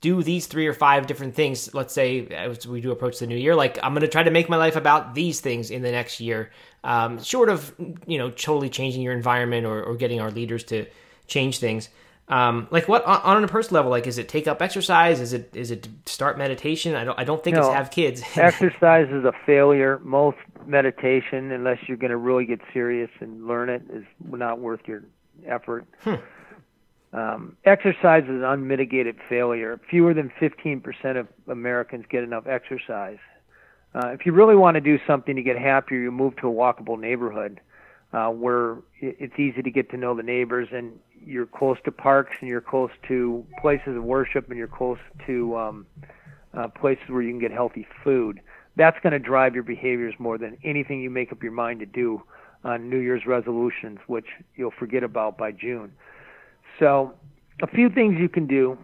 do 0.00 0.22
these 0.22 0.46
three 0.46 0.66
or 0.66 0.74
five 0.74 1.06
different 1.06 1.34
things. 1.34 1.72
Let's 1.74 1.94
say 1.94 2.26
as 2.28 2.66
we 2.66 2.80
do 2.80 2.92
approach 2.92 3.18
the 3.18 3.26
new 3.26 3.36
year, 3.36 3.54
like 3.54 3.78
I'm 3.82 3.94
gonna 3.94 4.08
try 4.08 4.22
to 4.22 4.30
make 4.30 4.48
my 4.48 4.56
life 4.56 4.76
about 4.76 5.14
these 5.14 5.40
things 5.40 5.70
in 5.70 5.82
the 5.82 5.90
next 5.90 6.20
year. 6.20 6.50
Um, 6.82 7.22
short 7.22 7.48
of 7.48 7.74
you 8.06 8.18
know 8.18 8.30
totally 8.30 8.70
changing 8.70 9.02
your 9.02 9.12
environment 9.12 9.66
or, 9.66 9.82
or 9.82 9.96
getting 9.96 10.20
our 10.20 10.30
leaders 10.30 10.64
to 10.64 10.86
change 11.26 11.58
things. 11.58 11.88
Um, 12.26 12.68
like 12.70 12.88
what 12.88 13.04
on, 13.04 13.20
on, 13.20 13.44
a 13.44 13.48
personal 13.48 13.80
level? 13.80 13.90
Like, 13.90 14.06
is 14.06 14.16
it 14.16 14.30
take 14.30 14.48
up 14.48 14.62
exercise? 14.62 15.20
Is 15.20 15.34
it 15.34 15.50
is 15.54 15.70
it 15.70 15.88
start 16.06 16.38
meditation? 16.38 16.94
I 16.94 17.04
don't 17.04 17.18
I 17.18 17.24
don't 17.24 17.44
think 17.44 17.56
no, 17.56 17.66
it's 17.66 17.74
have 17.74 17.90
kids. 17.90 18.22
exercise 18.36 19.08
is 19.10 19.24
a 19.24 19.32
failure. 19.44 20.00
Most 20.02 20.38
meditation, 20.66 21.52
unless 21.52 21.78
you're 21.86 21.96
going 21.96 22.10
to 22.10 22.16
really 22.16 22.46
get 22.46 22.60
serious 22.72 23.10
and 23.20 23.46
learn 23.46 23.68
it, 23.68 23.82
is 23.92 24.04
not 24.24 24.60
worth 24.60 24.80
your 24.86 25.02
effort. 25.46 25.86
Hmm. 26.00 26.14
Um, 27.12 27.56
exercise 27.64 28.24
is 28.24 28.30
an 28.30 28.44
unmitigated 28.44 29.16
failure. 29.28 29.80
Fewer 29.88 30.14
than 30.14 30.32
15% 30.40 31.16
of 31.16 31.28
Americans 31.48 32.06
get 32.10 32.24
enough 32.24 32.46
exercise. 32.48 33.18
Uh, 33.94 34.08
if 34.08 34.26
you 34.26 34.32
really 34.32 34.56
want 34.56 34.74
to 34.74 34.80
do 34.80 34.98
something 35.06 35.36
to 35.36 35.42
get 35.42 35.56
happier, 35.56 36.00
you 36.00 36.10
move 36.10 36.34
to 36.36 36.48
a 36.48 36.52
walkable 36.52 36.98
neighborhood 36.98 37.60
uh, 38.12 38.28
where 38.28 38.78
it's 39.00 39.38
easy 39.38 39.62
to 39.62 39.70
get 39.70 39.90
to 39.90 39.96
know 39.96 40.16
the 40.16 40.22
neighbors 40.22 40.68
and 40.72 40.98
you're 41.24 41.46
close 41.46 41.78
to 41.84 41.92
parks 41.92 42.36
and 42.40 42.48
you're 42.48 42.60
close 42.60 42.90
to 43.08 43.46
places 43.60 43.96
of 43.96 44.02
worship 44.02 44.48
and 44.48 44.58
you're 44.58 44.66
close 44.66 44.98
to 45.26 45.56
um, 45.56 45.86
uh, 46.52 46.68
places 46.68 47.04
where 47.08 47.22
you 47.22 47.30
can 47.30 47.38
get 47.38 47.52
healthy 47.52 47.86
food 48.02 48.40
that's 48.76 48.98
going 49.02 49.12
to 49.12 49.18
drive 49.18 49.54
your 49.54 49.62
behaviors 49.62 50.14
more 50.18 50.38
than 50.38 50.56
anything 50.64 51.00
you 51.00 51.10
make 51.10 51.32
up 51.32 51.42
your 51.42 51.52
mind 51.52 51.80
to 51.80 51.86
do 51.86 52.22
on 52.64 52.88
New 52.88 52.98
Year's 52.98 53.26
resolutions, 53.26 53.98
which 54.06 54.26
you'll 54.56 54.72
forget 54.78 55.02
about 55.02 55.36
by 55.36 55.52
June. 55.52 55.92
So, 56.78 57.14
a 57.62 57.66
few 57.68 57.88
things 57.88 58.18
you 58.18 58.28
can 58.28 58.46
do 58.46 58.76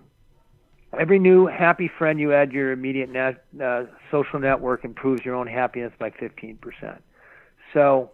every 0.99 1.19
new 1.19 1.47
happy 1.47 1.89
friend 1.99 2.19
you 2.19 2.33
add 2.33 2.51
to 2.51 2.57
your 2.57 2.73
immediate 2.73 3.11
net, 3.11 3.45
uh, 3.63 3.85
social 4.11 4.39
network 4.39 4.85
improves 4.85 5.25
your 5.25 5.35
own 5.35 5.47
happiness 5.47 5.93
by 5.99 6.11
15%. 6.11 7.03
So, 7.73 8.11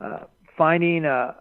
uh, 0.00 0.20
finding, 0.56 1.04
uh, 1.04 1.34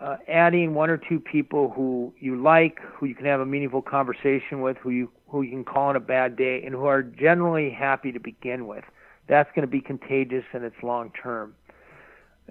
uh, 0.00 0.16
adding 0.28 0.74
one 0.74 0.88
or 0.88 0.96
two 0.96 1.20
people 1.20 1.70
who 1.70 2.12
you 2.18 2.40
like, 2.40 2.78
who 2.80 3.06
you 3.06 3.14
can 3.14 3.26
have 3.26 3.40
a 3.40 3.46
meaningful 3.46 3.82
conversation 3.82 4.62
with, 4.62 4.76
who 4.78 4.90
you 4.90 5.10
who 5.28 5.42
you 5.42 5.50
can 5.50 5.64
call 5.64 5.90
on 5.90 5.94
a 5.96 6.00
bad 6.00 6.34
day, 6.34 6.60
and 6.64 6.74
who 6.74 6.86
are 6.86 7.02
generally 7.02 7.70
happy 7.70 8.10
to 8.10 8.18
begin 8.18 8.66
with. 8.66 8.82
That's 9.30 9.48
going 9.54 9.62
to 9.62 9.70
be 9.70 9.80
contagious 9.80 10.44
and 10.52 10.64
it's 10.64 10.82
long 10.82 11.12
term. 11.12 11.54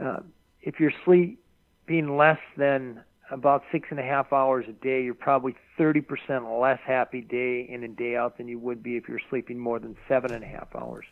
Uh, 0.01 0.19
if 0.61 0.80
you're 0.80 0.93
sleeping 1.03 2.15
less 2.15 2.39
than 2.55 3.01
about 3.30 3.63
six 3.69 3.89
and 3.91 3.99
a 3.99 4.03
half 4.03 4.32
hours 4.32 4.65
a 4.69 4.71
day, 4.71 5.03
you're 5.03 5.13
probably 5.13 5.55
30% 5.77 6.61
less 6.61 6.80
happy 6.86 7.19
day 7.19 7.67
in 7.69 7.84
and 7.84 7.97
day 7.97 8.15
out 8.15 8.38
than 8.38 8.47
you 8.47 8.57
would 8.59 8.82
be 8.82 8.95
if 8.95 9.09
you're 9.09 9.19
sleeping 9.30 9.59
more 9.59 9.77
than 9.77 9.97
seven 10.07 10.32
and 10.32 10.41
a 10.41 10.47
half 10.47 10.73
hours. 10.73 11.05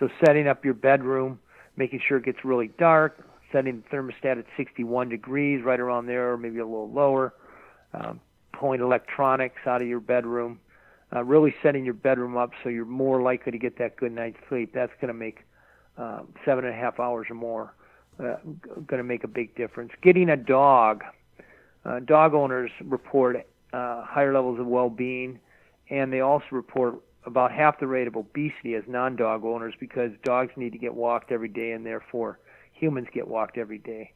So 0.00 0.08
setting 0.24 0.48
up 0.48 0.64
your 0.64 0.74
bedroom, 0.74 1.38
making 1.76 2.00
sure 2.06 2.18
it 2.18 2.24
gets 2.24 2.44
really 2.44 2.72
dark, 2.76 3.24
setting 3.52 3.84
the 3.88 3.96
thermostat 3.96 4.36
at 4.40 4.46
61 4.56 5.10
degrees, 5.10 5.62
right 5.64 5.78
around 5.78 6.06
there, 6.06 6.32
or 6.32 6.36
maybe 6.36 6.58
a 6.58 6.66
little 6.66 6.90
lower, 6.90 7.34
um, 7.94 8.20
pulling 8.52 8.80
electronics 8.80 9.60
out 9.64 9.80
of 9.80 9.86
your 9.86 10.00
bedroom, 10.00 10.58
uh, 11.14 11.24
really 11.24 11.54
setting 11.62 11.84
your 11.84 11.94
bedroom 11.94 12.36
up 12.36 12.50
so 12.62 12.68
you're 12.68 12.84
more 12.84 13.22
likely 13.22 13.52
to 13.52 13.58
get 13.58 13.78
that 13.78 13.96
good 13.96 14.12
night's 14.12 14.38
sleep. 14.48 14.72
That's 14.74 14.92
going 15.00 15.08
to 15.08 15.18
make 15.18 15.44
uh, 15.96 16.20
seven 16.44 16.64
and 16.64 16.74
a 16.74 16.76
half 16.76 17.00
hours 17.00 17.26
or 17.30 17.34
more. 17.34 17.74
Uh, 18.18 18.36
going 18.86 18.98
to 18.98 19.04
make 19.04 19.22
a 19.22 19.28
big 19.28 19.54
difference. 19.54 19.92
Getting 20.02 20.28
a 20.28 20.36
dog 20.36 21.04
uh, 21.84 22.00
dog 22.00 22.34
owners 22.34 22.70
report 22.84 23.36
uh, 23.72 24.02
higher 24.04 24.32
levels 24.32 24.58
of 24.58 24.66
well-being, 24.66 25.38
and 25.90 26.12
they 26.12 26.20
also 26.20 26.46
report 26.50 26.96
about 27.24 27.52
half 27.52 27.78
the 27.78 27.86
rate 27.86 28.06
of 28.06 28.16
obesity 28.16 28.74
as 28.74 28.82
non-dog 28.86 29.44
owners 29.44 29.74
because 29.78 30.10
dogs 30.24 30.50
need 30.56 30.72
to 30.72 30.78
get 30.78 30.94
walked 30.94 31.30
every 31.30 31.48
day, 31.48 31.72
and 31.72 31.86
therefore 31.86 32.38
humans 32.72 33.06
get 33.12 33.26
walked 33.26 33.56
every 33.56 33.78
day. 33.78 34.12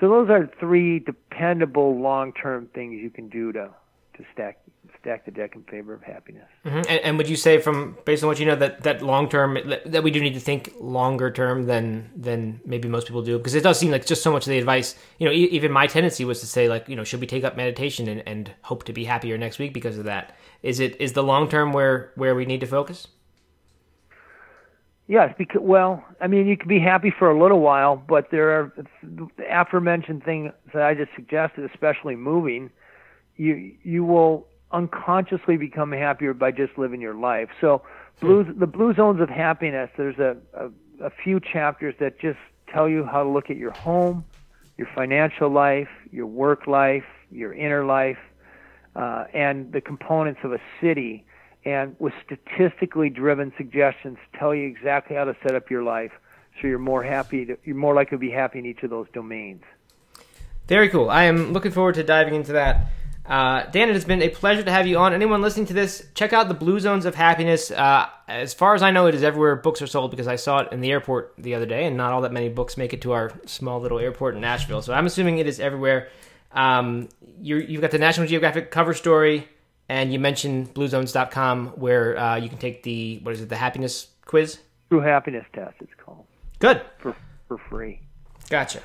So 0.00 0.08
those 0.08 0.30
are 0.30 0.50
three 0.58 1.00
dependable 1.00 2.00
long-term 2.00 2.68
things 2.74 3.00
you 3.00 3.10
can 3.10 3.28
do 3.28 3.52
to 3.52 3.70
to 4.16 4.24
stack 4.32 4.58
stack 5.00 5.24
the 5.24 5.30
deck 5.30 5.56
in 5.56 5.62
favor 5.64 5.94
of 5.94 6.02
happiness. 6.02 6.48
Mm-hmm. 6.64 6.76
And, 6.76 6.88
and, 6.88 7.18
would 7.18 7.28
you 7.28 7.34
say, 7.36 7.58
from 7.60 7.96
based 8.04 8.22
on 8.22 8.28
what 8.28 8.38
you 8.38 8.46
know, 8.46 8.56
that 8.56 8.82
that 8.82 9.02
long 9.02 9.28
term 9.28 9.58
that 9.86 10.02
we 10.02 10.10
do 10.10 10.20
need 10.20 10.34
to 10.34 10.40
think 10.40 10.72
longer 10.78 11.30
term 11.30 11.66
than 11.66 12.10
than 12.16 12.60
maybe 12.64 12.88
most 12.88 13.06
people 13.06 13.22
do? 13.22 13.38
Because 13.38 13.54
it 13.54 13.62
does 13.62 13.78
seem 13.78 13.90
like 13.90 14.06
just 14.06 14.22
so 14.22 14.32
much 14.32 14.46
of 14.46 14.50
the 14.50 14.58
advice. 14.58 14.94
You 15.18 15.26
know, 15.26 15.32
even 15.32 15.72
my 15.72 15.86
tendency 15.86 16.24
was 16.24 16.40
to 16.40 16.46
say 16.46 16.68
like, 16.68 16.88
you 16.88 16.96
know, 16.96 17.04
should 17.04 17.20
we 17.20 17.26
take 17.26 17.44
up 17.44 17.56
meditation 17.56 18.08
and, 18.08 18.22
and 18.26 18.52
hope 18.62 18.84
to 18.84 18.92
be 18.92 19.04
happier 19.04 19.36
next 19.38 19.58
week 19.58 19.72
because 19.72 19.98
of 19.98 20.04
that? 20.04 20.36
Is 20.62 20.80
it 20.80 21.00
is 21.00 21.12
the 21.14 21.22
long 21.22 21.48
term 21.48 21.72
where 21.72 22.12
where 22.14 22.34
we 22.34 22.46
need 22.46 22.60
to 22.60 22.66
focus? 22.66 23.08
Yes, 25.08 25.34
because 25.36 25.60
well, 25.60 26.04
I 26.20 26.26
mean, 26.26 26.46
you 26.46 26.56
can 26.56 26.68
be 26.68 26.78
happy 26.78 27.12
for 27.18 27.30
a 27.30 27.38
little 27.38 27.60
while, 27.60 27.96
but 27.96 28.30
there 28.30 28.50
are 28.50 28.72
the 29.02 29.28
aforementioned 29.50 30.24
things 30.24 30.52
that 30.72 30.82
I 30.82 30.94
just 30.94 31.10
suggested, 31.14 31.68
especially 31.70 32.14
moving. 32.14 32.70
You 33.36 33.74
you 33.82 34.04
will 34.04 34.46
unconsciously 34.70 35.56
become 35.56 35.92
happier 35.92 36.34
by 36.34 36.50
just 36.50 36.76
living 36.78 37.00
your 37.00 37.14
life. 37.14 37.48
So, 37.60 37.82
blues, 38.20 38.46
the 38.58 38.66
blue 38.66 38.94
zones 38.94 39.20
of 39.20 39.28
happiness. 39.28 39.90
There's 39.96 40.18
a, 40.18 40.36
a 40.54 40.70
a 41.02 41.10
few 41.10 41.40
chapters 41.40 41.94
that 42.00 42.18
just 42.18 42.38
tell 42.72 42.88
you 42.88 43.04
how 43.04 43.22
to 43.22 43.28
look 43.28 43.50
at 43.50 43.56
your 43.56 43.72
home, 43.72 44.24
your 44.78 44.88
financial 44.94 45.50
life, 45.50 45.88
your 46.10 46.26
work 46.26 46.66
life, 46.66 47.04
your 47.30 47.52
inner 47.52 47.84
life, 47.84 48.18
uh, 48.96 49.24
and 49.34 49.72
the 49.72 49.80
components 49.80 50.40
of 50.44 50.52
a 50.52 50.60
city. 50.80 51.24
And 51.64 51.94
with 51.98 52.12
statistically 52.24 53.08
driven 53.10 53.52
suggestions, 53.56 54.18
tell 54.38 54.54
you 54.54 54.66
exactly 54.66 55.16
how 55.16 55.24
to 55.24 55.36
set 55.42 55.54
up 55.54 55.70
your 55.70 55.82
life 55.82 56.12
so 56.60 56.66
you're 56.66 56.78
more 56.78 57.02
happy. 57.02 57.44
To, 57.46 57.56
you're 57.64 57.76
more 57.76 57.94
likely 57.94 58.16
to 58.16 58.20
be 58.20 58.30
happy 58.30 58.58
in 58.58 58.66
each 58.66 58.82
of 58.82 58.90
those 58.90 59.06
domains. 59.12 59.62
Very 60.66 60.88
cool. 60.88 61.10
I 61.10 61.24
am 61.24 61.52
looking 61.52 61.72
forward 61.72 61.96
to 61.96 62.02
diving 62.02 62.34
into 62.34 62.52
that. 62.52 62.86
Uh, 63.24 63.64
Dan, 63.70 63.88
it 63.88 63.92
has 63.92 64.04
been 64.04 64.20
a 64.20 64.28
pleasure 64.28 64.62
to 64.62 64.70
have 64.70 64.86
you 64.86 64.98
on. 64.98 65.12
Anyone 65.14 65.42
listening 65.42 65.66
to 65.66 65.72
this, 65.72 66.06
check 66.14 66.32
out 66.32 66.48
the 66.48 66.54
Blue 66.54 66.80
Zones 66.80 67.04
of 67.04 67.14
Happiness. 67.14 67.70
Uh, 67.70 68.08
as 68.26 68.52
far 68.52 68.74
as 68.74 68.82
I 68.82 68.90
know, 68.90 69.06
it 69.06 69.14
is 69.14 69.22
everywhere 69.22 69.54
books 69.56 69.80
are 69.80 69.86
sold 69.86 70.10
because 70.10 70.26
I 70.26 70.36
saw 70.36 70.58
it 70.60 70.72
in 70.72 70.80
the 70.80 70.90
airport 70.90 71.34
the 71.38 71.54
other 71.54 71.66
day, 71.66 71.86
and 71.86 71.96
not 71.96 72.12
all 72.12 72.22
that 72.22 72.32
many 72.32 72.48
books 72.48 72.76
make 72.76 72.92
it 72.92 73.00
to 73.02 73.12
our 73.12 73.32
small 73.46 73.80
little 73.80 74.00
airport 74.00 74.34
in 74.34 74.40
Nashville. 74.40 74.82
So 74.82 74.92
I'm 74.92 75.06
assuming 75.06 75.38
it 75.38 75.46
is 75.46 75.60
everywhere. 75.60 76.08
Um, 76.50 77.08
you 77.40 77.60
have 77.60 77.80
got 77.80 77.90
the 77.92 77.98
National 77.98 78.26
Geographic 78.26 78.70
cover 78.72 78.92
story, 78.92 79.48
and 79.88 80.12
you 80.12 80.18
mentioned 80.18 80.74
BlueZones.com, 80.74 81.68
where 81.76 82.18
uh, 82.18 82.36
you 82.36 82.48
can 82.48 82.58
take 82.58 82.82
the 82.82 83.20
what 83.22 83.34
is 83.34 83.40
it, 83.40 83.48
the 83.48 83.56
happiness 83.56 84.08
quiz? 84.26 84.58
True 84.90 85.00
happiness 85.00 85.46
test. 85.52 85.76
It's 85.80 85.94
called. 85.96 86.26
Good 86.58 86.82
for 86.98 87.16
for 87.46 87.58
free. 87.58 88.00
Gotcha. 88.50 88.82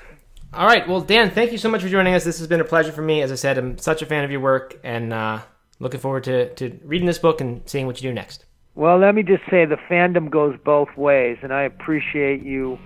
All 0.54 0.66
right. 0.66 0.88
Well, 0.88 1.02
Dan, 1.02 1.32
thank 1.32 1.52
you 1.52 1.58
so 1.58 1.70
much 1.70 1.82
for 1.82 1.90
joining 1.90 2.14
us. 2.14 2.24
This 2.24 2.40
has 2.40 2.48
been 2.48 2.62
a 2.62 2.66
pleasure 2.66 2.92
for 2.92 3.02
me. 3.02 3.22
As 3.22 3.32
I 3.32 3.36
said, 3.36 3.58
I'm 3.58 3.78
such 3.78 4.02
a 4.02 4.06
fan 4.06 4.24
of 4.24 4.32
your 4.32 4.40
work 4.40 4.80
and 4.84 5.14
uh, 5.14 5.42
looking 5.80 6.00
forward 6.00 6.24
to, 6.26 6.54
to 6.56 6.80
reading 6.84 7.08
this 7.08 7.20
book 7.20 7.42
and 7.42 7.62
seeing 7.66 7.86
what 7.86 8.02
you 8.02 8.10
do 8.10 8.14
next. 8.14 8.46
Well, 8.76 9.00
let 9.00 9.16
me 9.16 9.24
just 9.24 9.44
say 9.50 9.66
the 9.66 9.78
fandom 9.90 10.30
goes 10.30 10.56
both 10.64 10.96
ways, 10.96 11.38
and 11.42 11.52
I 11.52 11.64
appreciate 11.64 12.44
you 12.44 12.78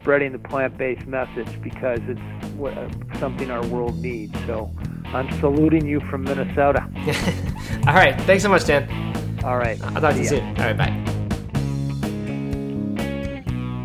spreading 0.00 0.32
the 0.32 0.38
plant 0.38 0.76
based 0.76 1.06
message 1.06 1.62
because 1.62 2.00
it's 2.08 2.20
uh, 2.60 3.18
something 3.18 3.50
our 3.50 3.64
world 3.66 3.98
needs. 3.98 4.34
So 4.46 4.70
I'm 5.06 5.30
saluting 5.40 5.86
you 5.86 6.00
from 6.10 6.24
Minnesota. 6.24 6.82
All 7.86 7.94
right. 7.94 8.18
Thanks 8.22 8.42
so 8.42 8.48
much, 8.48 8.64
Dan. 8.64 8.88
All 9.44 9.56
right. 9.56 9.80
I'll 9.82 10.00
talk 10.00 10.14
to 10.14 10.18
you 10.18 10.26
soon. 10.26 10.44
All 10.58 10.66
right. 10.66 10.76
Bye. 10.76 11.13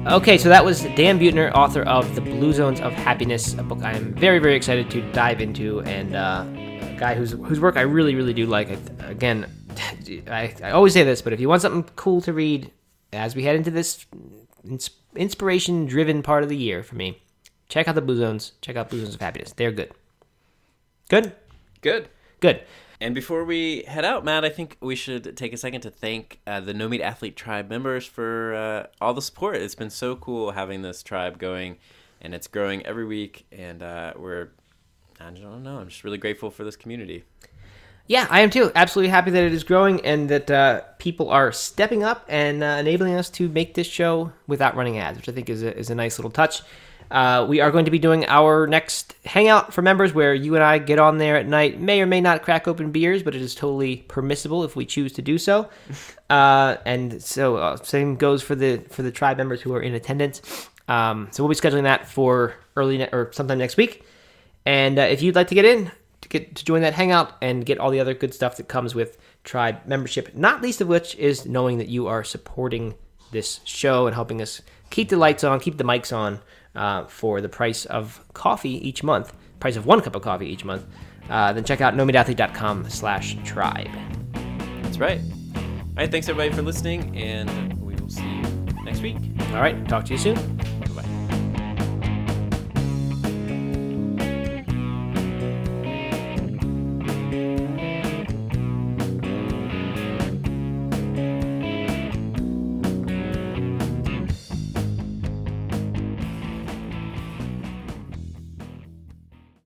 Okay, 0.08 0.38
so 0.38 0.47
that 0.50 0.64
was 0.64 0.82
Dan 0.95 1.20
Buettner, 1.20 1.52
author 1.54 1.84
of 1.84 2.16
The 2.16 2.22
Blue 2.22 2.54
Zones 2.54 2.80
of 2.80 2.93
Happiness, 2.93 3.54
a 3.56 3.64
book 3.64 3.84
I 3.84 3.93
am 3.93 4.14
very, 4.14 4.39
very 4.39 4.56
excited 4.56 4.89
to 4.91 5.02
dive 5.12 5.41
into, 5.41 5.82
and 5.82 6.16
uh, 6.16 6.45
a 6.47 6.95
guy 6.97 7.16
whose 7.16 7.34
whose 7.34 7.60
work 7.60 7.76
I 7.76 7.82
really, 7.82 8.16
really 8.16 8.34
do 8.34 8.45
like. 8.45 8.70
I, 8.70 8.78
again, 9.08 9.52
I, 10.28 10.56
I 10.64 10.72
always 10.72 10.93
say 10.93 11.04
this, 11.04 11.22
but 11.22 11.34
if 11.34 11.39
you 11.41 11.50
want 11.50 11.62
something 11.62 11.84
cool 11.95 12.22
to 12.22 12.34
read 12.34 12.72
as 13.12 13.36
we 13.36 13.43
head 13.43 13.58
into 13.58 13.72
this 13.72 14.06
inspiration-driven 15.16 16.24
part 16.24 16.43
of 16.43 16.50
the 16.50 16.58
year 16.58 16.82
for 16.82 16.95
me, 16.95 17.22
check 17.68 17.88
out 17.88 17.95
the 17.95 18.02
Blue 18.02 18.18
Zones. 18.18 18.54
Check 18.62 18.78
out 18.78 18.89
Blue 18.89 19.02
Zones 19.02 19.16
of 19.16 19.22
Happiness. 19.22 19.52
They're 19.52 19.72
good. 19.72 19.91
Good. 21.10 21.34
Good. 21.82 22.08
Good. 22.40 22.64
And 23.02 23.16
before 23.16 23.46
we 23.46 23.84
head 23.84 24.04
out, 24.04 24.26
Matt, 24.26 24.44
I 24.44 24.50
think 24.50 24.78
we 24.82 24.96
should 24.96 25.38
take 25.38 25.54
a 25.54 25.58
second 25.58 25.82
to 25.82 25.90
thank 25.90 26.42
uh, 26.46 26.60
the 26.60 26.74
No 26.74 26.90
Meat 26.90 27.02
Athlete 27.02 27.38
Tribe 27.38 27.70
members 27.70 28.06
for 28.06 28.54
uh, 28.54 28.88
all 29.00 29.14
the 29.14 29.22
support. 29.22 29.56
It's 29.56 29.76
been 29.76 29.90
so 29.90 30.18
cool 30.18 30.52
having 30.52 30.82
this 30.82 31.02
tribe 31.02 31.38
going, 31.38 31.78
and 32.22 32.34
it's 32.34 32.48
growing 32.48 32.86
every 32.86 33.06
week. 33.06 33.46
And 33.54 33.82
uh, 33.82 34.14
we're, 34.18 34.50
I 35.20 35.30
don't 35.30 35.64
know, 35.64 35.78
I'm 35.78 35.88
just 35.88 36.04
really 36.04 36.18
grateful 36.18 36.52
for 36.52 36.66
this 36.66 36.76
community. 36.76 37.24
Yeah, 38.08 38.26
I 38.30 38.42
am 38.42 38.50
too. 38.50 38.72
Absolutely 38.74 39.12
happy 39.12 39.32
that 39.32 39.44
it 39.44 39.54
is 39.54 39.64
growing 39.64 40.04
and 40.04 40.28
that 40.30 40.50
uh, 40.50 40.82
people 40.98 41.30
are 41.30 41.52
stepping 41.52 42.04
up 42.04 42.26
and 42.28 42.64
uh, 42.64 42.78
enabling 42.80 43.14
us 43.14 43.30
to 43.32 43.48
make 43.48 43.76
this 43.76 43.88
show 43.88 44.32
without 44.48 44.76
running 44.76 44.98
ads, 44.98 45.18
which 45.18 45.30
I 45.30 45.32
think 45.32 45.48
is 45.48 45.62
a, 45.62 45.78
is 45.78 45.90
a 45.90 45.96
nice 45.96 46.18
little 46.18 46.32
touch. 46.32 46.64
Uh, 47.12 47.45
we 47.49 47.60
are 47.60 47.72
going 47.72 47.86
to 47.86 47.91
be 47.91 47.99
doing 47.99 48.26
our 48.28 48.68
next 48.68 49.16
hangout 49.26 49.74
for 49.74 49.82
members 49.82 50.14
where 50.14 50.34
you 50.34 50.55
and 50.55 50.64
I 50.64 50.78
get 50.78 50.99
on 50.99 51.18
there 51.18 51.38
at 51.38 51.47
night, 51.47 51.80
may 51.80 52.01
or 52.01 52.05
may 52.05 52.22
not 52.22 52.43
crack 52.43 52.68
open 52.68 52.91
beers, 52.91 53.24
but 53.24 53.34
it 53.34 53.41
is 53.41 53.55
totally 53.55 53.97
permissible 54.07 54.64
if 54.64 54.76
we 54.76 54.86
choose 54.86 55.14
to 55.14 55.22
do 55.22 55.38
so. 55.38 55.70
Uh, 56.30 56.78
and 56.86 57.24
so 57.24 57.55
uh, 57.55 57.76
same 57.78 58.16
goes 58.16 58.43
for 58.43 58.53
the 58.53 58.78
for 58.91 59.01
the 59.01 59.10
tribe 59.10 59.36
members 59.36 59.64
who 59.64 59.74
are 59.74 59.82
in 59.82 59.95
attendance. 59.95 60.70
Um, 60.88 61.28
so 61.32 61.41
we'll 61.41 61.49
be 61.49 61.55
scheduling 61.55 61.84
that 61.84 62.07
for 62.07 62.53
early 62.76 62.99
ne- 62.99 63.10
or 63.12 63.32
sometime 63.34 63.57
next 63.57 63.78
week. 63.78 64.05
And 64.64 64.99
uh, 64.99 65.01
if 65.01 65.24
you'd 65.24 65.34
like 65.34 65.47
to 65.47 65.55
get 65.55 65.66
in 65.66 65.91
to 66.22 66.30
get 66.30 66.53
to 66.55 66.64
join 66.64 66.82
that 66.82 66.93
hangout 66.93 67.34
and 67.41 67.66
get 67.66 67.80
all 67.80 67.89
the 67.89 67.99
other 67.99 68.14
good 68.14 68.36
stuff 68.36 68.57
that 68.57 68.68
comes 68.68 68.93
with 68.93 69.18
tribe 69.43 69.80
membership, 69.88 70.36
not 70.36 70.62
least 70.62 70.82
of 70.82 70.88
which 70.88 71.16
is 71.16 71.47
knowing 71.47 71.80
that 71.80 71.88
you 71.88 72.05
are 72.05 72.24
supporting 72.24 72.93
this 73.32 73.60
show 73.64 74.05
and 74.05 74.14
helping 74.14 74.39
us 74.39 74.62
keep 74.91 75.10
the 75.10 75.18
lights 75.18 75.43
on, 75.43 75.60
keep 75.60 75.78
the 75.78 75.84
mics 75.84 76.16
on 76.16 76.41
uh, 76.76 77.05
for 77.05 77.41
the 77.41 77.49
price 77.49 77.86
of 77.86 78.24
coffee 78.34 78.88
each 78.88 79.03
month, 79.03 79.34
price 79.59 79.76
of 79.76 79.86
one 79.86 80.01
cup 80.01 80.15
of 80.15 80.22
coffee 80.22 80.47
each 80.47 80.65
month, 80.65 80.86
uh, 81.30 81.53
then 81.53 81.63
check 81.63 81.82
out 81.82 81.93
nomeatathlete.com 81.93 82.89
slash 82.89 83.38
tribe. 83.43 83.89
That's 84.84 84.97
right. 84.97 85.22
All 85.55 86.05
right, 86.05 86.11
thanks 86.11 86.30
everybody 86.30 86.55
for 86.55 86.61
listening, 86.61 87.15
and 87.17 87.74
we 87.82 87.95
will 87.95 88.09
see 88.09 88.24
you 88.24 88.41
next 88.84 89.01
week. 89.01 89.17
All 89.51 89.61
right, 89.61 89.88
talk 89.88 90.05
to 90.05 90.13
you 90.13 90.17
soon. 90.17 90.79